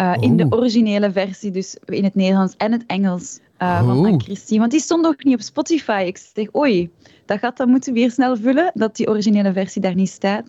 Uh, 0.00 0.14
In 0.20 0.36
de 0.36 0.46
originele 0.50 1.12
versie, 1.12 1.50
dus 1.50 1.76
in 1.84 2.04
het 2.04 2.14
Nederlands 2.14 2.54
en 2.56 2.72
het 2.72 2.84
Engels. 2.86 3.38
eh, 3.56 3.86
van 3.86 4.20
Christie. 4.20 4.58
Want 4.58 4.70
die 4.70 4.80
stond 4.80 5.02
nog 5.02 5.14
niet 5.18 5.34
op 5.34 5.40
Spotify. 5.40 6.04
Ik 6.06 6.18
zeg, 6.34 6.54
oei, 6.54 6.90
dat 7.26 7.38
gaat 7.38 7.56
dan 7.56 7.68
moeten 7.68 7.92
weer 7.92 8.10
snel 8.10 8.36
vullen, 8.36 8.70
dat 8.74 8.96
die 8.96 9.08
originele 9.08 9.52
versie 9.52 9.82
daar 9.82 9.94
niet 9.94 10.08
staat. 10.08 10.44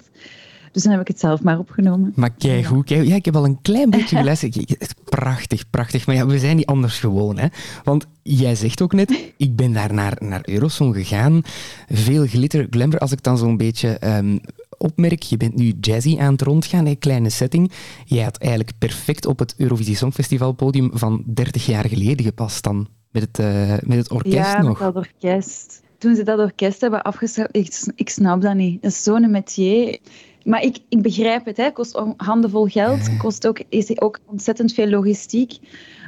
Dus 0.71 0.83
dan 0.83 0.91
heb 0.91 1.01
ik 1.01 1.07
het 1.07 1.19
zelf 1.19 1.41
maar 1.43 1.59
opgenomen. 1.59 2.11
Maar 2.15 2.29
kijk 2.37 2.67
kijk, 2.85 3.05
ja, 3.07 3.15
ik 3.15 3.25
heb 3.25 3.35
al 3.35 3.45
een 3.45 3.61
klein 3.61 3.89
beetje 3.89 4.17
geluisterd. 4.21 4.75
Prachtig, 5.03 5.69
prachtig. 5.69 6.05
Maar 6.07 6.15
ja, 6.15 6.25
we 6.25 6.39
zijn 6.39 6.55
niet 6.55 6.65
anders 6.65 6.99
gewoon. 6.99 7.37
Hè? 7.37 7.47
Want 7.83 8.05
jij 8.23 8.55
zegt 8.55 8.81
ook 8.81 8.93
net, 8.93 9.33
ik 9.37 9.55
ben 9.55 9.73
daar 9.73 9.93
naar, 9.93 10.17
naar 10.19 10.41
Eurosong 10.43 10.95
gegaan. 10.95 11.41
Veel 11.89 12.25
glitter, 12.25 12.67
glamour. 12.69 12.99
Als 12.99 13.11
ik 13.11 13.23
dan 13.23 13.37
zo'n 13.37 13.57
beetje 13.57 13.89
ehm, 13.89 14.37
opmerk, 14.77 15.23
je 15.23 15.37
bent 15.37 15.55
nu 15.55 15.73
jazzy 15.79 16.17
aan 16.19 16.31
het 16.31 16.41
rondgaan, 16.41 16.85
een 16.85 16.99
kleine 16.99 17.29
setting. 17.29 17.71
Jij 18.05 18.23
had 18.23 18.37
eigenlijk 18.37 18.71
perfect 18.77 19.25
op 19.25 19.39
het 19.39 19.53
Eurovisie 19.57 19.95
Songfestival 19.95 20.51
podium 20.51 20.89
van 20.93 21.23
30 21.25 21.65
jaar 21.65 21.87
geleden 21.87 22.25
gepast 22.25 22.63
dan. 22.63 22.87
Met 23.11 23.21
het, 23.21 23.39
eh, 23.39 23.87
met 23.87 23.97
het 23.97 24.11
orkest 24.11 24.35
ja, 24.35 24.61
nog. 24.61 24.79
met 24.79 24.93
dat 24.93 24.95
orkest. 24.95 25.81
Toen 25.97 26.15
ze 26.15 26.23
dat 26.23 26.39
orkest 26.39 26.81
hebben 26.81 27.01
afgesloten, 27.01 27.61
ik, 27.61 27.81
ik 27.95 28.09
snap 28.09 28.41
dat 28.41 28.55
niet. 28.55 28.81
Dat 28.81 28.91
is 28.91 29.03
zo'n 29.03 29.31
metier. 29.31 29.99
Maar 30.43 30.61
ik, 30.61 30.77
ik 30.89 31.01
begrijp 31.01 31.45
het, 31.45 31.57
hè. 31.57 31.71
kost 31.71 32.01
handenvol 32.17 32.65
geld, 32.65 33.17
kost 33.17 33.47
ook, 33.47 33.61
is 33.69 34.01
ook 34.01 34.19
ontzettend 34.25 34.73
veel 34.73 34.89
logistiek. 34.89 35.57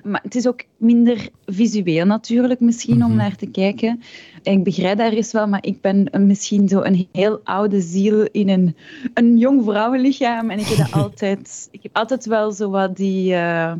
Maar 0.04 0.22
het 0.24 0.36
is 0.36 0.48
ook 0.48 0.64
minder 0.78 1.30
visueel 1.46 2.06
natuurlijk 2.06 2.60
misschien 2.60 3.06
om 3.06 3.16
naar 3.16 3.36
te 3.36 3.48
kijken. 3.48 4.02
En 4.44 4.54
ik 4.54 4.64
begrijp 4.64 4.98
daar 4.98 5.12
eens 5.12 5.32
wel, 5.32 5.48
maar 5.48 5.66
ik 5.66 5.82
ben 5.82 6.10
misschien 6.26 6.68
zo 6.68 6.82
een 6.82 7.08
heel 7.12 7.40
oude 7.44 7.82
ziel 7.82 8.28
in 8.32 8.50
een, 8.50 8.76
een 9.14 9.38
jong 9.38 9.64
vrouwenlichaam. 9.64 10.50
En 10.50 10.60
ik 10.60 10.66
heb, 10.66 10.94
altijd, 11.04 11.68
ik 11.72 11.84
heb 11.84 11.96
altijd 11.96 12.26
wel 12.26 12.52
zo 12.52 12.70
wat 12.70 12.96
die... 12.96 13.34
eh, 13.34 13.74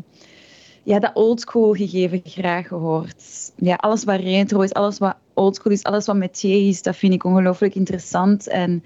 ja, 0.82 0.98
dat 0.98 1.14
oldschool 1.14 1.72
gegeven 1.74 2.20
graag 2.24 2.66
gehoord. 2.68 3.52
Ja, 3.56 3.74
alles 3.74 4.04
wat 4.04 4.20
retro 4.20 4.60
is, 4.60 4.72
alles 4.72 4.98
wat 4.98 5.16
oldschool 5.34 5.72
is, 5.72 5.82
alles 5.82 6.06
wat 6.06 6.16
metier 6.16 6.68
is, 6.68 6.82
dat 6.82 6.96
vind 6.96 7.12
ik 7.12 7.24
ongelooflijk 7.24 7.74
interessant. 7.74 8.48
En 8.48 8.84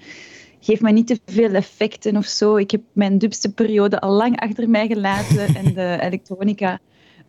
geef 0.59 0.81
mij 0.81 0.91
niet 0.91 1.07
te 1.07 1.19
veel 1.25 1.53
effecten 1.53 2.17
of 2.17 2.25
zo. 2.25 2.55
Ik 2.55 2.71
heb 2.71 2.81
mijn 2.93 3.17
dubste 3.17 3.53
periode 3.53 3.99
al 3.99 4.11
lang 4.11 4.39
achter 4.39 4.69
mij 4.69 4.87
gelaten 4.87 5.55
en 5.59 5.73
de 5.73 5.97
elektronica. 6.01 6.79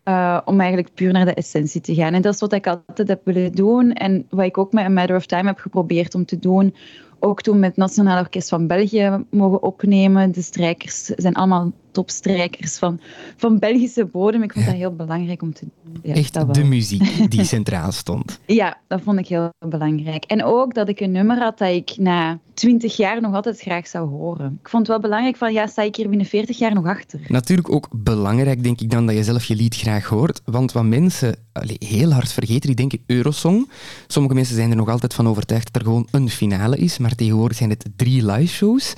Eh, 0.07 0.41
om 0.45 0.61
eigenlijk 0.61 0.95
puur 0.95 1.13
naar 1.13 1.25
de 1.25 1.35
essentie 1.35 1.81
te 1.81 1.95
gaan. 1.95 2.15
En 2.15 2.23
dat 2.23 2.35
is 2.35 2.41
wat 2.41 2.53
ik 2.53 2.67
altijd 2.67 3.09
heb 3.09 3.21
willen 3.25 3.53
doen. 3.53 3.93
En 3.93 4.27
wat 4.31 4.45
ik 4.45 4.59
ook 4.59 4.73
met 4.73 4.85
A 4.85 4.89
Matter 4.89 5.17
of 5.17 5.27
Time 5.27 5.47
heb 5.47 5.59
geprobeerd 5.59 6.15
om 6.15 6.25
te 6.25 6.39
doen. 6.39 6.75
Ook 7.19 7.43
toen 7.43 7.59
met 7.59 7.69
het 7.69 7.79
Nationaal 7.79 8.19
Orkest 8.19 8.49
van 8.49 8.67
België 8.67 9.25
mogen 9.31 9.63
opnemen. 9.63 10.33
De 10.33 10.43
strijkers 10.43 11.05
zijn 11.05 11.35
allemaal 11.35 11.73
topstrijkers 11.97 12.79
van, 12.79 13.01
van 13.37 13.59
Belgische 13.59 14.05
bodem. 14.05 14.43
Ik 14.43 14.53
vond 14.53 14.65
dat 14.65 14.75
heel 14.75 14.95
belangrijk 14.95 15.43
om 15.43 15.53
te 15.53 15.67
doen. 15.83 16.01
Ja, 16.03 16.15
Echt 16.15 16.35
dat 16.35 16.45
wel. 16.45 16.53
de 16.53 16.65
muziek 16.65 17.31
die 17.31 17.45
centraal 17.57 17.93
stond. 17.93 18.41
Ja, 18.47 18.79
dat 18.87 19.01
vond 19.03 19.19
ik 19.19 19.27
heel 19.29 19.49
belangrijk. 19.69 20.25
En 20.25 20.45
ook 20.45 20.75
dat 20.75 20.89
ik 20.89 21.01
een 21.01 21.13
nummer 21.13 21.39
had 21.39 21.59
dat 21.59 21.69
ik 21.69 21.97
na 21.99 22.39
20 22.55 22.97
jaar 22.97 23.21
nog 23.21 23.35
altijd 23.35 23.61
graag 23.61 23.87
zou 23.87 24.09
horen. 24.09 24.59
Ik 24.63 24.69
vond 24.69 24.83
het 24.87 24.97
wel 24.97 25.01
belangrijk 25.01 25.37
van, 25.37 25.53
ja, 25.53 25.67
sta 25.67 25.83
ik 25.83 25.97
hier 25.97 26.09
binnen 26.09 26.27
40 26.27 26.59
jaar 26.59 26.75
nog 26.75 26.87
achter? 26.87 27.21
Natuurlijk 27.29 27.73
ook 27.73 27.89
belangrijk, 27.93 28.63
denk 28.63 28.81
ik 28.81 28.91
dan, 28.91 29.07
dat 29.07 29.17
je 29.17 29.25
zelf 29.25 29.45
je 29.45 29.57
lied 29.57 29.77
graag 29.77 30.07
hoort. 30.07 30.41
Want 30.45 30.73
wat 30.73 30.85
mensen 30.85 31.37
heel 31.79 32.13
hard 32.13 32.33
vergeten, 32.33 32.67
die 32.67 32.75
denken 32.77 33.03
Eurosong. 33.07 33.71
Sommige 34.07 34.35
mensen 34.35 34.57
zijn 34.57 34.71
er 34.71 34.77
nog 34.77 34.89
altijd 34.89 35.15
van 35.15 35.29
overtuigd 35.29 35.73
dat 35.73 35.83
er 35.83 35.89
gewoon 35.89 36.09
een 36.11 36.29
finale 36.31 36.77
is, 36.77 36.99
maar 36.99 37.15
tegenwoordig 37.15 37.57
zijn 37.57 37.71
het 37.71 37.85
drie 37.97 38.27
live 38.27 38.55
shows. 38.55 38.95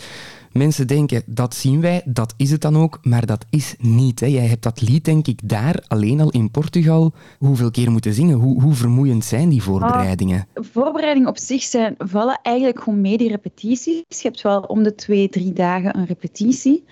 Mensen 0.53 0.87
denken, 0.87 1.23
dat 1.27 1.55
zien 1.55 1.81
wij, 1.81 2.03
dat 2.05 2.35
is 2.37 2.51
het 2.51 2.61
dan 2.61 2.77
ook, 2.77 2.99
maar 3.03 3.27
dat 3.27 3.45
is 3.51 3.75
niet. 3.79 4.21
Hè. 4.21 4.27
Jij 4.27 4.47
hebt 4.47 4.63
dat 4.63 4.81
lied, 4.81 5.05
denk 5.05 5.27
ik, 5.27 5.41
daar 5.45 5.85
alleen 5.89 6.21
al 6.21 6.31
in 6.31 6.51
Portugal 6.51 7.13
hoeveel 7.39 7.71
keer 7.71 7.91
moeten 7.91 8.13
zingen. 8.13 8.39
Hoe, 8.39 8.63
hoe 8.63 8.75
vermoeiend 8.75 9.25
zijn 9.25 9.49
die 9.49 9.63
voorbereidingen? 9.63 10.47
Voorbereidingen 10.55 11.29
op 11.29 11.39
zich 11.39 11.63
zijn, 11.63 11.95
vallen 11.99 12.41
eigenlijk 12.43 12.83
gewoon 12.83 13.01
mee 13.01 13.19
die 13.19 13.29
repetities. 13.29 14.03
Je 14.09 14.19
hebt 14.23 14.43
wel 14.43 14.61
om 14.61 14.83
de 14.83 14.95
twee, 14.95 15.29
drie 15.29 15.53
dagen 15.53 15.97
een 15.97 16.07
repetitie. 16.07 16.85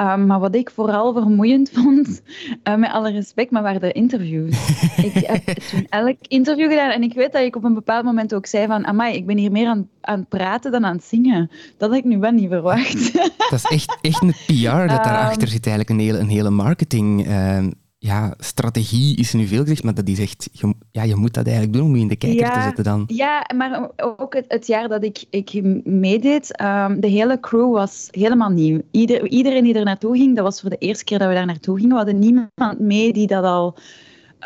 Um, 0.00 0.26
maar 0.26 0.40
wat 0.40 0.54
ik 0.54 0.70
vooral 0.70 1.12
vermoeiend 1.12 1.70
vond, 1.74 2.22
uh, 2.68 2.76
met 2.76 2.90
alle 2.90 3.10
respect, 3.10 3.50
maar 3.50 3.62
waren 3.62 3.80
de 3.80 3.92
interviews. 3.92 4.50
ik 5.08 5.12
heb 5.14 5.58
toen 5.58 5.86
elk 5.88 6.16
interview 6.20 6.70
gedaan 6.70 6.90
en 6.90 7.02
ik 7.02 7.14
weet 7.14 7.32
dat 7.32 7.42
ik 7.42 7.56
op 7.56 7.64
een 7.64 7.74
bepaald 7.74 8.04
moment 8.04 8.34
ook 8.34 8.46
zei 8.46 8.66
van 8.66 8.86
amai, 8.86 9.14
ik 9.16 9.26
ben 9.26 9.38
hier 9.38 9.52
meer 9.52 9.66
aan, 9.66 9.88
aan 10.00 10.18
het 10.18 10.28
praten 10.28 10.72
dan 10.72 10.84
aan 10.84 10.96
het 10.96 11.04
zingen. 11.04 11.50
Dat 11.76 11.88
had 11.88 11.98
ik 11.98 12.04
nu 12.04 12.18
wel 12.18 12.30
niet 12.30 12.48
verwacht. 12.48 13.03
Dat 13.50 13.52
is 13.52 13.64
echt, 13.64 13.98
echt 14.00 14.22
een 14.22 14.34
PR 14.46 14.86
dat 14.86 15.04
daarachter 15.04 15.42
Um, 15.42 15.48
zit. 15.48 15.66
Eigenlijk 15.66 15.90
een 15.90 16.06
hele, 16.06 16.18
een 16.18 16.28
hele 16.28 16.50
marketing... 16.50 17.26
eh, 17.26 17.66
ja, 17.98 18.34
strategie 18.38 19.16
is 19.16 19.32
nu 19.32 19.46
veel 19.46 19.62
gezegd, 19.62 19.82
maar 19.84 19.94
dat 19.94 20.08
is 20.08 20.18
echt... 20.18 20.48
Je, 20.52 20.74
ja, 20.90 21.02
je 21.02 21.16
moet 21.16 21.34
dat 21.34 21.44
eigenlijk 21.44 21.76
doen 21.76 21.86
om 21.86 21.94
je 21.94 22.00
in 22.00 22.08
de 22.08 22.16
kijker 22.16 22.52
te 22.52 22.60
zetten 22.60 22.84
dan. 22.84 23.04
Ja, 23.06 23.50
maar 23.56 23.90
ook 23.96 24.34
het, 24.34 24.44
het 24.48 24.66
jaar 24.66 24.88
dat 24.88 25.04
ik, 25.04 25.24
ik 25.30 25.62
meedeed, 25.84 26.62
um, 26.62 27.00
de 27.00 27.08
hele 27.08 27.40
crew 27.40 27.72
was 27.72 28.08
helemaal 28.10 28.50
nieuw. 28.50 28.80
Ieder, 28.90 29.28
iedereen 29.28 29.64
die 29.64 29.74
er 29.74 29.84
naartoe 29.84 30.16
ging, 30.16 30.34
dat 30.34 30.44
was 30.44 30.60
voor 30.60 30.70
de 30.70 30.78
eerste 30.78 31.04
keer 31.04 31.18
dat 31.18 31.28
we 31.28 31.34
daar 31.34 31.46
naartoe 31.46 31.76
gingen. 31.76 31.90
We 31.90 31.96
hadden 31.96 32.18
niemand 32.18 32.78
mee 32.78 33.12
die 33.12 33.26
dat 33.26 33.44
al... 33.44 33.76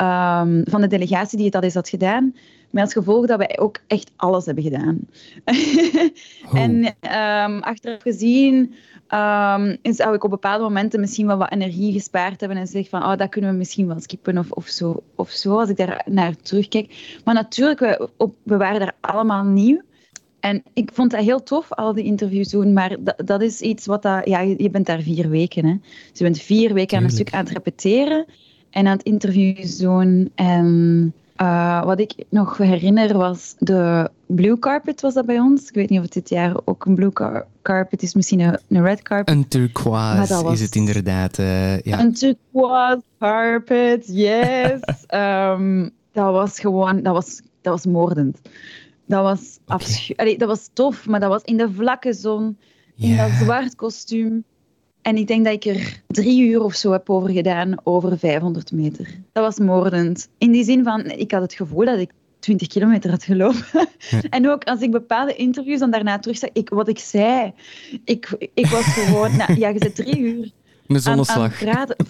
Um, 0.01 0.63
van 0.65 0.81
de 0.81 0.87
delegatie 0.87 1.37
die 1.37 1.45
het 1.45 1.55
al 1.55 1.61
eens 1.61 1.73
had 1.73 1.89
gedaan. 1.89 2.35
Met 2.69 2.83
als 2.83 2.93
gevolg 2.93 3.25
dat 3.25 3.37
wij 3.37 3.59
ook 3.59 3.79
echt 3.87 4.11
alles 4.15 4.45
hebben 4.45 4.63
gedaan. 4.63 4.99
oh. 6.45 6.59
En 6.59 6.85
um, 6.85 7.59
achteraf 7.61 8.01
gezien 8.01 8.73
um, 9.09 9.77
zou 9.81 10.15
ik 10.15 10.23
op 10.23 10.29
bepaalde 10.29 10.63
momenten 10.63 10.99
misschien 10.99 11.27
wel 11.27 11.37
wat 11.37 11.51
energie 11.51 11.93
gespaard 11.93 12.39
hebben 12.39 12.57
en 12.57 12.67
zeg 12.67 12.89
van, 12.89 13.03
oh, 13.03 13.17
dat 13.17 13.29
kunnen 13.29 13.51
we 13.51 13.57
misschien 13.57 13.87
wel 13.87 13.99
skippen 13.99 14.37
of, 14.37 14.51
of, 14.51 14.67
zo, 14.67 15.03
of 15.15 15.29
zo, 15.29 15.59
als 15.59 15.69
ik 15.69 15.77
daar 15.77 16.05
naar 16.09 16.35
terugkijk. 16.35 17.19
Maar 17.23 17.33
natuurlijk, 17.33 17.79
we, 17.79 18.09
op, 18.17 18.35
we 18.43 18.57
waren 18.57 18.79
daar 18.79 18.95
allemaal 18.99 19.43
nieuw. 19.43 19.81
En 20.39 20.63
ik 20.73 20.89
vond 20.93 21.11
dat 21.11 21.23
heel 21.23 21.43
tof, 21.43 21.73
al 21.73 21.93
die 21.93 22.03
interviews 22.03 22.49
doen, 22.49 22.73
maar 22.73 22.95
dat, 22.99 23.21
dat 23.25 23.41
is 23.41 23.61
iets 23.61 23.85
wat... 23.85 24.01
Dat, 24.01 24.27
ja, 24.27 24.39
je 24.39 24.69
bent 24.69 24.85
daar 24.85 25.01
vier 25.01 25.29
weken, 25.29 25.65
hè. 25.65 25.75
Dus 26.09 26.19
je 26.19 26.23
bent 26.23 26.41
vier 26.41 26.73
weken 26.73 26.97
aan 26.97 27.03
een 27.03 27.09
stuk 27.09 27.33
aan 27.33 27.43
het 27.43 27.53
repeteren 27.53 28.25
en 28.69 28.87
aan 28.87 28.97
het 28.97 29.05
interviews 29.05 29.77
doen. 29.77 30.31
En 30.35 31.13
uh, 31.41 31.83
wat 31.83 31.99
ik 31.99 32.13
nog 32.29 32.57
herinner 32.57 33.17
was 33.17 33.55
de 33.57 34.09
blue 34.25 34.59
carpet 34.59 35.01
was 35.01 35.13
dat 35.13 35.25
bij 35.25 35.39
ons. 35.39 35.67
Ik 35.67 35.75
weet 35.75 35.89
niet 35.89 35.97
of 35.99 36.03
het 36.03 36.13
dit 36.13 36.29
jaar 36.29 36.55
ook 36.65 36.85
een 36.85 36.95
blue 36.95 37.13
car 37.13 37.47
carpet 37.61 38.01
is, 38.01 38.13
misschien 38.13 38.39
een, 38.39 38.59
een 38.67 38.83
red 38.83 39.01
carpet. 39.01 39.35
Een 39.35 39.47
turquoise 39.47 40.43
was... 40.43 40.53
is 40.53 40.61
het 40.61 40.75
inderdaad, 40.75 41.37
uh, 41.37 41.79
ja. 41.79 41.99
Een 41.99 42.13
turquoise 42.13 43.03
carpet, 43.19 44.07
yes. 44.07 44.79
um, 45.13 45.89
dat 46.11 46.31
was 46.31 46.59
gewoon, 46.59 47.03
dat 47.03 47.13
was, 47.13 47.41
dat 47.61 47.73
was 47.73 47.85
moordend. 47.85 48.39
Dat 49.05 49.23
was, 49.23 49.59
okay. 49.65 50.13
Allee, 50.15 50.37
dat 50.37 50.47
was 50.47 50.69
tof, 50.73 51.07
maar 51.07 51.19
dat 51.19 51.29
was 51.29 51.43
in 51.43 51.57
de 51.57 51.71
vlakke 51.71 52.13
zon, 52.13 52.57
in 52.95 53.07
yeah. 53.07 53.19
dat 53.19 53.31
zwart 53.31 53.75
kostuum. 53.75 54.43
En 55.01 55.17
ik 55.17 55.27
denk 55.27 55.45
dat 55.45 55.53
ik 55.53 55.65
er 55.65 56.01
drie 56.07 56.49
uur 56.49 56.63
of 56.63 56.73
zo 56.73 56.91
heb 56.91 57.09
over 57.09 57.29
gedaan, 57.29 57.75
over 57.83 58.19
500 58.19 58.71
meter. 58.71 59.07
Dat 59.31 59.43
was 59.43 59.65
moordend. 59.65 60.29
In 60.37 60.51
die 60.51 60.63
zin 60.63 60.83
van, 60.83 61.05
ik 61.05 61.31
had 61.31 61.41
het 61.41 61.53
gevoel 61.53 61.85
dat 61.85 61.99
ik 61.99 62.11
20 62.39 62.67
kilometer 62.67 63.09
had 63.09 63.23
gelopen. 63.23 63.65
En 64.29 64.49
ook 64.49 64.63
als 64.63 64.81
ik 64.81 64.91
bepaalde 64.91 65.35
interviews 65.35 65.79
dan 65.79 65.91
daarna 65.91 66.19
terugzag, 66.19 66.49
ik, 66.53 66.69
wat 66.69 66.87
ik 66.87 66.99
zei, 66.99 67.53
ik, 68.03 68.49
ik 68.53 68.65
was 68.65 68.83
gewoon, 68.83 69.35
nou, 69.37 69.59
ja, 69.59 69.69
je 69.69 69.79
zit 69.79 69.95
drie 69.95 70.19
uur 70.19 70.51
Met 70.87 71.03
zonneslag. 71.03 71.37
aan, 71.37 71.43
aan 71.43 71.51
praten. 71.57 71.95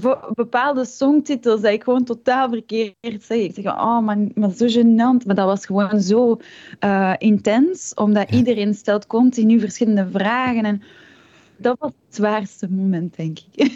Voor 0.00 0.30
bepaalde 0.34 0.84
songtitels 0.84 1.60
dat 1.60 1.72
ik 1.72 1.82
gewoon 1.82 2.04
totaal 2.04 2.48
verkeerd 2.48 3.22
zeg. 3.22 3.38
Ik 3.38 3.54
zeg, 3.54 3.64
oh 3.64 3.98
man, 4.00 4.30
maar 4.34 4.50
zo 4.50 4.66
gênant. 4.66 5.26
Maar 5.26 5.34
dat 5.34 5.46
was 5.46 5.66
gewoon 5.66 6.00
zo 6.00 6.40
uh, 6.80 7.12
intens, 7.18 7.94
omdat 7.94 8.30
ja. 8.30 8.36
iedereen 8.36 8.74
stelt 8.74 9.06
continu 9.06 9.60
verschillende 9.60 10.08
vragen 10.10 10.64
en 10.64 10.82
dat 11.56 11.76
was 11.78 11.90
het 12.06 12.14
zwaarste 12.14 12.68
moment, 12.70 13.16
denk 13.16 13.38
ik. 13.38 13.66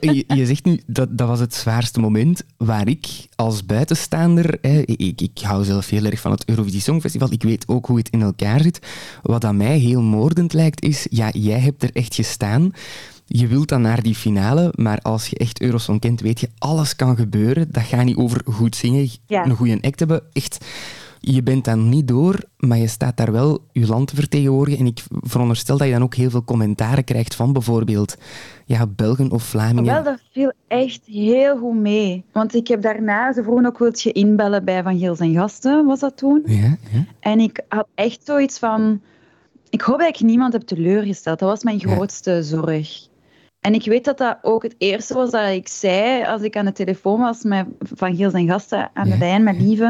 je, 0.14 0.24
je, 0.26 0.46
zegt 0.46 0.64
nu, 0.64 0.80
dat, 0.86 1.18
dat 1.18 1.28
was 1.28 1.40
het 1.40 1.54
zwaarste 1.54 2.00
moment 2.00 2.42
waar 2.56 2.88
ik 2.88 3.06
als 3.34 3.66
buitenstaander... 3.66 4.58
Hè, 4.60 4.78
ik, 4.78 5.20
ik 5.20 5.38
hou 5.42 5.64
zelf 5.64 5.88
heel 5.88 6.04
erg 6.04 6.20
van 6.20 6.30
het 6.30 6.48
Eurovisie 6.48 6.80
Songfestival. 6.80 7.32
Ik 7.32 7.42
weet 7.42 7.68
ook 7.68 7.86
hoe 7.86 7.98
het 7.98 8.10
in 8.10 8.22
elkaar 8.22 8.62
zit. 8.62 8.86
Wat 9.22 9.44
aan 9.44 9.56
mij 9.56 9.78
heel 9.78 10.02
moordend 10.02 10.52
lijkt, 10.52 10.82
is... 10.82 11.06
Ja, 11.10 11.30
jij 11.32 11.60
hebt 11.60 11.82
er 11.82 11.90
echt 11.92 12.14
gestaan. 12.14 12.72
Je 13.26 13.46
wilt 13.46 13.68
dan 13.68 13.80
naar 13.80 14.02
die 14.02 14.14
finale, 14.14 14.72
maar 14.74 14.98
als 14.98 15.26
je 15.26 15.36
echt 15.36 15.60
Eurosong 15.60 16.00
kent, 16.00 16.20
weet 16.20 16.40
je, 16.40 16.48
alles 16.58 16.96
kan 16.96 17.16
gebeuren. 17.16 17.68
Dat 17.70 17.82
gaat 17.82 18.04
niet 18.04 18.16
over 18.16 18.42
goed 18.44 18.76
zingen, 18.76 19.08
ja. 19.26 19.44
een 19.44 19.56
goede 19.56 19.78
act 19.80 19.98
hebben. 19.98 20.22
Echt 20.32 20.64
je 21.32 21.42
bent 21.42 21.64
dan 21.64 21.88
niet 21.88 22.08
door, 22.08 22.42
maar 22.58 22.78
je 22.78 22.86
staat 22.86 23.16
daar 23.16 23.32
wel 23.32 23.60
je 23.72 23.86
land 23.86 24.08
te 24.08 24.14
vertegenwoordigen. 24.14 24.80
En 24.80 24.86
ik 24.86 25.04
veronderstel 25.10 25.78
dat 25.78 25.86
je 25.86 25.92
dan 25.92 26.02
ook 26.02 26.14
heel 26.14 26.30
veel 26.30 26.44
commentaren 26.44 27.04
krijgt 27.04 27.34
van 27.34 27.52
bijvoorbeeld 27.52 28.16
ja, 28.64 28.86
Belgen 28.86 29.30
of 29.30 29.42
Vlamingen. 29.42 29.94
Wel, 29.94 30.02
dat 30.02 30.20
viel 30.32 30.52
echt 30.68 31.00
heel 31.04 31.58
goed 31.58 31.76
mee. 31.76 32.24
Want 32.32 32.54
ik 32.54 32.68
heb 32.68 32.82
daarna, 32.82 33.32
ze 33.32 33.42
vroegen 33.42 33.66
ook, 33.66 33.78
wilt 33.78 34.02
je 34.02 34.12
inbellen 34.12 34.64
bij 34.64 34.82
Van 34.82 34.98
Geels 34.98 35.20
en 35.20 35.34
Gasten, 35.34 35.86
was 35.86 36.00
dat 36.00 36.16
toen? 36.16 36.42
Ja, 36.46 36.76
ja. 36.92 37.04
En 37.20 37.40
ik 37.40 37.62
had 37.68 37.86
echt 37.94 38.20
zoiets 38.24 38.58
van... 38.58 39.00
Ik 39.70 39.80
hoop 39.80 39.98
dat 39.98 40.08
ik 40.08 40.20
niemand 40.20 40.52
heb 40.52 40.62
teleurgesteld. 40.62 41.38
Dat 41.38 41.48
was 41.48 41.62
mijn 41.62 41.80
grootste 41.80 42.30
ja. 42.30 42.42
zorg. 42.42 43.08
En 43.66 43.74
ik 43.74 43.84
weet 43.84 44.04
dat 44.04 44.18
dat 44.18 44.38
ook 44.42 44.62
het 44.62 44.74
eerste 44.78 45.14
was 45.14 45.30
dat 45.30 45.48
ik 45.48 45.68
zei 45.68 46.24
als 46.24 46.42
ik 46.42 46.56
aan 46.56 46.64
de 46.64 46.72
telefoon 46.72 47.20
was 47.20 47.42
met 47.42 47.66
Van 47.78 48.16
Giel 48.16 48.30
zijn 48.30 48.48
gasten 48.48 48.90
aan 48.92 49.08
de 49.08 49.18
lijn 49.18 49.42
met 49.42 49.60
Lieve. 49.60 49.84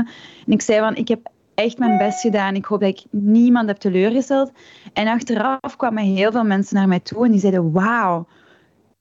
En 0.46 0.52
ik 0.52 0.62
zei 0.62 0.78
van, 0.80 0.96
ik 0.96 1.08
heb 1.08 1.30
echt 1.54 1.78
mijn 1.78 1.98
best 1.98 2.20
gedaan. 2.20 2.54
Ik 2.54 2.64
hoop 2.64 2.80
dat 2.80 2.88
ik 2.88 3.04
niemand 3.10 3.68
heb 3.68 3.76
teleurgesteld. 3.76 4.52
En 4.92 5.06
achteraf 5.08 5.76
kwamen 5.76 6.02
heel 6.04 6.32
veel 6.32 6.44
mensen 6.44 6.76
naar 6.76 6.88
mij 6.88 7.00
toe 7.00 7.24
en 7.24 7.30
die 7.30 7.40
zeiden, 7.40 7.72
wauw, 7.72 8.26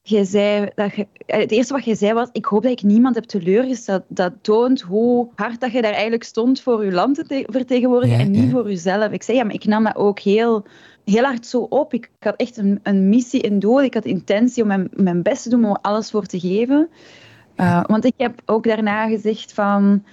jij 0.01 0.23
zei 0.23 0.69
dat 0.75 0.95
je, 0.95 1.07
eh, 1.25 1.39
het 1.39 1.51
eerste 1.51 1.73
wat 1.73 1.85
jij 1.85 1.95
zei 1.95 2.13
was, 2.13 2.29
ik 2.31 2.45
hoop 2.45 2.63
dat 2.63 2.71
ik 2.71 2.83
niemand 2.83 3.15
heb 3.15 3.23
teleurgesteld. 3.23 4.03
Dat 4.07 4.33
toont 4.41 4.81
hoe 4.81 5.27
hard 5.35 5.59
dat 5.61 5.71
je 5.71 5.81
daar 5.81 5.91
eigenlijk 5.91 6.23
stond 6.23 6.61
voor 6.61 6.85
je 6.85 6.91
land 6.91 7.15
te 7.15 7.23
te- 7.23 7.47
vertegenwoordigen 7.51 8.17
Ja, 8.17 8.23
en 8.23 8.31
niet 8.31 8.43
ja. 8.43 8.49
voor 8.49 8.69
jezelf. 8.69 9.11
Ik 9.11 9.23
zei, 9.23 9.38
ja, 9.38 9.43
maar 9.43 9.53
ik 9.53 9.65
nam 9.65 9.83
dat 9.83 9.95
ook 9.95 10.19
heel, 10.19 10.65
heel 11.06 11.24
hard 11.24 11.46
zo 11.46 11.60
op. 11.60 11.94
Ik 11.94 12.10
had 12.20 12.36
echt 12.36 12.58
een, 12.58 12.80
een 12.84 13.10
missie, 13.10 13.46
een 13.46 13.60
doel. 13.60 13.84
Ik 13.84 13.94
had 13.94 14.06
intentie 14.06 14.62
om 14.62 14.68
mijn, 14.68 14.88
mijn 14.91 15.22
best 15.22 15.44
te 15.44 15.50
doen, 15.50 15.65
om 15.65 15.78
alles 15.82 16.12
voor 16.12 16.26
te 16.26 16.39
geven. 16.39 16.89
Uh, 17.58 17.84
want 17.88 18.06
ik 18.06 18.13
heb 18.18 18.41
ook 18.46 18.63
daarna 18.63 19.08
gezegd 19.08 19.54
van... 19.54 20.04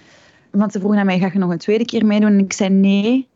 Want 0.51 0.73
ze 0.73 0.79
vroegen 0.79 1.01
aan 1.01 1.07
mij, 1.07 1.19
ga 1.19 1.31
je 1.33 1.39
nog 1.39 1.51
een 1.51 1.59
tweede 1.59 1.85
keer 1.85 2.07
meedoen? 2.07 2.31
En 2.31 2.39
ik 2.39 2.53
zei, 2.53 2.71
nee, 2.71 3.29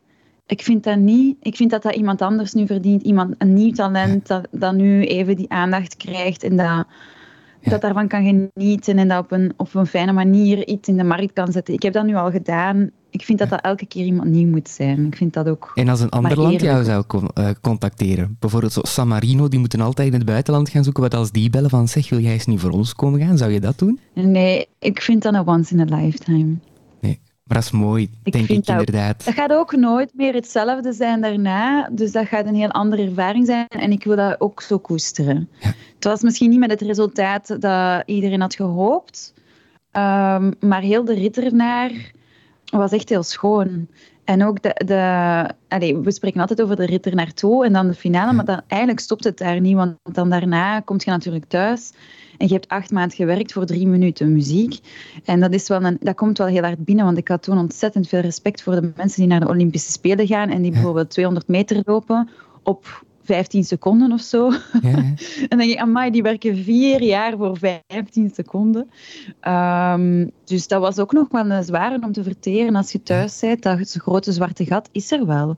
ik 0.45 0.61
vind 0.61 0.83
dat 0.83 0.97
niet. 0.97 1.37
Ik 1.41 1.55
vind 1.55 1.71
dat 1.71 1.81
dat 1.81 1.95
iemand 1.95 2.21
anders 2.21 2.53
nu 2.53 2.65
verdient. 2.65 3.01
Iemand, 3.01 3.35
een 3.37 3.53
nieuw 3.53 3.71
talent 3.71 4.27
dat, 4.27 4.47
dat 4.51 4.73
nu 4.73 5.05
even 5.05 5.35
die 5.35 5.49
aandacht 5.49 5.97
krijgt 5.97 6.43
en 6.43 6.55
dat, 6.55 6.85
dat 7.61 7.81
daarvan 7.81 8.07
kan 8.07 8.49
genieten 8.53 8.97
en 8.97 9.07
dat 9.07 9.23
op 9.23 9.31
een, 9.31 9.53
op 9.57 9.73
een 9.73 9.85
fijne 9.85 10.11
manier 10.11 10.67
iets 10.67 10.87
in 10.87 10.97
de 10.97 11.03
markt 11.03 11.33
kan 11.33 11.51
zetten. 11.51 11.73
Ik 11.73 11.83
heb 11.83 11.93
dat 11.93 12.05
nu 12.05 12.15
al 12.15 12.31
gedaan. 12.31 12.91
Ik 13.19 13.25
vind 13.25 13.39
dat 13.39 13.49
dat 13.49 13.61
elke 13.61 13.85
keer 13.85 14.05
iemand 14.05 14.29
nieuw 14.29 14.47
moet 14.47 14.69
zijn. 14.69 15.05
Ik 15.05 15.15
vind 15.15 15.33
dat 15.33 15.47
ook... 15.49 15.71
En 15.75 15.87
als 15.89 15.99
een 15.99 16.09
ander 16.09 16.39
land 16.39 16.61
jou 16.61 16.83
zou 16.83 17.03
eh, 17.33 17.49
contacteren, 17.61 18.35
bijvoorbeeld 18.39 18.73
zo 18.73 18.81
San 18.83 19.07
Marino, 19.07 19.47
die 19.47 19.59
moeten 19.59 19.81
altijd 19.81 20.07
in 20.07 20.13
het 20.13 20.25
buitenland 20.25 20.69
gaan 20.69 20.83
zoeken. 20.83 21.03
Wat 21.03 21.13
als 21.13 21.31
die 21.31 21.49
bellen 21.49 21.69
van, 21.69 21.87
zeg, 21.87 22.09
wil 22.09 22.19
jij 22.19 22.33
eens 22.33 22.45
niet 22.45 22.59
voor 22.59 22.69
ons 22.71 22.93
komen 22.95 23.19
gaan? 23.19 23.37
Zou 23.37 23.51
je 23.51 23.59
dat 23.59 23.79
doen? 23.79 23.99
Nee, 24.13 24.65
ik 24.79 25.01
vind 25.01 25.21
dat 25.23 25.33
een 25.33 25.47
once 25.47 25.73
in 25.75 25.93
a 25.93 25.97
lifetime. 25.97 26.55
Nee, 27.01 27.19
maar 27.43 27.57
dat 27.57 27.63
is 27.63 27.71
mooi, 27.71 28.09
Ik 28.23 28.31
denk 28.33 28.47
ik 28.49 28.65
dat 28.65 28.75
ook- 28.75 28.85
inderdaad. 28.85 29.25
Dat 29.25 29.33
gaat 29.33 29.51
ook 29.51 29.75
nooit 29.75 30.11
meer 30.15 30.33
hetzelfde 30.33 30.93
zijn 30.93 31.21
daarna. 31.21 31.89
Dus 31.91 32.11
dat 32.11 32.27
gaat 32.27 32.45
een 32.45 32.55
heel 32.55 32.71
andere 32.71 33.03
ervaring 33.05 33.45
zijn. 33.45 33.67
En 33.67 33.91
ik 33.91 34.03
wil 34.03 34.15
dat 34.15 34.41
ook 34.41 34.61
zo 34.61 34.77
koesteren. 34.77 35.49
Het 35.95 36.03
was 36.03 36.21
misschien 36.21 36.49
niet 36.49 36.59
met 36.59 36.71
het 36.71 36.81
resultaat 36.81 37.61
dat 37.61 38.03
iedereen 38.05 38.41
had 38.41 38.55
gehoopt. 38.55 39.33
ehm, 39.91 40.51
maar 40.59 40.81
heel 40.81 41.05
de 41.05 41.13
rit 41.13 41.37
ernaar 41.37 41.91
was 42.71 42.91
echt 42.91 43.09
heel 43.09 43.23
schoon. 43.23 43.87
En 44.23 44.45
ook 44.45 44.61
de... 44.61 44.81
de 44.85 46.01
we 46.03 46.11
spreken 46.11 46.41
altijd 46.41 46.61
over 46.61 46.75
de 46.75 46.85
rit 46.85 47.05
er 47.05 47.15
naartoe 47.15 47.65
en 47.65 47.73
dan 47.73 47.87
de 47.87 47.93
finale. 47.93 48.33
Maar 48.33 48.45
dan, 48.45 48.61
eigenlijk 48.67 49.01
stopt 49.01 49.23
het 49.23 49.37
daar 49.37 49.61
niet. 49.61 49.75
Want 49.75 49.97
dan 50.03 50.29
daarna 50.29 50.79
kom 50.79 50.97
je 50.99 51.11
natuurlijk 51.11 51.45
thuis. 51.45 51.91
En 52.37 52.47
je 52.47 52.53
hebt 52.53 52.67
acht 52.67 52.91
maanden 52.91 53.17
gewerkt 53.17 53.53
voor 53.53 53.65
drie 53.65 53.87
minuten 53.87 54.33
muziek. 54.33 54.79
En 55.25 55.39
dat, 55.39 55.53
is 55.53 55.67
wel 55.67 55.83
een, 55.83 55.97
dat 55.99 56.15
komt 56.15 56.37
wel 56.37 56.47
heel 56.47 56.63
hard 56.63 56.85
binnen, 56.85 57.05
want 57.05 57.17
ik 57.17 57.27
had 57.27 57.43
toen 57.43 57.57
ontzettend 57.57 58.07
veel 58.07 58.19
respect 58.19 58.63
voor 58.63 58.75
de 58.75 58.91
mensen 58.95 59.19
die 59.19 59.29
naar 59.29 59.39
de 59.39 59.47
Olympische 59.47 59.91
Spelen 59.91 60.27
gaan 60.27 60.49
en 60.49 60.61
die 60.61 60.71
bijvoorbeeld 60.71 61.09
200 61.09 61.47
meter 61.47 61.81
lopen 61.85 62.29
op 62.63 63.05
15 63.27 63.63
seconden 63.63 64.11
of 64.11 64.21
zo. 64.21 64.51
en 64.81 65.15
dan 65.47 65.57
denk 65.57 65.71
ik, 65.71 65.77
amai, 65.77 66.11
die 66.11 66.21
werken 66.21 66.57
vier 66.57 67.03
jaar 67.03 67.37
voor 67.37 67.57
15 67.87 68.31
seconden. 68.33 68.89
Ehm, 69.39 70.27
dus 70.45 70.67
dat 70.67 70.81
was 70.81 70.99
ook 70.99 71.11
nog 71.11 71.27
wel 71.29 71.49
een 71.49 71.63
zware 71.63 71.99
om 72.01 72.11
te 72.11 72.23
verteren 72.23 72.75
als 72.75 72.91
je 72.91 73.03
thuis 73.03 73.39
bent. 73.39 73.63
Dat 73.63 73.91
grote 73.91 74.31
zwarte 74.31 74.65
gat 74.65 74.89
is 74.91 75.11
er 75.11 75.25
wel. 75.25 75.55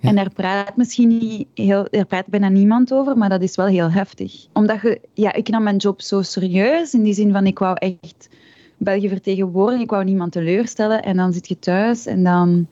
En 0.00 0.14
daar 0.14 0.30
praat 0.30 0.76
misschien 0.76 1.08
niet 1.08 1.46
heel, 1.54 1.86
daar 1.90 2.06
praat 2.06 2.26
bijna 2.26 2.48
niemand 2.48 2.92
over, 2.92 3.18
maar 3.18 3.28
dat 3.28 3.42
is 3.42 3.56
wel 3.56 3.66
heel 3.66 3.90
heftig. 3.90 4.46
Omdat 4.52 4.80
je, 4.80 5.00
ja, 5.14 5.32
ik 5.32 5.48
nam 5.48 5.62
mijn 5.62 5.76
job 5.76 6.00
zo 6.00 6.22
serieus, 6.22 6.94
in 6.94 7.02
die 7.02 7.14
zin 7.14 7.32
van 7.32 7.46
ik 7.46 7.58
wou 7.58 7.76
echt 7.78 8.28
België 8.76 9.08
vertegenwoordigen, 9.08 9.82
ik 9.82 9.90
wou 9.90 10.04
niemand 10.04 10.32
teleurstellen. 10.32 11.02
En 11.02 11.16
dan 11.16 11.32
zit 11.32 11.48
je 11.48 11.58
thuis 11.58 12.06
en 12.06 12.22
dan, 12.22 12.66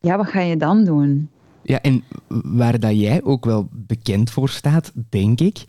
ja, 0.00 0.16
wat 0.16 0.26
ga 0.26 0.40
je 0.40 0.56
dan 0.56 0.84
doen? 0.84 1.30
Ja, 1.68 1.80
en 1.82 2.04
waar 2.52 2.80
dat 2.80 3.00
jij 3.00 3.22
ook 3.24 3.44
wel 3.44 3.68
bekend 3.72 4.30
voor 4.30 4.48
staat, 4.48 4.92
denk 5.08 5.40
ik, 5.40 5.64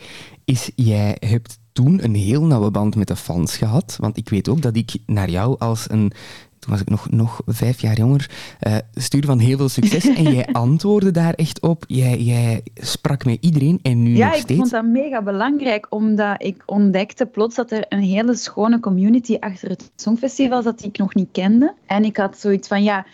is 0.45 0.71
jij 0.75 1.17
hebt 1.19 1.59
toen 1.71 2.03
een 2.03 2.15
heel 2.15 2.45
nauwe 2.45 2.71
band 2.71 2.95
met 2.95 3.07
de 3.07 3.15
fans 3.15 3.57
gehad. 3.57 3.97
Want 3.99 4.17
ik 4.17 4.29
weet 4.29 4.49
ook 4.49 4.61
dat 4.61 4.75
ik 4.75 4.95
naar 5.05 5.29
jou 5.29 5.55
als 5.57 5.89
een, 5.89 6.11
toen 6.59 6.71
was 6.71 6.81
ik 6.81 6.89
nog, 6.89 7.09
nog 7.09 7.41
vijf 7.45 7.81
jaar 7.81 7.97
jonger, 7.97 8.29
eh 8.59 8.77
stuurde 8.93 9.27
van 9.27 9.39
heel 9.39 9.57
veel 9.57 9.69
succes. 9.69 10.07
en 10.17 10.33
jij 10.33 10.47
antwoordde 10.51 11.11
daar 11.11 11.33
echt 11.33 11.61
op. 11.61 11.83
Jij, 11.87 12.17
jij 12.21 12.63
sprak 12.73 13.25
met 13.25 13.37
iedereen 13.41 13.79
en 13.81 14.03
nu 14.03 14.15
Ja, 14.15 14.25
nog 14.25 14.35
ik 14.35 14.41
steeds. 14.41 14.59
vond 14.59 14.71
dat 14.71 14.85
mega 14.85 15.21
belangrijk, 15.21 15.87
omdat 15.89 16.43
ik 16.43 16.63
ontdekte 16.65 17.25
plots 17.25 17.55
dat 17.55 17.71
er 17.71 17.85
een 17.89 18.01
hele 18.01 18.35
schone 18.35 18.79
community 18.79 19.37
achter 19.39 19.69
het 19.69 19.91
Songfestival 19.95 20.61
zat 20.61 20.79
die 20.79 20.87
ik 20.87 20.97
nog 20.97 21.13
niet 21.13 21.29
kende. 21.31 21.73
En 21.85 22.03
ik 22.03 22.17
had 22.17 22.37
zoiets 22.37 22.67
van, 22.67 22.83
ja, 22.83 23.05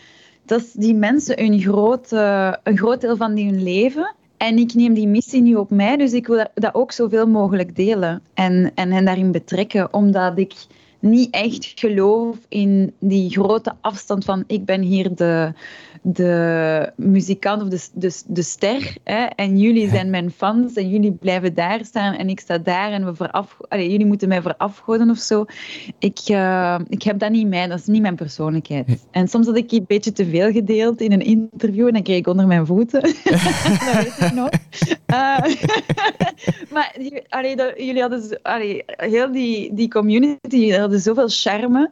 dat 0.46 0.72
die 0.74 0.96
mensen 0.96 1.42
een 1.44 1.62
groot, 1.62 2.12
eh, 2.12 2.54
een 2.64 2.78
groot 2.78 3.02
deel 3.02 3.18
van 3.18 3.38
hun 3.38 3.64
leven. 3.64 4.16
En 4.38 4.58
ik 4.58 4.74
neem 4.74 4.94
die 4.94 5.08
missie 5.08 5.42
nu 5.42 5.56
op 5.56 5.70
mij, 5.70 5.98
dus 5.98 6.14
ik 6.14 6.28
wil 6.28 6.46
dat 6.54 6.76
ook 6.76 6.92
zoveel 6.92 7.28
mogelijk 7.28 7.76
delen 7.76 8.22
en, 8.34 8.72
en 8.76 8.92
hen 8.92 9.06
daarin 9.06 9.32
betrekken, 9.32 9.94
omdat 9.94 10.38
ik 10.38 10.54
niet 11.00 11.30
echt 11.34 11.72
geloof 11.76 12.38
in 12.50 12.94
die 13.00 13.30
grote 13.30 13.74
afstand 13.82 14.26
van 14.26 14.44
ik 14.48 14.66
ben 14.66 14.82
hier 14.82 15.16
de, 15.16 15.54
de 16.08 16.92
muzikant 16.96 17.62
of 17.62 17.68
de, 17.68 17.88
de, 17.94 18.22
de 18.28 18.42
ster 18.42 18.96
hè, 19.04 19.24
en 19.26 19.58
jullie 19.58 19.90
zijn 19.90 20.10
mijn 20.10 20.32
fans 20.32 20.74
en 20.74 20.90
jullie 20.90 21.12
blijven 21.12 21.54
daar 21.54 21.86
staan 21.86 22.14
en 22.14 22.30
ik 22.30 22.40
sta 22.40 22.58
daar 22.58 22.92
en 22.92 23.06
we 23.06 23.16
veraf, 23.16 23.58
allee, 23.68 23.92
jullie 23.92 24.06
moeten 24.06 24.28
mij 24.28 24.42
verafgoden 24.42 25.10
of 25.10 25.18
zo. 25.18 25.46
Ik, 26.00 26.20
eh, 26.26 26.80
ik 26.90 27.04
heb 27.04 27.20
dat 27.20 27.32
niet 27.32 27.48
mij, 27.48 27.68
dat 27.68 27.80
is 27.80 27.86
niet 27.86 28.02
mijn 28.02 28.16
persoonlijkheid. 28.16 29.06
En 29.12 29.28
soms 29.28 29.46
had 29.46 29.58
ik 29.58 29.72
een 29.72 29.84
beetje 29.88 30.12
te 30.12 30.26
veel 30.26 30.52
gedeeld 30.52 31.02
in 31.02 31.12
een 31.12 31.22
interview 31.22 31.88
en 31.88 31.94
dan 31.94 32.04
kreeg 32.04 32.18
ik 32.18 32.28
onder 32.28 32.48
mijn 32.48 32.66
voeten. 32.66 33.02
dat 33.86 33.94
weet 34.04 34.18
ik 34.20 34.32
nog. 34.34 34.50
Eh, 35.06 35.38
maar 36.74 36.96
die- 36.98 37.24
allee, 37.30 37.56
dat- 37.56 37.74
jullie 37.78 38.02
hadden 38.02 38.40
allee, 38.42 38.84
heel 38.86 39.32
die, 39.32 39.74
die 39.74 39.88
community, 39.88 40.72
hadden 40.72 41.00
zoveel 41.00 41.30
charme. 41.30 41.90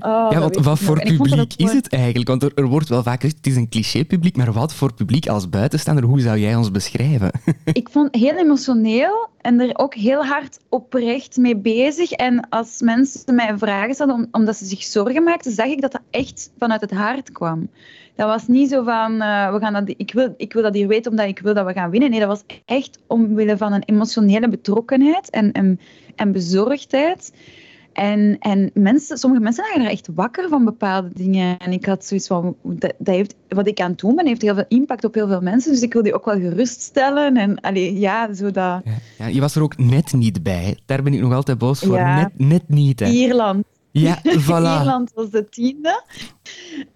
Oh, 0.00 0.26
ja, 0.30 0.40
dat 0.40 0.56
wat, 0.56 0.78
voor 0.78 1.02
publiek 1.02 1.52
is 1.56 1.72
het 1.72 1.88
eigenlijk? 1.88 2.28
Want 2.28 2.42
er, 2.42 2.52
er 2.54 2.66
wordt 2.66 2.88
wel 2.88 3.02
vaak 3.02 3.20
gezegd, 3.20 3.36
het 3.36 3.46
is 3.46 3.56
een 3.56 3.68
cliché-publiek, 3.68 4.36
maar 4.36 4.52
wat 4.52 4.74
voor 4.74 4.94
publiek 4.94 5.26
als 5.28 5.48
buitenstaander, 5.48 6.04
hoe 6.04 6.20
zou 6.20 6.38
jij 6.38 6.54
ons 6.56 6.70
beschrijven? 6.70 7.30
Ik 7.72 7.88
vond 7.90 8.14
heel 8.14 8.36
emotioneel 8.36 9.28
en 9.40 9.60
er 9.60 9.78
ook 9.78 9.94
heel 9.94 10.24
hard 10.24 10.58
oprecht 10.68 11.36
mee 11.36 11.56
bezig. 11.56 12.10
En 12.10 12.48
als 12.48 12.80
mensen 12.80 13.34
mij 13.34 13.58
vragen 13.58 13.94
stelden 13.94 14.14
om- 14.16 14.28
omdat 14.32 14.56
ze 14.56 14.64
zich 14.64 14.82
zorgen 14.82 15.22
maakten, 15.22 15.52
zag 15.52 15.66
ik 15.66 15.80
dat 15.80 15.92
dat 15.92 16.02
echt 16.10 16.50
vanuit 16.58 16.80
het 16.80 16.90
hart 16.92 17.32
kwam. 17.32 17.68
Dat 18.16 18.26
was 18.28 18.46
niet 18.46 18.70
zo 18.70 18.82
van, 18.84 19.20
eh, 19.20 19.52
we 19.52 19.58
gaan 19.60 19.72
dat, 19.72 19.94
ik, 19.96 20.12
wil, 20.12 20.34
ik 20.36 20.52
wil 20.52 20.62
dat 20.62 20.74
hier 20.74 20.88
weten 20.88 21.10
omdat 21.10 21.26
ik 21.26 21.38
wil 21.38 21.54
dat 21.54 21.66
we 21.66 21.72
gaan 21.72 21.90
winnen. 21.90 22.10
Nee, 22.10 22.18
dat 22.20 22.28
was 22.28 22.42
echt 22.64 22.98
omwille 23.06 23.56
van 23.56 23.72
een 23.72 23.82
emotionele 23.84 24.48
betrokkenheid 24.48 25.30
en, 25.30 25.52
en, 25.52 25.80
en 26.16 26.32
bezorgdheid. 26.32 27.32
En, 27.94 28.36
en 28.38 28.70
mensen, 28.74 29.18
sommige 29.18 29.42
mensen 29.42 29.64
lagen 29.64 29.84
er 29.84 29.90
echt 29.90 30.08
wakker 30.14 30.48
van 30.48 30.64
bepaalde 30.64 31.10
dingen. 31.12 31.58
En 31.58 31.72
ik 31.72 31.86
had 31.86 32.04
zoiets 32.04 32.26
van, 32.26 32.56
dat, 32.62 32.94
dat 32.98 33.14
heeft, 33.14 33.34
wat 33.48 33.66
ik 33.66 33.80
aan 33.80 33.90
het 33.90 33.98
doen 33.98 34.14
ben, 34.14 34.26
heeft 34.26 34.42
heel 34.42 34.54
veel 34.54 34.64
impact 34.68 35.04
op 35.04 35.14
heel 35.14 35.28
veel 35.28 35.40
mensen. 35.40 35.72
Dus 35.72 35.82
ik 35.82 35.92
wil 35.92 36.02
die 36.02 36.14
ook 36.14 36.24
wel 36.24 36.40
geruststellen. 36.40 37.36
En 37.36 37.60
allee, 37.60 37.98
ja, 37.98 38.34
zo 38.34 38.50
dat... 38.50 38.82
Ja, 39.18 39.26
je 39.26 39.40
was 39.40 39.54
er 39.54 39.62
ook 39.62 39.78
net 39.78 40.12
niet 40.12 40.42
bij. 40.42 40.78
Daar 40.86 41.02
ben 41.02 41.14
ik 41.14 41.20
nog 41.20 41.32
altijd 41.32 41.58
boos 41.58 41.80
voor. 41.80 41.96
Ja. 41.96 42.16
Net, 42.16 42.30
net 42.48 42.68
niet, 42.68 43.00
hè. 43.00 43.06
Ierland. 43.06 43.64
Ja, 43.90 44.18
voilà. 44.46 44.80
Ierland 44.80 45.12
was 45.14 45.30
de 45.30 45.48
tiende. 45.48 46.02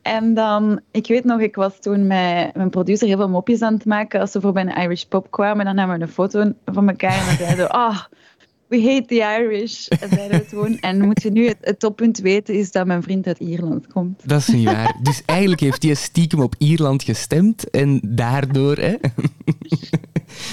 En 0.02 0.34
dan, 0.34 0.80
ik 0.90 1.06
weet 1.06 1.24
nog, 1.24 1.40
ik 1.40 1.54
was 1.54 1.80
toen 1.80 2.06
met 2.06 2.54
mijn 2.54 2.70
producer 2.70 3.06
heel 3.06 3.16
veel 3.16 3.28
mopjes 3.28 3.62
aan 3.62 3.74
het 3.74 3.84
maken. 3.84 4.20
Als 4.20 4.30
ze 4.30 4.40
voor 4.40 4.52
bij 4.52 4.62
een 4.62 4.82
Irish 4.82 5.02
pop 5.02 5.30
kwamen, 5.30 5.64
dan 5.64 5.74
namen 5.74 5.96
we 5.96 6.02
een 6.02 6.08
foto 6.08 6.52
van 6.64 6.88
elkaar 6.88 7.18
en 7.18 7.26
dan 7.26 7.36
zeiden 7.36 7.66
we, 7.66 7.70
ah, 7.86 7.98
we 8.68 8.82
hate 8.82 9.04
the 9.06 9.40
Irish. 9.40 9.86
En 9.86 10.08
zeiden 10.08 10.38
we 10.38 10.46
toen. 10.46 10.78
En 10.80 11.00
moet 11.00 11.22
je 11.22 11.30
nu 11.30 11.46
het, 11.46 11.56
het 11.60 11.80
toppunt 11.80 12.18
weten, 12.18 12.54
is 12.54 12.70
dat 12.70 12.86
mijn 12.86 13.02
vriend 13.02 13.26
uit 13.26 13.38
Ierland 13.38 13.86
komt. 13.86 14.22
Dat 14.24 14.40
is 14.40 14.46
niet 14.46 14.64
waar. 14.64 14.96
Dus 15.02 15.22
eigenlijk 15.26 15.60
heeft 15.60 15.82
hij 15.82 15.94
stiekem 15.94 16.40
op 16.40 16.54
Ierland 16.58 17.02
gestemd 17.02 17.70
en 17.70 18.00
daardoor... 18.04 18.76
Hè? 18.76 18.94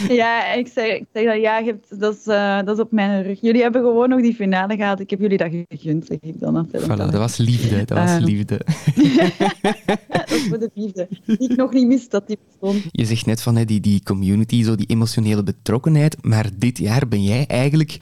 Ja, 0.09 0.53
ik 0.53 0.67
zeg, 0.67 0.93
ik 0.95 1.05
zeg 1.13 1.25
dat, 1.25 1.41
ja, 1.41 1.57
je 1.57 1.65
hebt, 1.65 1.99
dat, 1.99 2.15
is, 2.15 2.25
eh, 2.27 2.57
dat 2.63 2.77
is 2.77 2.83
op 2.83 2.91
mijn 2.91 3.23
rug. 3.23 3.41
Jullie 3.41 3.61
hebben 3.61 3.81
gewoon 3.81 4.09
nog 4.09 4.21
die 4.21 4.35
finale 4.35 4.75
gehad. 4.75 4.99
Ik 4.99 5.09
heb 5.09 5.19
jullie 5.19 5.37
dat 5.37 5.49
gegund, 5.69 6.05
zeg 6.05 6.17
ik 6.21 6.39
dan 6.39 6.55
altijd. 6.55 6.83
Voilà, 6.83 6.87
dat 6.87 7.13
was 7.13 7.37
liefde. 7.37 7.85
Dat 7.85 7.97
was 7.97 8.09
Ehm. 8.09 8.23
liefde. 8.23 8.57
dat 10.07 10.31
is 10.31 10.47
voor 10.47 10.59
de 10.59 10.69
liefde. 10.73 11.07
Die 11.25 11.49
ik 11.49 11.55
nog 11.55 11.73
niet 11.73 11.87
wist 11.87 12.11
dat 12.11 12.27
die 12.27 12.37
bestond. 12.47 12.83
Je 12.91 13.05
zegt 13.05 13.25
net 13.25 13.41
van 13.41 13.55
hè, 13.55 13.65
die, 13.65 13.79
die 13.79 14.03
community, 14.03 14.63
zo 14.63 14.75
die 14.75 14.87
emotionele 14.87 15.43
betrokkenheid. 15.43 16.17
Maar 16.23 16.49
dit 16.57 16.77
jaar 16.77 17.07
ben 17.07 17.23
jij 17.23 17.45
eigenlijk 17.47 17.97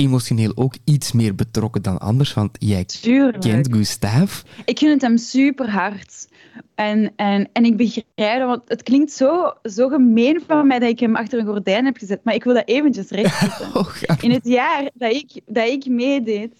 emotioneel 0.00 0.52
ook 0.54 0.74
iets 0.84 1.12
meer 1.12 1.34
betrokken 1.34 1.82
dan 1.82 1.98
anders, 1.98 2.34
want 2.34 2.50
jij 2.58 2.84
Tuurlijk. 2.84 3.40
kent 3.40 3.68
Gustav. 3.74 4.42
Ik 4.64 4.78
gun 4.78 4.90
het 4.90 5.02
hem 5.02 5.16
super 5.16 5.70
hard. 5.70 6.28
En, 6.74 7.12
en, 7.16 7.48
en 7.52 7.64
ik 7.64 7.76
begrijp 7.76 8.38
dat, 8.38 8.48
want 8.48 8.62
het 8.66 8.82
klinkt 8.82 9.12
zo, 9.12 9.52
zo 9.62 9.88
gemeen 9.88 10.42
van 10.46 10.66
mij 10.66 10.78
dat 10.78 10.88
ik 10.88 11.00
hem 11.00 11.16
achter 11.16 11.38
een 11.38 11.46
gordijn 11.46 11.84
heb 11.84 11.96
gezet, 11.96 12.24
maar 12.24 12.34
ik 12.34 12.44
wil 12.44 12.54
dat 12.54 12.68
eventjes 12.68 13.08
rechtzetten. 13.20 13.74
Oh, 13.74 13.94
In 14.20 14.30
het 14.30 14.46
jaar 14.46 14.90
dat 14.94 15.12
ik, 15.12 15.40
dat 15.46 15.68
ik 15.68 15.86
meedeed, 15.86 16.54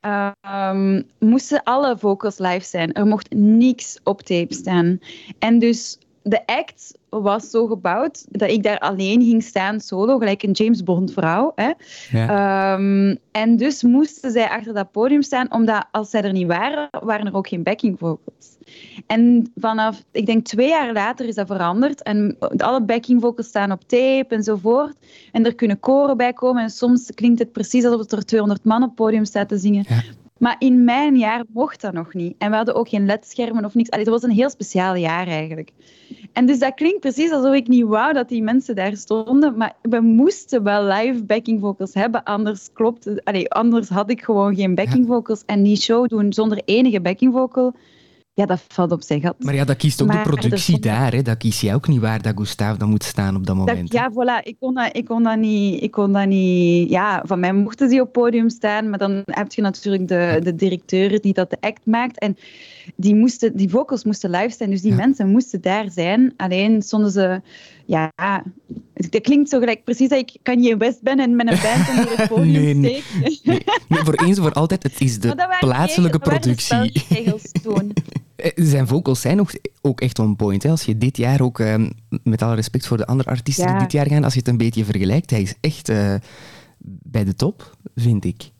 ehm, 0.00 1.02
moesten 1.18 1.62
alle 1.62 1.98
vocals 1.98 2.38
live 2.38 2.64
zijn. 2.66 2.92
Er 2.92 3.06
mocht 3.06 3.34
niks 3.34 3.98
op 4.04 4.22
tape 4.22 4.54
staan. 4.54 4.98
En 5.38 5.58
dus 5.58 5.98
de 6.22 6.46
act 6.46 6.98
was 7.08 7.50
zo 7.50 7.66
gebouwd 7.66 8.24
dat 8.28 8.50
ik 8.50 8.62
daar 8.62 8.78
alleen 8.78 9.22
ging 9.22 9.42
staan, 9.42 9.80
solo, 9.80 10.18
gelijk 10.18 10.42
een 10.42 10.50
James 10.50 10.82
Bond 10.82 11.12
vrouw. 11.12 11.52
Hè. 11.54 11.70
Ehm, 12.12 13.16
en 13.30 13.56
dus 13.56 13.82
moesten 13.82 14.30
zij 14.30 14.48
achter 14.48 14.74
dat 14.74 14.90
podium 14.90 15.22
staan, 15.22 15.52
omdat 15.52 15.84
als 15.90 16.10
zij 16.10 16.22
er 16.22 16.32
niet 16.32 16.46
waren, 16.46 16.88
waren 17.04 17.26
er 17.26 17.34
ook 17.34 17.48
geen 17.48 17.62
backing 17.62 17.98
vocals. 17.98 18.56
En 19.06 19.52
vanaf, 19.56 20.02
ik 20.10 20.26
denk 20.26 20.44
twee 20.44 20.68
jaar 20.68 20.92
later 20.92 21.26
is 21.26 21.34
dat 21.34 21.46
veranderd. 21.46 22.02
En 22.02 22.36
alle 22.56 22.82
backing 22.82 23.20
vocals 23.20 23.46
staan 23.46 23.72
op 23.72 23.88
tape 23.88 24.34
enzovoort. 24.34 24.96
En 25.32 25.46
er 25.46 25.54
kunnen 25.54 25.80
koren 25.80 26.16
bij 26.16 26.32
komen. 26.32 26.62
En 26.62 26.70
soms 26.70 27.10
klinkt 27.14 27.38
het 27.38 27.52
precies 27.52 27.84
alsof 27.84 28.10
er 28.10 28.24
200 28.24 28.64
man 28.64 28.82
op 28.82 28.88
het 28.88 28.94
podium 28.94 29.24
staat 29.24 29.48
te 29.48 29.58
zingen. 29.58 29.84
Maar 30.42 30.56
in 30.58 30.84
mijn 30.84 31.16
jaar 31.16 31.44
mocht 31.52 31.80
dat 31.80 31.92
nog 31.92 32.14
niet. 32.14 32.34
En 32.38 32.50
we 32.50 32.56
hadden 32.56 32.74
ook 32.74 32.88
geen 32.88 33.06
ledschermen 33.06 33.64
of 33.64 33.74
niks. 33.74 33.90
Allee, 33.90 34.04
het 34.04 34.14
was 34.14 34.22
een 34.22 34.36
heel 34.36 34.50
speciaal 34.50 34.94
jaar 34.94 35.26
eigenlijk. 35.26 35.70
En 36.32 36.46
dus 36.46 36.58
dat 36.58 36.74
klinkt 36.74 37.00
precies 37.00 37.30
alsof 37.30 37.54
ik 37.54 37.68
niet 37.68 37.84
wou 37.84 38.12
dat 38.12 38.28
die 38.28 38.42
mensen 38.42 38.74
daar 38.74 38.96
stonden. 38.96 39.56
Maar 39.56 39.72
we 39.82 40.00
moesten 40.00 40.62
wel 40.62 40.84
live 40.84 41.24
backing 41.24 41.60
vocals 41.60 41.94
hebben. 41.94 42.22
Anders 42.22 42.72
klopt. 42.72 43.24
Allee, 43.24 43.50
anders 43.50 43.88
had 43.88 44.10
ik 44.10 44.22
gewoon 44.22 44.54
geen 44.54 44.74
backing 44.74 45.06
vocals. 45.06 45.42
En 45.46 45.62
die 45.62 45.76
show 45.76 46.08
doen 46.08 46.32
zonder 46.32 46.62
enige 46.64 47.00
backing 47.00 47.32
vocal. 47.32 47.74
Ja, 48.34 48.46
dat 48.46 48.64
valt 48.68 48.92
op 48.92 49.02
zijn 49.02 49.20
gat. 49.20 49.34
Maar 49.38 49.54
ja, 49.54 49.64
dat 49.64 49.76
kiest 49.76 50.02
ook 50.02 50.08
Maar 50.08 50.24
de 50.24 50.30
productie 50.30 50.78
daar. 50.78 51.12
Hè. 51.12 51.22
Dat 51.22 51.36
kies 51.36 51.60
jij 51.60 51.74
ook 51.74 51.88
niet 51.88 52.00
waar 52.00 52.22
dat 52.22 52.32
Gustav 52.36 52.76
dan 52.76 52.88
moet 52.88 53.04
staan 53.04 53.36
op 53.36 53.46
dat 53.46 53.56
Dat, 53.56 53.66
moment. 53.66 53.92
ja, 53.92 54.10
voilà. 54.10 54.42
Ik 54.42 54.56
kon, 54.60 54.74
dat, 54.74 54.96
ik, 54.96 55.04
kon 55.04 55.22
dat 55.22 55.38
niet, 55.38 55.82
ik 55.82 55.90
kon 55.90 56.12
dat 56.12 56.26
niet... 56.26 56.90
Ja, 56.90 57.22
van 57.26 57.40
mij 57.40 57.52
mochten 57.52 57.88
ze 57.88 57.94
op 57.94 58.00
het 58.00 58.12
podium 58.12 58.48
staan, 58.50 58.90
maar 58.90 58.98
dan 58.98 59.22
heb 59.24 59.52
je 59.52 59.62
natuurlijk 59.62 60.08
de, 60.08 60.40
de 60.42 60.54
directeur 60.54 61.20
die 61.20 61.32
dat 61.32 61.50
de 61.50 61.56
act 61.60 61.86
maakt. 61.86 62.18
En 62.18 62.36
die, 62.96 63.14
moesten, 63.14 63.56
die 63.56 63.70
vocals 63.70 64.04
moesten 64.04 64.30
live 64.30 64.56
zijn, 64.56 64.70
dus 64.70 64.82
die 64.82 64.94
mensen 64.94 65.28
moesten 65.28 65.60
daar 65.60 65.90
zijn. 65.90 66.34
Alleen 66.36 66.82
stonden 66.82 67.10
ze... 67.10 67.40
Ja, 67.86 68.12
dat 69.10 69.20
klinkt 69.20 69.48
zo 69.48 69.58
gelijk 69.58 69.84
precies 69.84 70.08
dat 70.08 70.18
ik 70.18 70.36
Kanye 70.42 70.76
West 70.76 71.02
ben 71.02 71.18
en 71.18 71.36
met 71.36 71.50
een 71.50 71.58
band 71.62 71.88
en 71.88 71.94
hier 71.94 72.16
het 72.18 72.28
podium 72.34 72.80
Nee, 72.80 73.02
nee. 73.42 73.62
Nee, 73.88 74.00
voor 74.04 74.14
eens 74.14 74.36
en 74.36 74.42
voor 74.42 74.52
altijd, 74.52 74.82
het 74.82 75.00
is 75.00 75.18
de 75.20 75.48
plaatselijke 75.60 76.18
productie. 76.18 76.92
toen. 77.62 77.92
Eh, 78.36 78.50
Zijn 78.54 78.86
vocals 78.86 79.20
zijn 79.20 79.36
nog, 79.36 79.52
ook 79.80 80.00
echt 80.00 80.18
on 80.18 80.36
point. 80.36 80.62
Hè. 80.62 80.70
Als 80.70 80.82
je 80.82 80.98
dit 80.98 81.16
jaar 81.16 81.40
ook, 81.40 81.58
eh, 81.58 81.74
met 82.22 82.42
alle 82.42 82.54
respect 82.54 82.86
voor 82.86 82.96
de 82.96 83.06
andere 83.06 83.30
artiesten 83.30 83.66
die 83.66 83.78
dit 83.78 83.92
jaar 83.92 84.06
gaan, 84.06 84.24
als 84.24 84.32
je 84.32 84.38
het 84.38 84.48
een 84.48 84.56
beetje 84.56 84.84
vergelijkt, 84.84 85.30
hij 85.30 85.42
is 85.42 85.54
echt 85.60 85.88
eh, 85.88 86.14
bij 87.02 87.24
de 87.24 87.34
top, 87.34 87.76
vind 87.94 88.24
ik, 88.24 88.50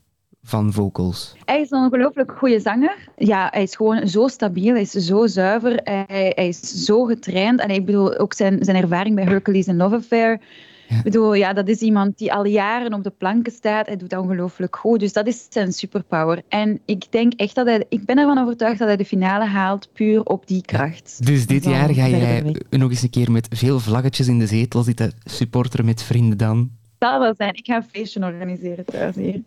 van 0.42 0.72
vocals. 0.72 1.34
Hij 1.44 1.60
is 1.60 1.70
een 1.70 1.78
ongelooflijk 1.78 2.32
goede 2.38 2.60
zanger. 2.60 3.08
Ja, 3.16 3.48
hij 3.50 3.62
is 3.62 3.76
gewoon 3.76 4.08
zo 4.08 4.28
stabiel, 4.28 4.72
hij 4.72 4.82
is 4.82 4.90
zo 4.90 5.26
zuiver, 5.26 5.80
hij, 5.84 6.32
hij 6.34 6.48
is 6.48 6.60
zo 6.84 7.04
getraind. 7.04 7.60
En 7.60 7.70
ik 7.70 7.86
bedoel, 7.86 8.18
ook 8.18 8.32
zijn, 8.32 8.64
zijn 8.64 8.76
ervaring 8.76 9.14
bij 9.14 9.24
Hercules 9.24 9.66
en 9.66 9.76
Love 9.76 9.96
Affair. 9.96 10.40
Ik 10.88 11.02
bedoel, 11.02 11.34
ja, 11.34 11.52
dat 11.52 11.68
is 11.68 11.80
iemand 11.80 12.18
die 12.18 12.32
al 12.32 12.44
jaren 12.44 12.94
op 12.94 13.04
de 13.04 13.10
planken 13.10 13.52
staat. 13.52 13.86
Hij 13.86 13.96
doet 13.96 14.10
dat 14.10 14.22
ongelooflijk 14.22 14.76
goed. 14.76 15.00
Dus 15.00 15.12
dat 15.12 15.26
is 15.26 15.46
zijn 15.48 15.72
superpower. 15.72 16.42
En 16.48 16.80
ik 16.84 17.04
denk 17.10 17.32
echt 17.32 17.54
dat 17.54 17.66
hij... 17.66 17.84
Ik 17.88 18.04
ben 18.04 18.18
ervan 18.18 18.38
overtuigd 18.38 18.78
dat 18.78 18.88
hij 18.88 18.96
de 18.96 19.04
finale 19.04 19.44
haalt 19.44 19.88
puur 19.92 20.22
op 20.22 20.46
die 20.46 20.62
kracht. 20.62 21.26
Dus 21.26 21.46
dit 21.46 21.64
jaar 21.64 21.88
ga 21.94 22.08
jij 22.08 22.42
weg. 22.42 22.54
nog 22.70 22.90
eens 22.90 23.02
een 23.02 23.10
keer 23.10 23.30
met 23.30 23.46
veel 23.50 23.80
vlaggetjes 23.80 24.28
in 24.28 24.38
de 24.38 24.46
zetel 24.46 24.82
zitten 24.82 25.12
supporteren 25.24 25.84
met 25.84 26.02
vrienden 26.02 26.38
dan. 26.38 26.70
zal 26.98 27.20
wel 27.20 27.34
zijn. 27.36 27.54
Ik 27.54 27.66
ga 27.66 27.76
een 27.76 27.86
feestje 27.90 28.24
organiseren 28.24 28.84
thuis 28.84 29.16
hier. 29.16 29.42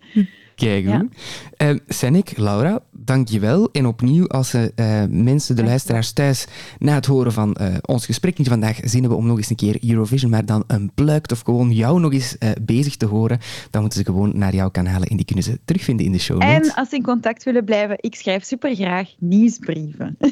Kijk, 0.56 0.86
Ja. 0.86 0.98
hoe. 0.98 1.10
Eh, 1.58 1.76
Senek, 1.88 2.38
Laura, 2.38 2.80
dankjewel. 2.92 3.70
En 3.72 3.86
opnieuw, 3.86 4.28
als 4.28 4.54
eh, 4.54 5.04
mensen, 5.10 5.56
de 5.56 5.64
luisteraars 5.64 6.12
thuis, 6.12 6.48
na 6.80 6.94
het 6.94 7.06
horen 7.06 7.32
van 7.32 7.56
eh, 7.56 7.76
ons 7.82 8.06
gesprek 8.06 8.38
niet 8.38 8.48
vandaag 8.48 8.80
zin 8.84 9.00
hebben 9.00 9.18
om 9.18 9.28
nog 9.28 9.38
eens 9.38 9.50
een 9.50 9.56
keer 9.56 9.78
Eurovision, 9.90 10.32
maar 10.32 10.46
dan 10.46 10.64
een 10.68 10.92
pluikt 10.96 11.32
of 11.32 11.42
gewoon 11.42 11.72
jou 11.72 12.00
nog 12.00 12.14
eens 12.14 12.38
bezig 12.62 12.96
te 12.96 13.06
horen, 13.06 13.40
dan 13.70 13.82
moeten 13.82 14.00
ze 14.00 14.06
gewoon 14.06 14.38
naar 14.38 14.56
jouw 14.56 14.70
kanalen 14.70 15.08
en 15.08 15.16
die 15.16 15.26
kunnen 15.26 15.44
ze 15.44 15.60
terugvinden 15.66 16.06
in 16.06 16.12
de 16.12 16.20
show. 16.20 16.42
En 16.42 16.74
als 16.74 16.90
ze 16.90 16.96
in 16.96 17.04
contact 17.04 17.44
willen 17.44 17.66
blijven, 17.66 17.98
ik 18.00 18.16
schrijf 18.16 18.44
supergraag 18.44 19.10
nieuwsbrieven. 19.20 20.18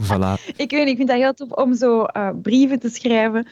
Voilà. 0.00 0.54
Ik 0.56 0.70
weet 0.70 0.84
niet, 0.84 0.88
ik 0.88 0.96
vind 0.96 1.08
dat 1.08 1.18
heel 1.18 1.34
tof 1.34 1.50
om 1.50 1.74
zo 1.74 2.06
brieven 2.42 2.80
te 2.80 2.88
schrijven. 2.88 3.46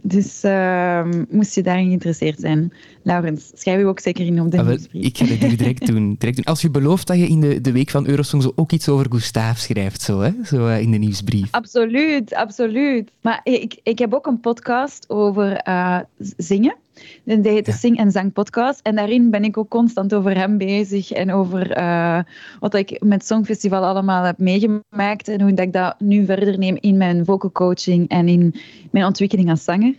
Dus 0.00 0.42
ehm, 0.42 1.24
moest 1.30 1.54
je 1.54 1.62
daarin 1.62 1.86
geïnteresseerd 1.86 2.40
zijn, 2.40 2.72
Laurens, 3.06 3.50
schrijf 3.54 3.78
je 3.78 3.86
ook 3.86 4.00
zeker 4.00 4.26
in 4.26 4.40
op 4.40 4.50
de 4.50 4.58
Ah, 4.58 4.66
nieuwsbrief. 4.66 5.04
ik 5.04 5.18
ga 5.18 5.24
hier 5.24 5.56
direct 5.56 5.86
doen, 5.92 6.14
direct 6.18 6.36
doen. 6.36 6.44
Als 6.44 6.60
je 6.60 6.70
belooft 6.70 7.06
dat 7.06 7.16
je 7.16 7.26
in 7.26 7.40
de, 7.40 7.60
de 7.60 7.72
week 7.72 7.90
van 7.90 8.06
Eurosong 8.06 8.42
zo 8.42 8.52
ook 8.54 8.72
iets 8.72 8.88
over 8.88 9.06
Gustav 9.10 9.58
schrijft, 9.58 10.02
zo, 10.02 10.20
hè? 10.20 10.30
zo 10.44 10.66
eh, 10.66 10.80
in 10.80 10.90
de 10.90 10.98
nieuwsbrief. 10.98 11.48
Absoluut, 11.50 12.34
absoluut. 12.34 13.10
Maar 13.20 13.40
ik, 13.44 13.80
ik 13.82 13.98
heb 13.98 14.14
ook 14.14 14.26
een 14.26 14.40
podcast 14.40 15.10
over 15.10 15.52
eh, 15.56 15.98
zingen. 16.36 16.76
En 17.24 17.42
Die 17.42 17.52
heet 17.52 17.66
de 17.66 17.72
Sing- 17.72 17.98
en 17.98 18.10
Zang 18.10 18.32
Podcast. 18.32 18.80
En 18.82 18.94
daarin 18.96 19.30
ben 19.30 19.44
ik 19.44 19.56
ook 19.56 19.68
constant 19.68 20.14
over 20.14 20.36
hem 20.36 20.58
bezig 20.58 21.10
en 21.10 21.32
over 21.32 21.70
eh, 21.70 22.18
wat 22.60 22.74
ik 22.74 23.02
met 23.04 23.26
Songfestival 23.26 23.84
allemaal 23.84 24.24
heb 24.24 24.38
meegemaakt 24.38 25.28
en 25.28 25.40
hoe 25.40 25.54
dat 25.54 25.66
ik 25.66 25.72
dat 25.72 26.00
nu 26.00 26.24
verder 26.24 26.58
neem 26.58 26.76
in 26.80 26.96
mijn 26.96 27.24
vocal 27.24 27.52
coaching 27.52 28.08
en 28.08 28.28
in 28.28 28.54
mijn 28.90 29.04
ontwikkeling 29.04 29.50
als 29.50 29.64
zanger. 29.64 29.94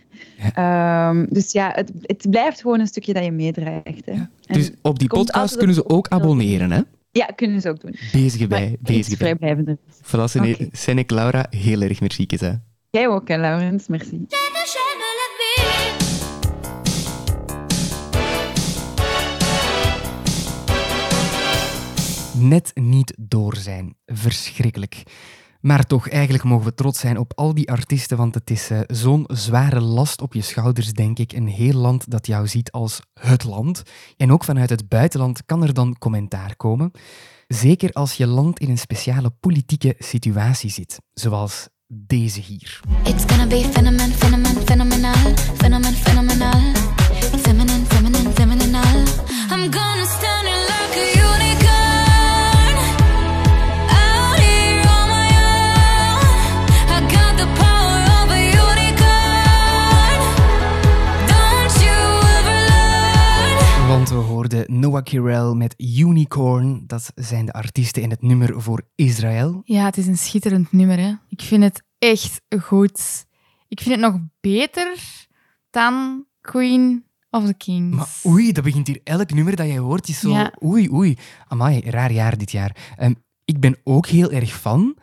Ehm, 0.54 1.26
dus 1.28 1.52
ja, 1.52 1.72
het, 1.74 1.92
het 2.02 2.26
blijft 2.30 2.60
gewoon 2.60 2.80
een 2.80 2.86
stukje 2.86 3.12
dat 3.12 3.24
je 3.24 3.32
meedraagt. 3.32 4.04
Hè. 4.04 4.14
Dus 4.46 4.70
op 4.82 4.98
die 4.98 5.08
podcast 5.08 5.56
kunnen 5.56 5.74
ze 5.74 5.88
ook 5.88 6.08
abonneren, 6.08 6.70
hè? 6.70 6.80
Ja, 7.10 7.26
kunnen 7.26 7.60
ze 7.60 7.68
ook 7.68 7.80
doen. 7.80 7.94
Bezig 8.12 8.48
bij, 8.48 8.76
bezig 8.80 9.06
bij. 9.06 9.16
vrijblijvender. 9.16 9.76
Voilà, 10.02 10.24
Senek, 10.72 11.10
Laura, 11.10 11.46
heel 11.50 11.80
erg 11.80 12.00
merci. 12.00 12.26
hè. 12.28 12.52
Jij 12.90 13.08
ook, 13.08 13.28
hè, 13.28 13.36
Laurens. 13.36 13.88
Merci. 13.88 14.26
Net 22.38 22.70
niet 22.74 23.14
door 23.18 23.56
zijn. 23.56 23.96
Verschrikkelijk. 24.06 25.02
Maar 25.60 25.86
toch, 25.86 26.08
eigenlijk 26.08 26.44
mogen 26.44 26.64
we 26.64 26.74
trots 26.74 27.00
zijn 27.00 27.18
op 27.18 27.32
al 27.34 27.54
die 27.54 27.70
artiesten, 27.70 28.16
want 28.16 28.34
het 28.34 28.50
is 28.50 28.70
eh, 28.70 28.80
zo'n 28.86 29.24
zware 29.26 29.80
last 29.80 30.20
op 30.20 30.34
je 30.34 30.42
schouders, 30.42 30.92
denk 30.92 31.18
ik. 31.18 31.32
Een 31.32 31.48
heel 31.48 31.72
land 31.72 32.10
dat 32.10 32.26
jou 32.26 32.48
ziet 32.48 32.70
als 32.70 33.00
het 33.20 33.44
land. 33.44 33.82
En 34.16 34.32
ook 34.32 34.44
vanuit 34.44 34.70
het 34.70 34.88
buitenland 34.88 35.44
kan 35.44 35.62
er 35.62 35.74
dan 35.74 35.98
commentaar 35.98 36.56
komen. 36.56 36.90
Zeker 37.46 37.92
als 37.92 38.14
je 38.14 38.26
land 38.26 38.58
in 38.58 38.70
een 38.70 38.78
speciale 38.78 39.30
politieke 39.40 39.94
situatie 39.98 40.70
zit, 40.70 40.98
zoals 41.12 41.68
deze 41.86 42.40
hier. 42.40 42.80
It's 43.04 43.24
gonna 43.26 43.46
be 43.46 43.68
phenomen, 43.72 44.12
phenomen, 44.12 44.62
phenomenal, 44.64 45.34
phenomen, 45.56 45.94
phenomenal, 45.94 46.72
feminine, 47.42 47.84
feminine, 47.84 48.32
phenomenal. 48.32 49.02
I'm 49.50 49.72
gonna 49.72 49.97
Noah 64.88 65.02
Kirel 65.02 65.54
met 65.54 65.74
Unicorn. 65.76 66.82
Dat 66.86 67.12
zijn 67.14 67.46
de 67.46 67.52
artiesten 67.52 68.02
in 68.02 68.10
het 68.10 68.22
nummer 68.22 68.62
voor 68.62 68.82
Israël. 68.94 69.60
Ja, 69.64 69.84
het 69.84 69.96
is 69.96 70.06
een 70.06 70.16
schitterend 70.18 70.72
nummer. 70.72 70.98
Hè. 70.98 71.12
Ik 71.28 71.40
vind 71.42 71.62
het 71.62 71.82
echt 71.98 72.40
goed. 72.62 73.26
Ik 73.68 73.80
vind 73.80 74.00
het 74.00 74.12
nog 74.12 74.20
beter 74.40 74.96
dan 75.70 76.24
Queen 76.40 77.04
of 77.30 77.44
the 77.46 77.54
Kings. 77.54 77.96
Maar 77.96 78.08
oei, 78.26 78.52
dat 78.52 78.64
begint 78.64 78.86
hier 78.86 79.00
elk 79.04 79.30
nummer 79.32 79.56
dat 79.56 79.66
jij 79.66 79.78
hoort. 79.78 80.08
Is 80.08 80.20
zo, 80.20 80.30
Ja. 80.30 80.52
oei, 80.64 80.90
oei. 80.92 81.16
Amai, 81.48 81.80
raar 81.90 82.12
jaar 82.12 82.38
dit 82.38 82.50
jaar. 82.50 82.76
Ehm, 82.96 83.14
ik 83.44 83.60
ben 83.60 83.76
ook 83.84 84.06
heel 84.06 84.30
erg 84.30 84.52
fan, 84.60 84.96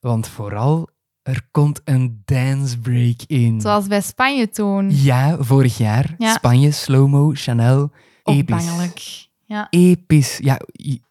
want 0.00 0.28
vooral, 0.28 0.88
er 1.22 1.42
komt 1.50 1.80
een 1.84 2.22
dance 2.24 2.78
break 2.78 3.20
in. 3.26 3.60
Zoals 3.60 3.86
bij 3.86 4.00
Spanje 4.00 4.48
toen. 4.50 4.90
Ja, 5.02 5.36
vorig 5.42 5.78
jaar. 5.78 6.14
Ja. 6.18 6.32
Spanje, 6.34 6.70
Slow-Mo, 6.70 7.30
Chanel. 7.34 7.90
Episch. 8.30 9.30
Ja. 9.44 9.66
Episch. 9.70 10.38
Ja, 10.38 10.60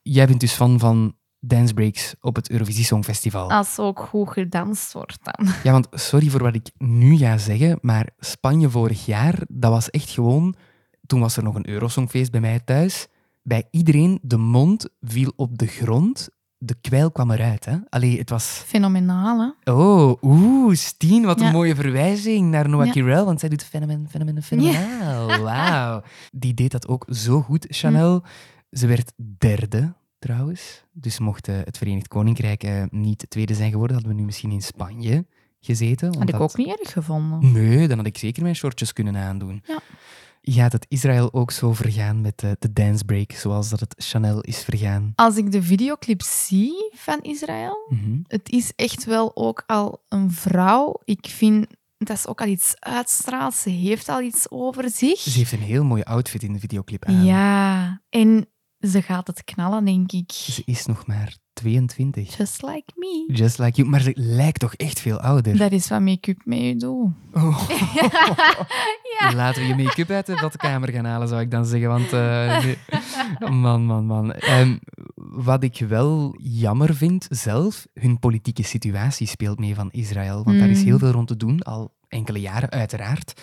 jij 0.01 0.27
bent 0.27 0.39
dus 0.39 0.53
fan 0.53 0.79
van 0.79 1.15
dance 1.39 1.73
breaks 1.73 2.15
op 2.21 2.35
het 2.35 2.49
Eurovisie 2.49 2.85
Songfestival. 2.85 3.51
Als 3.51 3.79
ook 3.79 3.99
goed 3.99 4.29
gedanst 4.29 4.93
wordt 4.93 5.17
dan. 5.21 5.47
Ja, 5.63 5.71
want 5.71 5.87
sorry 5.91 6.29
voor 6.29 6.43
wat 6.43 6.55
ik 6.55 6.69
nu 6.77 7.17
ga 7.17 7.37
zeggen, 7.37 7.77
maar 7.81 8.09
Spanje 8.19 8.69
vorig 8.69 9.05
jaar, 9.05 9.39
dat 9.47 9.71
was 9.71 9.89
echt 9.89 10.09
gewoon 10.09 10.55
Toen 11.05 11.19
was 11.19 11.37
er 11.37 11.43
nog 11.43 11.55
een 11.55 11.69
Eurosongfeest 11.69 12.31
bij 12.31 12.41
mij 12.41 12.59
thuis. 12.59 13.07
Bij 13.43 13.67
iedereen, 13.71 14.19
de 14.21 14.37
mond 14.37 14.89
viel 15.01 15.33
op 15.35 15.57
de 15.57 15.67
grond. 15.67 16.29
De 16.61 16.75
kwijl 16.81 17.11
kwam 17.11 17.31
eruit. 17.31 17.65
Hè? 17.65 17.77
Allee, 17.89 18.17
het 18.17 18.29
was... 18.29 18.45
Fenomenaal, 18.65 19.53
hè? 19.63 19.73
Oh, 19.73 20.23
oeh, 20.23 20.75
Steen, 20.75 21.25
wat 21.25 21.39
Ja. 21.39 21.45
een 21.45 21.51
mooie 21.51 21.75
verwijzing 21.75 22.49
naar 22.51 22.69
Noah 22.69 22.85
Ja. 22.85 22.91
Kirel, 22.91 23.25
want 23.25 23.39
zij 23.39 23.49
doet 23.49 23.63
fenomen, 23.63 24.07
fenomen, 24.09 24.43
fenomenaal. 24.43 25.27
Wauw. 25.43 26.01
Die 26.31 26.53
deed 26.53 26.71
dat 26.71 26.87
ook 26.87 27.05
zo 27.09 27.41
goed, 27.41 27.65
Chanel. 27.69 28.23
Ze 28.71 28.87
werd 28.87 29.11
derde, 29.37 29.93
trouwens. 30.19 30.83
Dus 30.91 31.19
mocht 31.19 31.47
eh, 31.47 31.55
het 31.63 31.77
Verenigd 31.77 32.07
Koninkrijk 32.07 32.63
eh, 32.63 32.83
niet 32.89 33.25
tweede 33.29 33.53
zijn 33.53 33.71
geworden, 33.71 33.95
hadden 33.95 34.13
we 34.15 34.19
nu 34.19 34.25
misschien 34.25 34.51
in 34.51 34.61
Spanje 34.61 35.25
gezeten. 35.59 36.13
Had 36.13 36.21
ik 36.27 36.31
dat- 36.31 36.41
ook 36.41 36.57
niet 36.57 36.79
erg 36.79 36.91
gevonden. 36.91 37.51
Nee, 37.51 37.87
dan 37.87 37.97
had 37.97 38.05
ik 38.07 38.17
zeker 38.17 38.43
mijn 38.43 38.55
shortjes 38.55 38.93
kunnen 38.93 39.15
aandoen. 39.17 39.61
Ja. 39.67 39.79
Gaat 40.51 40.71
het 40.71 40.85
Israël 40.89 41.33
ook 41.33 41.51
zo 41.51 41.73
vergaan 41.73 42.21
met 42.21 42.39
de 42.39 42.73
dance 42.73 43.05
break, 43.05 43.31
zoals 43.31 43.69
dat 43.69 43.79
het 43.79 43.93
Chanel 43.97 44.41
is 44.41 44.63
vergaan? 44.63 45.11
Als 45.15 45.35
ik 45.37 45.51
de 45.51 45.63
videoclip 45.63 46.21
zie 46.21 46.91
van 46.95 47.19
Israël, 47.21 47.85
Mhm. 47.89 48.17
het 48.27 48.49
is 48.49 48.71
echt 48.75 49.05
wel 49.05 49.31
ook 49.35 49.63
al 49.67 50.01
een 50.09 50.31
vrouw. 50.31 50.99
Ik 51.03 51.25
vind 51.29 51.67
dat 51.97 52.19
ze 52.19 52.27
ook 52.27 52.41
al 52.41 52.47
iets 52.47 52.73
uitstraalt. 52.79 53.53
Ze 53.53 53.69
heeft 53.69 54.09
al 54.09 54.21
iets 54.21 54.45
over 54.49 54.89
zich. 54.89 55.19
Ze 55.19 55.37
heeft 55.37 55.51
een 55.51 55.59
heel 55.59 55.83
mooie 55.83 56.05
outfit 56.05 56.43
in 56.43 56.53
de 56.53 56.59
videoclip 56.59 57.05
aan. 57.05 57.23
Ja, 57.25 58.01
en 58.09 58.47
ze 58.79 59.01
gaat 59.01 59.27
het 59.27 59.43
knallen, 59.43 59.85
denk 59.85 60.11
ik. 60.11 60.31
Ze 60.31 60.61
is 60.65 60.85
nog 60.85 61.07
maar 61.07 61.35
22. 61.59 62.37
Just 62.37 62.61
like 62.61 62.83
me. 62.95 63.29
Just 63.33 63.57
like 63.57 63.77
you. 63.77 63.89
Maar 63.89 64.01
ze 64.01 64.11
lijkt 64.15 64.59
toch 64.59 64.73
echt 64.73 64.99
veel 64.99 65.19
ouder. 65.19 65.57
Dat 65.57 65.71
is 65.71 65.87
wat 65.87 66.01
make-up 66.01 66.41
met 66.45 66.59
je 66.59 66.75
doet. 66.75 67.11
Oh. 67.33 67.69
ja. 69.19 69.33
Laten 69.33 69.61
we 69.61 69.67
je 69.67 69.83
make-up 69.83 70.09
uit 70.09 70.25
de 70.25 70.37
badkamer 70.41 70.91
gaan 70.91 71.05
halen, 71.05 71.27
zou 71.27 71.41
ik 71.41 71.51
dan 71.51 71.65
zeggen. 71.65 71.89
Want, 71.89 72.13
eh, 72.13 72.65
man, 73.49 73.85
man, 73.85 74.05
man. 74.05 74.33
Ehm, 74.33 74.77
wat 75.15 75.63
ik 75.63 75.77
wel 75.87 76.35
jammer 76.41 76.95
vind 76.95 77.27
zelf, 77.29 77.87
hun 77.93 78.19
politieke 78.19 78.63
situatie 78.63 79.27
speelt 79.27 79.59
mee 79.59 79.75
van 79.75 79.91
Israël. 79.91 80.43
Want 80.43 80.59
daar 80.59 80.69
is 80.69 80.79
Mm. 80.79 80.85
heel 80.85 80.97
veel 80.99 81.11
rond 81.11 81.27
te 81.27 81.37
doen, 81.37 81.61
al 81.61 81.91
enkele 82.07 82.39
jaren 82.39 82.69
uiteraard. 82.69 83.41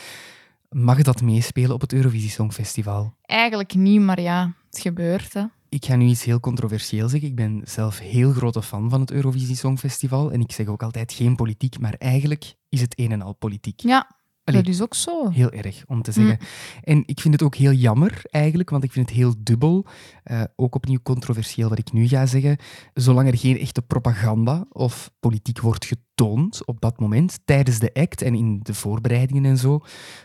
Mag 0.71 1.03
dat 1.03 1.23
meespelen 1.23 1.75
op 1.75 1.81
het 1.81 1.93
Eurovisie 1.93 2.31
Songfestival? 2.31 3.15
Eigenlijk 3.23 3.75
niet, 3.75 4.01
maar 4.01 4.21
ja, 4.21 4.53
het 4.71 4.81
gebeurt. 4.81 5.33
Hè. 5.35 5.43
Ik 5.77 5.85
ga 5.85 5.97
nu 5.97 6.07
iets 6.07 6.25
heel 6.25 6.41
controversieel 6.41 7.09
zeggen. 7.09 7.29
Ik 7.29 7.35
ben 7.35 7.61
zelf 7.65 7.99
heel 7.99 8.33
grote 8.33 8.63
fan 8.63 8.91
van 8.91 9.01
het 9.01 9.11
Eurovisie 9.11 9.57
Songfestival. 9.57 10.33
En 10.33 10.41
ik 10.41 10.53
zeg 10.53 10.67
ook 10.67 10.83
altijd 10.83 11.13
geen 11.13 11.37
politiek, 11.37 11.79
maar 11.79 11.95
eigenlijk 11.99 12.55
is 12.69 12.81
het 12.81 12.99
een 12.99 13.13
en 13.13 13.23
al 13.23 13.33
politiek. 13.33 13.81
Ja, 13.81 14.17
Allee, 14.45 14.63
dat 14.63 14.73
is 14.73 14.83
ook 14.83 14.95
zo. 14.95 15.31
Heel 15.31 15.51
erg, 15.51 15.85
om 15.87 16.03
te 16.03 16.13
zeggen. 16.13 16.39
En 16.83 17.03
ik 17.07 17.21
vind 17.21 17.35
het 17.35 17.43
ook 17.43 17.55
heel 17.55 17.73
jammer, 17.73 18.21
eigenlijk, 18.31 18.71
want 18.71 18.85
ik 18.85 18.93
vind 18.93 19.09
het 19.09 19.19
heel 19.19 19.35
dubbel. 19.39 19.87
Eh, 20.23 20.43
ook 20.57 20.75
opnieuw 20.75 21.01
controversieel 21.03 21.69
wat 21.69 21.79
ik 21.79 21.93
nu 21.93 22.09
ga 22.09 22.27
zeggen. 22.27 22.57
Zolang 22.95 23.29
er 23.29 23.39
geen 23.39 23.59
echte 23.59 23.83
propaganda 23.83 24.67
of 24.69 25.11
politiek 25.21 25.61
wordt 25.61 25.85
getoond 25.85 26.67
op 26.67 26.81
dat 26.81 27.01
moment, 27.01 27.39
tijdens 27.45 27.79
de 27.79 27.95
act 27.95 28.23
en 28.23 28.35
in 28.35 28.61
de 28.63 28.75
voorbereidingen 28.75 29.45
en 29.45 29.57
zo, 29.57 29.81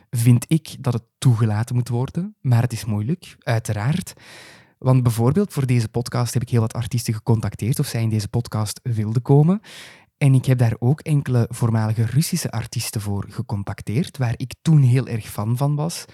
vind 0.10 0.46
ik 0.48 0.76
dat 0.80 0.94
het 0.94 1.04
toegelaten 1.18 1.76
moet 1.76 1.90
worden. 1.90 2.36
Maar 2.42 2.62
het 2.62 2.74
is 2.74 2.86
moeilijk, 2.86 3.36
uiteraard. 3.40 4.14
Want 4.82 5.04
bijvoorbeeld 5.04 5.54
voor 5.54 5.66
deze 5.66 5.90
podcast 5.90 6.34
heb 6.34 6.42
ik 6.42 6.50
heel 6.50 6.62
wat 6.62 6.74
artiesten 6.74 7.14
gecontacteerd 7.14 7.80
of 7.80 7.86
zij 7.86 8.02
in 8.02 8.10
deze 8.10 8.28
podcast 8.28 8.80
wilden 8.84 9.22
komen. 9.22 9.62
En 10.18 10.34
ik 10.34 10.46
heb 10.46 10.58
daar 10.58 10.76
ook 10.80 11.00
enkele 11.00 11.46
voormalige 11.50 12.06
Russische 12.06 12.52
artiesten 12.52 13.02
voor 13.02 13.26
gecontacteerd, 13.30 14.18
waar 14.18 14.34
ik 14.38 14.54
toen 14.62 14.82
heel 14.82 15.08
erg 15.08 15.26
fan 15.26 15.58
van 15.58 15.76
was. 15.76 16.06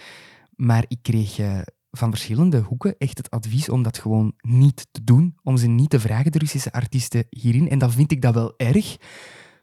Maar 0.55 0.86
ik 0.88 0.97
kreeg 1.01 1.39
eh, 1.39 1.59
van 1.91 2.09
verschillende 2.09 2.59
hoeken 2.59 2.95
echt 2.97 3.18
het 3.18 3.30
advies 3.30 3.70
om 3.70 3.84
dat 3.84 3.97
gewoon 3.97 4.34
niet 4.41 4.88
te 4.91 5.03
doen, 5.03 5.36
om 5.43 5.57
ze 5.57 5.68
niet 5.68 5.89
te 5.89 5.99
vragen, 5.99 6.32
de 6.32 6.38
Russische 6.39 6.72
artiesten 6.72 7.26
hierin. 7.30 7.70
En 7.70 7.80
dan 7.80 7.91
vind 7.91 8.11
ik 8.11 8.22
dat 8.22 8.34
wel 8.34 8.53
erg, 8.57 8.97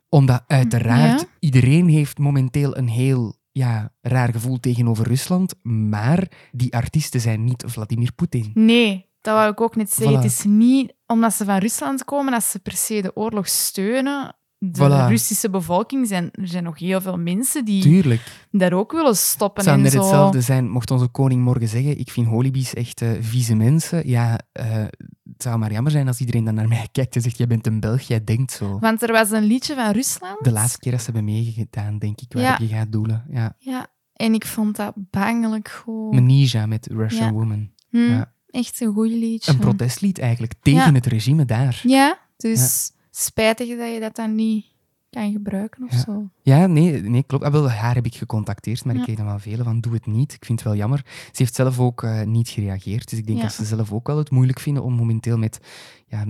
omdat 0.08 0.44
uiteraard 0.46 1.20
Ja. 1.20 1.26
iedereen 1.38 1.88
heeft 1.88 2.18
momenteel 2.18 2.76
een 2.76 2.88
heel 2.88 3.36
ja, 3.58 3.92
raar 4.00 4.32
gevoel 4.32 4.60
tegenover 4.60 5.06
Rusland, 5.06 5.54
maar 5.62 6.30
die 6.52 6.74
artiesten 6.74 7.20
zijn 7.20 7.44
niet 7.44 7.64
Vladimir 7.66 8.12
Poetin. 8.12 8.50
Nee, 8.54 9.10
dat 9.20 9.34
wou 9.34 9.50
ik 9.50 9.60
ook 9.60 9.76
net 9.76 9.92
zeggen. 9.92 10.16
Voilà. 10.16 10.22
Het 10.22 10.30
is 10.30 10.44
niet 10.44 10.94
omdat 11.06 11.34
ze 11.34 11.44
van 11.44 11.58
Rusland 11.58 12.04
komen 12.04 12.32
dat 12.32 12.44
ze 12.44 12.58
per 12.58 12.72
se 12.72 13.02
de 13.02 13.16
oorlog 13.16 13.48
steunen. 13.48 14.36
De 14.72 14.78
Voilà. 14.78 15.08
Russische 15.08 15.50
bevolking 15.50 16.06
zijn, 16.06 16.28
er 16.32 16.48
zijn 16.48 16.64
nog 16.64 16.78
heel 16.78 17.00
veel 17.00 17.16
mensen 17.18 17.64
die 17.64 17.82
Tuurlijk. 17.82 18.46
daar 18.50 18.72
ook 18.72 18.92
willen 18.92 19.06
Het 19.06 19.16
stoppen 19.16 19.64
zou 19.64 19.76
en 19.76 19.82
net 19.82 19.92
zo. 19.92 19.98
hetzelfde 20.00 20.40
zijn, 20.40 20.70
mocht 20.70 20.90
onze 20.90 21.06
koning 21.08 21.42
morgen 21.42 21.68
zeggen, 21.68 21.98
ik 21.98 22.10
vind 22.10 22.26
holibies 22.26 22.74
echt 22.74 23.00
eh, 23.02 23.08
vieze 23.20 23.54
mensen. 23.54 24.08
Ja, 24.08 24.38
eh, 24.52 24.66
het 25.32 25.42
zou 25.42 25.58
maar 25.58 25.72
jammer 25.72 25.92
zijn 25.92 26.06
als 26.06 26.20
iedereen 26.20 26.44
dan 26.44 26.54
naar 26.54 26.68
mij 26.68 26.88
kijkt 26.92 27.14
en 27.16 27.22
zegt, 27.22 27.36
jij 27.38 27.46
bent 27.46 27.66
een 27.66 27.80
Belg, 27.80 28.00
jij 28.00 28.24
denkt 28.24 28.52
zo. 28.52 28.78
Want 28.78 29.02
er 29.02 29.12
was 29.12 29.30
een 29.30 29.44
liedje 29.44 29.74
van 29.74 29.90
Rusland. 29.92 30.44
De 30.44 30.52
laatste 30.52 30.78
keer 30.78 30.92
dat 30.92 31.00
ze 31.02 31.10
hebben 31.10 31.24
meegedaan, 31.34 31.98
denk 31.98 32.20
ik, 32.20 32.32
waar 32.32 32.42
Ja. 32.42 32.58
je 32.60 32.66
gaat 32.66 32.92
doelen. 32.92 33.24
Ja. 33.30 33.54
Ja, 33.58 33.86
en 34.12 34.34
ik 34.34 34.46
vond 34.46 34.76
dat 34.76 34.92
bangelijk 34.96 35.68
goed. 35.68 36.12
Menija 36.14 36.66
met 36.66 36.86
Russian 36.90 37.26
Ja. 37.26 37.32
Woman. 37.32 37.70
Hm, 37.90 37.98
Ja. 37.98 38.32
Echt 38.50 38.80
een 38.80 38.92
goed 38.92 39.08
liedje. 39.10 39.52
Een 39.52 39.58
protestlied 39.58 40.18
eigenlijk, 40.18 40.52
tegen 40.62 40.94
het 40.94 41.06
regime 41.06 41.44
daar. 41.44 41.80
Ja, 41.82 42.18
dus 42.36 42.90
spijtig 43.16 43.78
dat 43.78 43.92
je 43.92 44.00
dat 44.00 44.16
dan 44.16 44.34
niet 44.34 44.64
kan 45.10 45.32
gebruiken 45.32 45.84
of 45.84 45.92
Ja. 45.92 45.98
zo. 45.98 46.28
Ja, 46.42 46.66
nee, 46.66 47.00
nee 47.02 47.22
klopt. 47.22 47.44
Ah, 47.44 47.74
haar 47.80 47.94
heb 47.94 48.06
ik 48.06 48.14
gecontacteerd, 48.14 48.84
maar 48.84 48.94
Ja. 48.94 48.98
ik 49.00 49.04
kreeg 49.06 49.16
dan 49.16 49.26
wel 49.26 49.38
vele 49.38 49.62
van, 49.62 49.80
doe 49.80 49.92
het 49.92 50.06
niet. 50.06 50.32
Ik 50.32 50.44
vind 50.44 50.58
het 50.58 50.68
wel 50.68 50.78
jammer. 50.78 51.02
Ze 51.06 51.30
heeft 51.42 51.54
zelf 51.54 51.78
ook 51.80 52.02
eh, 52.02 52.22
niet 52.22 52.48
gereageerd, 52.48 53.10
dus 53.10 53.18
ik 53.18 53.26
denk 53.26 53.38
Ja. 53.38 53.44
dat 53.44 53.52
ze 53.52 53.64
zelf 53.64 53.92
ook 53.92 54.06
wel 54.06 54.18
het 54.18 54.30
moeilijk 54.30 54.60
vinden 54.60 54.82
om 54.82 54.92
momenteel 54.92 55.38
met 55.38 55.60
ja, 56.14 56.24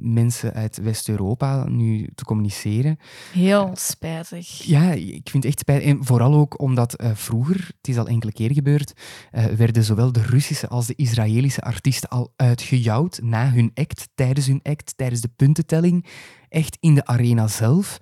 mensen 0.00 0.54
uit 0.54 0.76
West-Europa 0.76 1.68
nu 1.68 2.08
te 2.14 2.24
communiceren. 2.24 2.96
Heel 3.32 3.70
spijtig. 3.74 4.48
Ja, 4.48 4.92
ik 4.92 5.28
vind 5.30 5.32
het 5.32 5.44
echt 5.44 5.58
spijtig. 5.58 5.88
En 5.88 6.04
vooral 6.04 6.34
ook 6.34 6.60
omdat 6.60 6.94
eh, 6.94 7.10
vroeger, 7.14 7.70
het 7.76 7.88
is 7.88 7.98
al 7.98 8.06
enkele 8.06 8.32
keer 8.32 8.52
gebeurd, 8.52 8.92
eh, 9.30 9.44
werden 9.44 9.84
zowel 9.84 10.12
de 10.12 10.22
Russische 10.22 10.68
als 10.68 10.86
de 10.86 10.94
Israëlische 10.96 11.60
artiesten 11.60 12.08
al 12.08 12.32
uitgejouwd 12.36 13.20
na 13.22 13.50
hun 13.50 13.70
act, 13.74 14.08
tijdens 14.14 14.46
hun 14.46 14.60
act, 14.62 14.92
tijdens 14.96 15.20
de 15.20 15.30
puntentelling, 15.36 16.06
echt 16.48 16.76
in 16.80 16.94
de 16.94 17.04
arena 17.06 17.48
zelf 17.48 17.98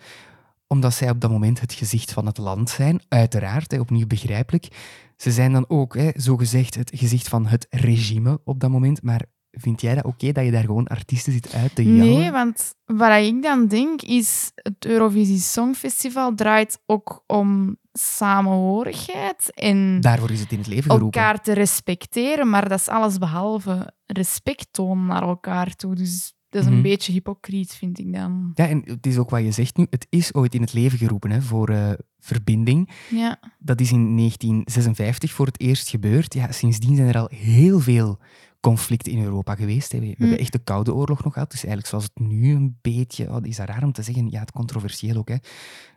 omdat 0.67 0.95
zij 0.95 1.11
op 1.11 1.21
dat 1.21 1.31
moment 1.31 1.61
het 1.61 1.73
gezicht 1.73 2.13
van 2.13 2.27
het 2.27 2.39
land 2.39 2.71
zijn, 2.71 3.01
uiteraard, 3.09 3.71
hè, 3.71 3.81
opnieuw 3.81 4.07
begrijpelijk. 4.07 4.69
Ze 5.17 5.31
zijn 5.31 5.53
dan 5.53 5.65
ook, 5.69 5.97
hè, 5.97 6.11
zogezegd, 6.15 6.75
het 6.75 6.91
gezicht 6.95 7.29
van 7.29 7.47
het 7.47 7.67
regime 7.71 8.41
op 8.45 8.61
dat 8.61 8.71
moment. 8.71 9.03
Maar 9.03 9.25
vind 9.51 9.81
jij 9.81 9.95
dat 9.95 10.05
oké 10.05 10.33
dat 10.33 10.45
je 10.45 10.51
daar 10.51 10.65
gewoon 10.65 10.87
artiesten 10.87 11.33
zit 11.33 11.55
uit 11.55 11.75
te 11.75 11.95
jouwen? 11.95 12.19
Nee, 12.19 12.31
want 12.31 12.75
wat 12.85 13.23
ik 13.23 13.43
dan 13.43 13.67
denk 13.67 14.03
is, 14.03 14.51
het 14.55 14.85
Eurovisie 14.87 15.39
Songfestival 15.39 16.35
draait 16.35 16.79
ook 16.87 17.25
om 17.27 17.77
samenhorigheid 17.93 19.51
en 19.55 20.01
Daarvoor 20.01 20.31
is 20.31 20.41
het 20.41 20.53
in 20.53 20.59
het 20.59 20.67
leven 20.67 20.91
geroepen. 20.91 21.21
elkaar 21.21 21.43
te 21.43 21.53
respecteren, 21.53 22.49
maar 22.51 22.69
dat 22.69 22.79
is 22.79 22.89
alles 22.89 23.19
behalve 23.19 23.93
respect 24.07 24.67
tonen 24.71 25.07
naar 25.07 25.23
elkaar 25.23 25.75
toe. 25.77 25.95
Dus 25.95 26.35
dat 26.49 26.61
is 26.63 26.67
een 26.69 26.73
Mhm. 26.75 26.83
beetje 26.83 27.13
hypocriet, 27.13 27.75
vind 27.75 27.99
ik 27.99 28.13
dan. 28.13 28.51
Ja, 28.55 28.69
en 28.69 28.83
het 28.85 29.07
is 29.07 29.19
ook 29.19 29.31
wat 29.31 29.43
je 29.43 29.53
zegt 29.53 29.77
nu. 29.77 29.87
Het 29.91 30.07
is 30.09 30.35
ooit 30.35 30.55
in 30.55 30.61
het 30.61 30.73
leven 30.73 30.99
geroepen 30.99 31.31
hè, 31.31 31.43
voor 31.43 31.69
eh, 31.69 31.91
verbinding. 32.19 32.91
Ja. 33.11 33.41
Dat 33.59 33.81
is 33.81 33.93
in 33.93 34.15
1956 34.17 35.33
voor 35.33 35.47
het 35.47 35.61
eerst 35.61 35.89
gebeurd. 35.89 36.35
Ja, 36.35 36.53
sindsdien 36.53 36.97
zijn 36.97 37.09
er 37.09 37.19
al 37.19 37.29
heel 37.35 37.81
veel 37.81 38.19
conflicten 38.61 39.13
in 39.13 39.23
Europa 39.23 39.55
geweest. 39.55 39.93
Hè. 39.93 39.99
We, 39.99 40.07
we 40.07 40.15
hebben 40.19 40.39
echt 40.39 40.53
de 40.53 40.59
Koude 40.59 40.95
Oorlog 40.95 41.25
nog 41.25 41.33
gehad. 41.33 41.51
Dus 41.51 41.65
eigenlijk 41.65 41.89
zoals 41.89 42.05
het 42.05 42.29
nu 42.29 42.55
een 42.55 42.79
beetje... 42.81 43.31
Oh, 43.31 43.47
is 43.47 43.57
dat 43.57 43.69
raar 43.69 43.83
om 43.83 43.93
te 43.93 44.03
zeggen? 44.03 44.31
Ja, 44.31 44.41
het 44.41 44.53
controversieel 44.53 45.17
ook. 45.17 45.29
Hè. 45.29 45.37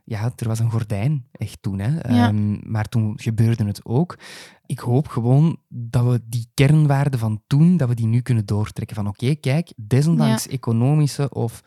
Ja, 0.05 0.31
er 0.35 0.47
was 0.47 0.59
een 0.59 0.71
gordijn 0.71 1.25
echt 1.31 1.57
toen. 1.61 1.79
Hè. 1.79 2.13
Ja. 2.15 2.27
Ehm, 2.27 2.71
maar 2.71 2.89
toen 2.89 3.13
gebeurde 3.15 3.65
het 3.65 3.85
ook. 3.85 4.17
Ik 4.65 4.79
hoop 4.79 5.07
gewoon 5.07 5.57
dat 5.69 6.05
we 6.05 6.21
die 6.25 6.47
kernwaarden 6.53 7.19
van 7.19 7.41
toen, 7.47 7.77
dat 7.77 7.87
we 7.89 7.95
die 7.95 8.07
nu 8.07 8.21
kunnen 8.21 8.45
doortrekken. 8.45 8.95
Van 8.95 9.07
oké, 9.07 9.35
kijk, 9.35 9.73
desondanks 9.75 10.43
Ja. 10.43 10.51
economische 10.51 11.29
of 11.29 11.61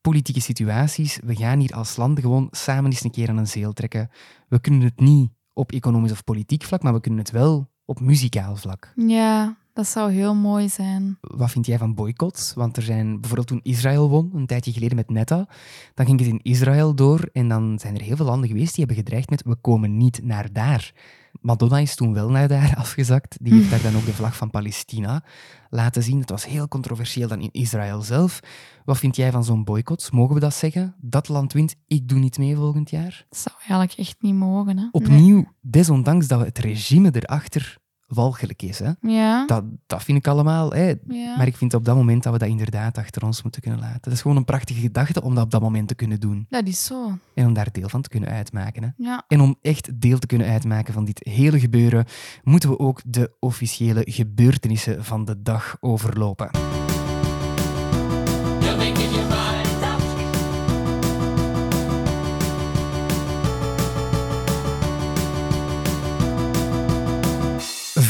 politieke 0.00 0.40
situaties, 0.40 1.18
we 1.24 1.36
gaan 1.36 1.60
hier 1.60 1.74
als 1.74 1.96
land 1.96 2.20
gewoon 2.20 2.48
samen 2.50 2.90
eens 2.90 3.04
een 3.04 3.10
keer 3.10 3.28
aan 3.28 3.36
een 3.36 3.46
zeel 3.46 3.72
trekken. 3.72 4.10
We 4.48 4.60
kunnen 4.60 4.80
het 4.82 5.00
niet 5.00 5.30
op 5.52 5.72
economisch 5.72 6.12
of 6.12 6.24
politiek 6.24 6.62
vlak, 6.62 6.82
maar 6.82 6.92
we 6.92 7.00
kunnen 7.00 7.20
het 7.20 7.30
wel 7.30 7.70
op 7.84 8.00
muzikaal 8.00 8.56
vlak. 8.56 8.92
ja, 8.96 9.56
dat 9.80 9.88
zou 9.88 10.12
heel 10.12 10.34
mooi 10.34 10.68
zijn. 10.68 11.18
Wat 11.20 11.50
vind 11.50 11.66
jij 11.66 11.78
van 11.78 11.94
boycotts? 11.94 12.54
Want 12.54 12.76
er 12.76 12.82
zijn 12.82 13.10
bijvoorbeeld 13.10 13.46
toen 13.46 13.60
Israël 13.62 14.08
won, 14.08 14.30
een 14.34 14.46
tijdje 14.46 14.72
geleden 14.72 14.96
met 14.96 15.10
Netta, 15.10 15.48
dan 15.94 16.06
ging 16.06 16.18
het 16.18 16.28
in 16.28 16.40
Israël 16.42 16.94
door 16.94 17.28
en 17.32 17.48
dan 17.48 17.78
zijn 17.78 17.94
er 17.94 18.02
heel 18.02 18.16
veel 18.16 18.26
landen 18.26 18.48
geweest 18.48 18.74
die 18.74 18.84
hebben 18.84 19.04
gedreigd 19.04 19.30
met 19.30 19.42
we 19.42 19.54
komen 19.54 19.96
niet 19.96 20.20
naar 20.22 20.52
daar. 20.52 20.92
Madonna 21.40 21.78
is 21.78 21.94
toen 21.94 22.12
wel 22.12 22.30
naar 22.30 22.48
daar 22.48 22.74
afgezakt. 22.84 23.36
Die 23.40 23.52
heeft 23.52 23.70
daar 23.70 23.82
dan 23.82 23.96
ook 23.96 24.04
de 24.04 24.12
vlag 24.12 24.36
van 24.36 24.50
Palestina 24.50 25.24
laten 25.70 26.02
zien. 26.02 26.20
Het 26.20 26.30
was 26.30 26.46
heel 26.46 26.68
controversieel 26.68 27.28
dan 27.28 27.40
in 27.40 27.52
Israël 27.52 28.02
zelf. 28.02 28.40
Wat 28.84 28.98
vind 28.98 29.16
jij 29.16 29.30
van 29.30 29.44
zo'n 29.44 29.64
boycotts? 29.64 30.10
Mogen 30.10 30.34
we 30.34 30.40
dat 30.40 30.54
zeggen? 30.54 30.94
Dat 31.00 31.28
land 31.28 31.52
wint, 31.52 31.74
ik 31.86 32.08
doe 32.08 32.18
niet 32.18 32.38
mee 32.38 32.56
volgend 32.56 32.90
jaar? 32.90 33.26
Dat 33.28 33.38
zou 33.38 33.56
eigenlijk 33.58 33.98
echt 33.98 34.16
niet 34.20 34.34
mogen. 34.34 34.76
Hè? 34.76 34.82
Nee. 34.82 34.92
Opnieuw, 34.92 35.44
desondanks 35.60 36.26
dat 36.26 36.38
we 36.38 36.44
het 36.44 36.58
regime 36.58 37.10
erachter 37.12 37.79
walgelijk 38.10 38.62
is. 38.62 38.78
Hè? 38.78 38.90
Ja. 39.00 39.46
Dat, 39.46 39.64
dat 39.86 40.02
vind 40.02 40.18
ik 40.18 40.26
allemaal. 40.26 40.72
Hè. 40.72 40.94
Ja. 41.08 41.36
Maar 41.36 41.46
ik 41.46 41.56
vind 41.56 41.74
op 41.74 41.84
dat 41.84 41.96
moment 41.96 42.22
dat 42.22 42.32
we 42.32 42.38
dat 42.38 42.48
inderdaad 42.48 42.98
achter 42.98 43.24
ons 43.24 43.42
moeten 43.42 43.60
kunnen 43.60 43.80
laten. 43.80 44.00
Dat 44.00 44.12
is 44.12 44.20
gewoon 44.20 44.36
een 44.36 44.44
prachtige 44.44 44.80
gedachte 44.80 45.22
om 45.22 45.34
dat 45.34 45.44
op 45.44 45.50
dat 45.50 45.60
moment 45.60 45.88
te 45.88 45.94
kunnen 45.94 46.20
doen. 46.20 46.46
Dat 46.48 46.66
is 46.66 46.84
zo. 46.84 47.18
En 47.34 47.46
om 47.46 47.52
daar 47.52 47.68
deel 47.72 47.88
van 47.88 48.02
te 48.02 48.08
kunnen 48.08 48.28
uitmaken. 48.28 48.82
Hè. 48.82 48.88
Ja. 48.96 49.24
En 49.28 49.40
om 49.40 49.56
echt 49.62 50.00
deel 50.00 50.18
te 50.18 50.26
kunnen 50.26 50.46
uitmaken 50.46 50.94
van 50.94 51.04
dit 51.04 51.20
hele 51.28 51.60
gebeuren, 51.60 52.04
moeten 52.42 52.70
we 52.70 52.78
ook 52.78 53.00
de 53.06 53.32
officiële 53.38 54.02
gebeurtenissen 54.04 55.04
van 55.04 55.24
de 55.24 55.42
dag 55.42 55.76
overlopen. 55.80 56.69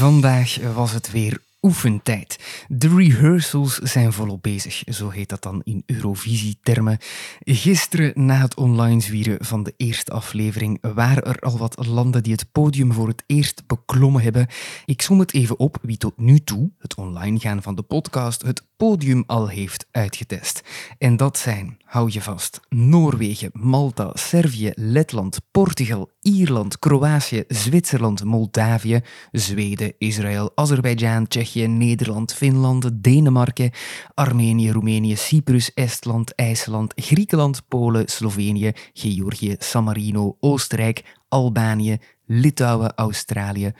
Vandaag 0.01 0.59
was 0.75 0.93
het 0.93 1.11
weer 1.11 1.43
oefentijd. 1.61 2.39
De 2.69 2.89
rehearsals 2.97 3.79
zijn 3.79 4.13
volop 4.13 4.43
bezig, 4.43 4.83
zo 4.87 5.09
heet 5.09 5.29
dat 5.29 5.43
dan 5.43 5.61
in 5.65 5.83
Eurovisie-termen. 5.87 6.99
Gisteren, 7.41 8.13
na 8.27 8.35
het 8.35 8.55
online 8.55 9.01
zwieren 9.01 9.45
van 9.45 9.63
de 9.63 9.75
eerste 9.77 10.11
aflevering, 10.13 10.79
waren 10.81 11.25
er 11.25 11.39
al 11.39 11.59
wat 11.59 11.87
landen 11.87 12.23
die 12.23 12.33
het 12.33 12.53
podium 12.53 12.93
voor 12.93 13.09
het 13.09 13.23
eerst 13.27 13.67
beklommen 13.67 14.23
hebben. 14.23 14.47
Ik 14.85 15.03
som 15.03 15.19
het 15.19 15.35
even 15.35 15.59
op 15.59 15.79
wie 15.83 15.97
tot 15.97 16.17
nu 16.17 16.39
toe, 16.39 16.71
het 16.79 16.95
online 16.95 17.39
gaan 17.39 17.63
van 17.63 17.75
de 17.75 17.83
podcast, 17.83 18.43
het 18.43 18.63
podium 18.77 19.25
al 19.27 19.49
heeft 19.49 19.87
uitgetest. 19.91 20.61
En 20.99 21.17
dat 21.17 21.39
zijn, 21.39 21.79
hou 21.91 22.09
je 22.11 22.21
vast, 22.21 22.61
Noorwegen, 22.69 23.51
Malta, 23.53 24.11
Servië, 24.15 24.73
Letland, 24.75 25.39
Portugal, 25.51 26.11
Ierland, 26.21 26.79
Kroatië, 26.79 27.45
Zwitserland, 27.49 28.25
Moldavië, 28.25 29.01
Zweden, 29.33 29.93
Israël, 29.99 30.53
Azerbeidzjan, 30.55 31.27
Tsjechië, 31.27 31.67
Nederland, 31.67 32.33
Finland, 32.33 32.91
Denemarken, 33.03 33.71
Armenië, 34.15 34.71
Roemenië, 34.71 35.17
Cyprus, 35.17 35.75
Estland, 35.75 36.33
IJsland, 36.37 36.93
Griekenland, 36.97 37.63
Polen, 37.69 38.09
Slovenië, 38.09 38.73
Georgië, 38.93 39.57
San 39.59 39.85
Marino, 39.85 40.37
Oostenrijk, 40.41 41.19
Albanië, 41.29 41.99
Litouwen, 42.27 42.95
Australië. 42.95 43.75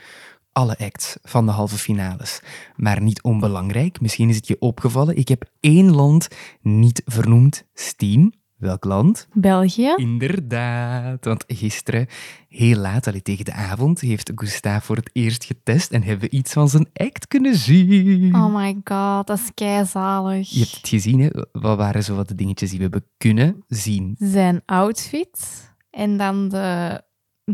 Alle 0.53 0.77
acts 0.77 1.17
van 1.21 1.45
de 1.45 1.51
halve 1.51 1.77
finales. 1.77 2.41
Maar 2.75 3.01
niet 3.01 3.21
onbelangrijk, 3.21 4.01
misschien 4.01 4.29
is 4.29 4.35
het 4.35 4.47
je 4.47 4.59
opgevallen, 4.59 5.15
ik 5.15 5.27
heb 5.27 5.49
één 5.59 5.91
land 5.91 6.27
niet 6.61 7.01
vernoemd. 7.05 7.65
Stien, 7.73 8.33
welk 8.57 8.83
land? 8.83 9.27
België. 9.33 9.93
Inderdaad, 9.95 11.25
want 11.25 11.43
gisteren, 11.47 12.07
heel 12.49 12.77
laat, 12.77 13.07
allee, 13.07 13.21
tegen 13.21 13.45
de 13.45 13.53
avond, 13.53 13.99
heeft 13.99 14.31
Gustav 14.35 14.85
voor 14.85 14.95
het 14.95 15.09
eerst 15.13 15.43
getest 15.43 15.91
en 15.91 16.03
hebben 16.03 16.29
we 16.29 16.35
iets 16.37 16.53
van 16.53 16.69
zijn 16.69 16.89
act 16.93 17.27
kunnen 17.27 17.55
zien. 17.55 18.35
Oh 18.35 18.55
my 18.55 18.73
god, 18.83 19.27
dat 19.27 19.39
is 19.39 19.51
keizalig. 19.53 20.49
Je 20.49 20.59
hebt 20.59 20.75
het 20.75 20.87
gezien, 20.87 21.19
hè? 21.19 21.29
Wat 21.51 21.77
waren 21.77 22.03
zo 22.03 22.15
wat 22.15 22.27
de 22.27 22.35
dingetjes 22.35 22.69
die 22.69 22.77
we 22.77 22.83
hebben 22.83 23.05
kunnen 23.17 23.63
zien? 23.67 24.15
Zijn 24.19 24.61
outfit 24.65 25.69
en 25.89 26.17
dan 26.17 26.49
de 26.49 27.01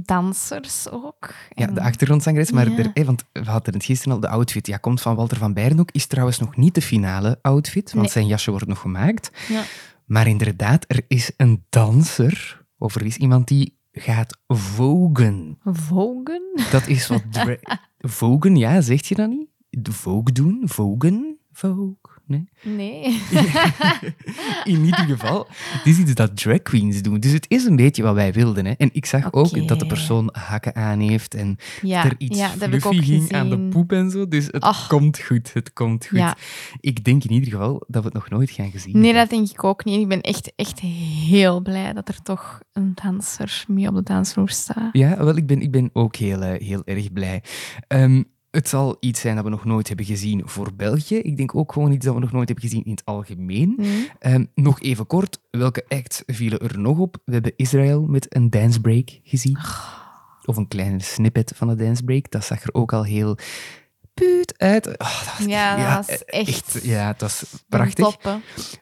dansers 0.04 0.90
ook. 0.90 1.34
Ja, 1.50 1.68
de 1.68 1.82
achtergrondzangeres, 1.82 2.52
maar 2.52 2.70
Ja. 2.72 2.92
er, 2.94 3.06
want 3.06 3.24
we 3.32 3.44
hadden 3.44 3.74
het 3.74 3.84
gisteren 3.86 4.14
al, 4.14 4.20
de 4.20 4.28
outfit 4.30 4.68
ja, 4.68 4.78
komt 4.78 5.02
van 5.02 5.16
Walter 5.16 5.38
van 5.38 5.54
Beirendonck, 5.54 5.92
is 5.92 6.06
trouwens 6.06 6.40
nog 6.40 6.56
niet 6.56 6.76
de 6.76 6.82
finale 6.82 7.40
outfit, 7.42 7.90
want 7.92 8.02
Nee. 8.04 8.12
zijn 8.12 8.28
jasje 8.28 8.52
wordt 8.52 8.68
nog 8.68 8.80
gemaakt. 8.80 9.32
Ja. 9.48 9.64
Maar 10.06 10.28
inderdaad, 10.28 10.86
er 10.88 11.04
is 11.08 11.32
een 11.38 11.66
danser, 11.70 12.66
of 12.78 12.96
er 12.96 13.06
is 13.06 13.18
iemand 13.18 13.48
die 13.48 13.78
gaat 13.92 14.38
vogen. 14.48 15.58
Vogen? 15.64 16.42
Dat 16.72 16.88
is 16.88 17.08
wat... 17.08 17.24
vogen, 17.98 18.56
ja, 18.56 18.82
zegt 18.82 19.06
je 19.06 19.16
dat 19.16 19.30
niet? 19.30 19.48
De 19.70 19.92
Vogue 19.92 20.32
doen? 20.34 20.62
Vogen? 20.66 21.38
Vogue? 21.52 21.96
Nee? 22.28 22.50
Nee. 22.62 23.04
In 24.74 24.86
ieder 24.86 25.06
geval, 25.06 25.48
het 25.50 25.86
is 25.86 25.98
iets 25.98 26.14
dat 26.14 26.38
drag 26.38 26.62
queens 26.62 27.02
doen. 27.02 27.20
Dus 27.20 27.32
het 27.32 27.46
is 27.50 27.66
een 27.66 27.76
beetje 27.76 28.04
wat 28.04 28.16
wij 28.16 28.34
wilden. 28.34 28.66
Hè. 28.66 28.72
En 28.72 28.90
ik 28.94 29.06
zag 29.06 29.34
ook 29.34 29.68
dat 29.68 29.80
de 29.80 29.86
persoon 29.86 30.30
hakken 30.32 30.76
aan 30.76 31.00
heeft 31.00 31.34
en 31.34 31.58
Ja, 31.82 32.06
er 32.06 32.16
iets 32.18 32.38
ja, 32.38 32.50
fluffy 32.50 33.02
ging 33.02 33.34
aan 33.34 33.50
de 33.50 33.60
poep 33.60 33.92
en 33.92 34.12
zo. 34.12 34.28
Dus 34.28 34.48
het 34.52 34.88
komt 34.88 35.20
goed, 35.20 35.54
het 35.54 35.74
komt 35.74 36.06
goed. 36.06 36.18
Ja. 36.18 36.36
Ik 36.80 37.04
denk 37.04 37.24
in 37.24 37.32
ieder 37.32 37.52
geval 37.52 37.84
dat 37.88 38.02
we 38.02 38.10
het 38.10 38.14
nog 38.14 38.30
nooit 38.30 38.52
gaan 38.52 38.72
gezien 38.72 39.00
Nee, 39.00 39.14
dat 39.14 39.30
denk 39.30 39.50
ik 39.50 39.64
ook 39.64 39.86
niet. 39.86 40.02
Ik 40.02 40.08
ben 40.08 40.22
echt, 40.22 40.52
echt 40.56 40.80
heel 40.80 41.62
blij 41.62 41.94
dat 41.94 42.08
er 42.08 42.22
toch 42.22 42.60
een 42.74 42.92
danser 43.04 43.64
mee 43.68 43.88
op 43.88 43.96
de 43.96 44.04
dansvloer 44.04 44.50
staat. 44.50 44.90
Ja, 44.92 45.18
wel, 45.18 45.38
ik 45.38 45.48
ben, 45.48 45.62
ik 45.62 45.72
ben 45.72 45.90
ook 45.94 46.16
heel, 46.16 46.42
eh, 46.42 46.68
heel 46.68 46.82
erg 46.86 47.14
blij. 47.14 47.44
Ehm, 47.88 48.24
het 48.58 48.70
zal 48.70 48.98
iets 49.00 49.20
zijn 49.20 49.36
dat 49.36 49.44
we 49.44 49.50
nog 49.50 49.66
nooit 49.66 49.88
hebben 49.88 50.06
gezien 50.06 50.42
voor 50.46 50.74
België. 50.76 51.16
Ik 51.16 51.38
denk 51.38 51.56
ook 51.56 51.74
gewoon 51.74 51.92
iets 51.92 52.06
dat 52.06 52.14
we 52.14 52.20
nog 52.20 52.32
nooit 52.32 52.48
hebben 52.48 52.70
gezien 52.70 52.84
in 52.84 52.92
het 52.92 53.06
algemeen. 53.06 53.74
Mhm. 53.78 53.88
Ehm, 54.20 54.46
nog 54.56 54.82
even 54.82 55.08
kort, 55.08 55.40
welke 55.50 55.86
acts 55.88 56.24
vielen 56.26 56.60
er 56.60 56.80
nog 56.80 56.98
op? 56.98 57.18
We 57.26 57.34
hebben 57.34 57.54
Israël 57.56 58.06
met 58.06 58.36
een 58.36 58.50
dancebreak 58.50 59.20
gezien. 59.24 59.58
Of 60.46 60.58
een 60.58 60.68
kleine 60.68 61.02
snippet 61.02 61.52
van 61.56 61.70
een 61.70 61.78
dancebreak. 61.78 62.32
Dat 62.32 62.46
zag 62.46 62.64
er 62.64 62.74
ook 62.74 62.94
al 62.94 63.04
heel 63.04 63.38
puut 64.26 64.54
uit. 64.58 64.86
Oh, 64.88 64.94
dat 65.26 65.34
was- 65.38 65.48
Ja, 65.48 65.96
dat 65.96 66.06
was 66.08 66.26
echt 66.26 66.80
Ja, 66.84 67.14
dat 67.18 67.30
is 67.30 67.44
prachtig. 67.70 68.06
Top. 68.16 68.40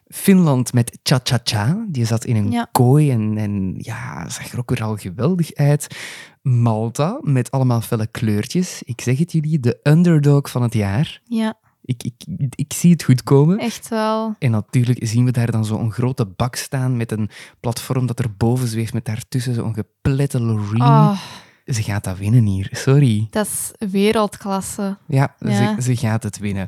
Finland 0.08 0.72
met 0.72 0.98
Cha 1.02 1.20
Cha 1.22 1.38
Cha. 1.44 1.84
Die 1.88 2.04
zat 2.04 2.24
in 2.24 2.36
een 2.36 2.50
Ja. 2.50 2.68
kooi 2.72 3.10
en, 3.10 3.38
en 3.38 3.74
ja, 3.78 4.28
zag 4.28 4.52
er 4.52 4.58
ook 4.58 4.70
weer 4.70 4.82
al 4.82 4.96
geweldig 4.96 5.54
uit. 5.54 5.96
Malta 6.42 7.18
met 7.22 7.50
allemaal 7.50 7.80
felle 7.80 8.06
kleurtjes. 8.06 8.82
Ik 8.84 9.00
zeg 9.00 9.18
het 9.18 9.32
jullie, 9.32 9.60
de 9.60 9.80
underdog 9.82 10.50
van 10.50 10.62
het 10.62 10.74
jaar. 10.74 11.20
Ja, 11.24 11.54
Ik, 11.82 12.02
ik, 12.02 12.14
ik 12.54 12.72
zie 12.72 12.90
het 12.92 13.02
goed 13.02 13.22
komen. 13.22 13.58
echt 13.58 13.88
wel. 13.88 14.34
En 14.38 14.50
natuurlijk 14.50 14.98
zien 15.02 15.24
we 15.24 15.30
daar 15.30 15.50
dan 15.50 15.64
zo'n 15.64 15.92
grote 15.92 16.26
bak 16.26 16.56
staan 16.56 16.96
met 16.96 17.12
een 17.12 17.30
platform 17.60 18.06
dat 18.06 18.18
er 18.18 18.34
boven 18.36 18.68
zweeft 18.68 18.92
met 18.92 19.04
daartussen 19.04 19.54
zo'n 19.54 19.74
geplette 19.74 20.40
Loreen. 20.40 20.80
Oh, 20.82 21.18
Ze 21.66 21.82
gaat 21.82 22.04
dat 22.04 22.18
winnen 22.18 22.44
hier, 22.44 22.68
sorry. 22.72 23.26
dat 23.30 23.46
is 23.46 23.90
wereldklasse. 23.90 24.96
Ja, 25.06 25.34
Ja. 25.38 25.74
Ze, 25.74 25.82
ze 25.82 25.96
gaat 25.96 26.22
het 26.22 26.38
winnen. 26.38 26.66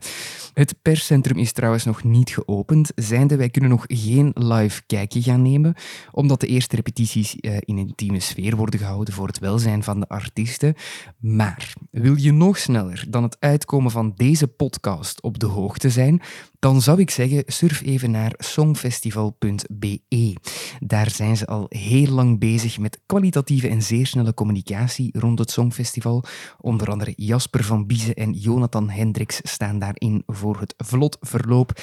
Het 0.55 0.75
perscentrum 0.83 1.39
is 1.39 1.53
trouwens 1.53 1.85
nog 1.85 2.05
niet 2.05 2.31
geopend. 2.31 2.93
Zijnde, 2.95 3.37
wij 3.37 3.49
kunnen 3.49 3.71
nog 3.71 3.85
geen 3.87 4.31
live 4.35 4.83
kijkje 4.87 5.23
gaan 5.23 5.43
nemen, 5.43 5.75
omdat 6.13 6.41
de 6.41 6.47
eerste 6.47 6.77
repetities 6.77 7.37
eh, 7.37 7.57
in 7.61 7.77
een 7.77 7.89
intieme 7.89 8.21
sfeer 8.21 8.57
worden 8.57 8.81
gehouden 8.81 9.15
voor 9.15 9.27
het 9.27 9.39
welzijn 9.39 9.83
van 9.83 10.01
de 10.01 10.09
artiesten. 10.09 10.75
Maar 11.19 11.73
wil 11.91 12.17
je 12.17 12.33
nog 12.33 12.59
sneller 12.59 13.05
dan 13.09 13.23
het 13.23 13.37
uitkomen 13.41 13.91
van 13.91 14.13
deze 14.17 14.47
podcast 14.47 15.23
op 15.23 15.39
de 15.39 15.47
hoogte 15.47 15.91
zijn, 15.91 16.23
dan 16.59 16.83
zou 16.83 17.01
ik 17.01 17.11
zeggen, 17.11 17.43
surf 17.47 17.83
even 17.83 18.11
naar 18.11 18.33
songfestival.be. 18.37 20.37
Daar 20.81 21.11
zijn 21.11 21.37
ze 21.37 21.47
al 21.47 21.67
heel 21.69 22.09
lang 22.09 22.39
bezig 22.39 22.79
met 22.79 23.01
kwalitatieve 23.07 23.69
en 23.69 23.83
zeer 23.83 24.07
snelle 24.07 24.35
communicatie 24.35 25.19
rond 25.19 25.39
het 25.39 25.51
Songfestival. 25.51 26.25
Onder 26.61 26.91
andere 26.91 27.13
Jasper 27.17 27.65
van 27.65 27.87
Biezen 27.87 28.15
en 28.15 28.33
Jonathan 28.33 28.91
Hendricks 28.91 29.41
staan 29.43 29.79
daarin 29.79 30.23
voor 30.27 30.61
het 30.61 30.75
vlot 30.77 31.17
verloop. 31.21 31.81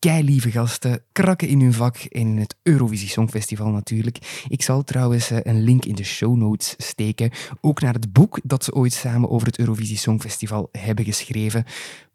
Lieve 0.00 0.50
gasten, 0.50 1.02
krakken 1.12 1.48
in 1.48 1.60
hun 1.60 1.72
vak 1.72 1.96
en 1.96 2.20
in 2.20 2.38
het 2.38 2.56
Eurovisie 2.62 3.08
Songfestival 3.08 3.70
natuurlijk. 3.70 4.44
Ik 4.48 4.62
zal 4.62 4.84
trouwens 4.84 5.30
eh, 5.30 5.38
een 5.42 5.62
link 5.62 5.84
in 5.84 5.94
de 5.94 6.04
show 6.04 6.36
notes 6.36 6.74
steken, 6.76 7.30
ook 7.60 7.80
naar 7.80 7.94
het 7.94 8.12
boek 8.12 8.40
dat 8.42 8.64
ze 8.64 8.74
ooit 8.74 8.92
samen 8.92 9.30
over 9.30 9.46
het 9.46 9.58
Eurovisie 9.58 9.96
Songfestival 9.96 10.68
hebben 10.72 11.04
geschreven. 11.04 11.64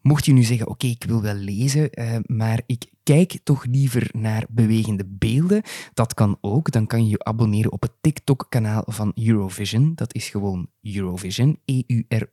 Mocht 0.04 0.26
je 0.26 0.34
nu 0.34 0.44
zeggen, 0.44 0.68
oké, 0.68 0.88
ik 0.88 1.04
wil 1.04 1.22
wel 1.22 1.34
lezen, 1.34 1.92
eh, 1.92 2.18
maar 2.26 2.62
ik 2.66 2.86
kijk 3.04 3.40
toch 3.44 3.66
liever 3.66 4.10
naar 4.12 4.46
bewegende 4.50 5.06
beelden, 5.08 5.62
dat 5.94 6.14
kan 6.14 6.38
ook. 6.42 6.72
Dan 6.72 6.88
kan 6.88 7.04
je 7.04 7.10
je 7.10 7.24
abonneren 7.24 7.72
op 7.72 7.82
het 7.82 7.92
TikTok-kanaal 8.02 8.84
van 8.86 9.12
Eurovision. 9.16 9.92
Dat 9.96 10.14
is 10.14 10.30
gewoon 10.30 10.68
Eurovision, 10.82 11.60
E-U-R-O-V-I-S-I-O-N. 11.66 12.26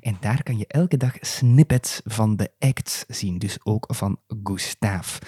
En 0.00 0.16
daar 0.20 0.42
kan 0.42 0.58
je 0.58 0.66
elke 0.66 0.96
dag 0.96 1.14
snippets 1.20 2.00
van 2.04 2.36
de 2.36 2.50
acts 2.58 3.04
zien, 3.08 3.38
dus 3.38 3.58
ook 3.64 3.86
van 3.88 4.18
Gustav. 4.42 5.18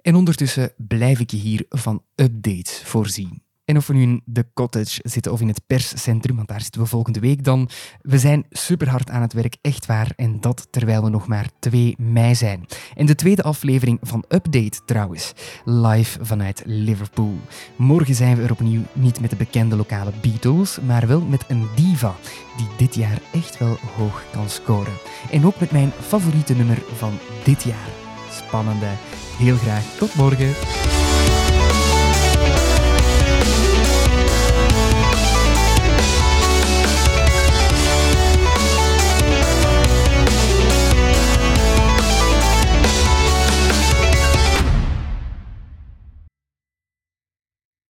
En 0.00 0.14
ondertussen 0.14 0.72
blijf 0.76 1.20
ik 1.20 1.30
je 1.30 1.36
hier 1.36 1.66
van 1.68 2.02
updates 2.14 2.82
voorzien. 2.84 3.42
En 3.64 3.76
of 3.76 3.86
we 3.86 3.94
nu 3.94 4.02
in 4.02 4.22
de 4.24 4.46
cottage 4.54 5.00
zitten 5.02 5.32
of 5.32 5.40
in 5.40 5.48
het 5.48 5.62
perscentrum, 5.66 6.36
want 6.36 6.48
daar 6.48 6.60
zitten 6.60 6.80
we 6.80 6.86
volgende 6.86 7.20
week 7.20 7.44
dan. 7.44 7.68
We 8.00 8.18
zijn 8.18 8.46
super 8.50 8.88
hard 8.88 9.10
aan 9.10 9.22
het 9.22 9.32
werk, 9.32 9.56
echt 9.60 9.86
waar. 9.86 10.12
En 10.16 10.40
dat 10.40 10.66
terwijl 10.70 11.02
we 11.02 11.08
nog 11.08 11.26
maar 11.26 11.50
2 11.58 11.94
mei 11.98 12.34
zijn. 12.34 12.66
En 12.94 13.06
de 13.06 13.14
tweede 13.14 13.42
aflevering 13.42 13.98
van 14.02 14.24
Update 14.28 14.84
trouwens, 14.84 15.32
live 15.64 16.24
vanuit 16.24 16.62
Liverpool. 16.66 17.34
Morgen 17.76 18.14
zijn 18.14 18.36
we 18.36 18.42
er 18.42 18.52
opnieuw 18.52 18.82
niet 18.92 19.20
met 19.20 19.30
de 19.30 19.36
bekende 19.36 19.76
lokale 19.76 20.12
Beatles, 20.20 20.78
maar 20.86 21.06
wel 21.06 21.20
met 21.20 21.44
een 21.48 21.66
diva 21.76 22.14
die 22.56 22.68
dit 22.76 22.94
jaar 22.94 23.20
echt 23.32 23.58
wel 23.58 23.76
hoog 23.96 24.24
kan 24.32 24.48
scoren. 24.48 24.92
En 25.30 25.46
ook 25.46 25.60
met 25.60 25.70
mijn 25.70 25.92
favoriete 26.00 26.54
nummer 26.54 26.82
van 26.96 27.12
dit 27.44 27.62
jaar. 27.62 27.88
Spannende. 28.30 28.90
Heel 29.38 29.56
graag 29.56 29.96
tot 29.96 30.14
morgen. 30.14 31.01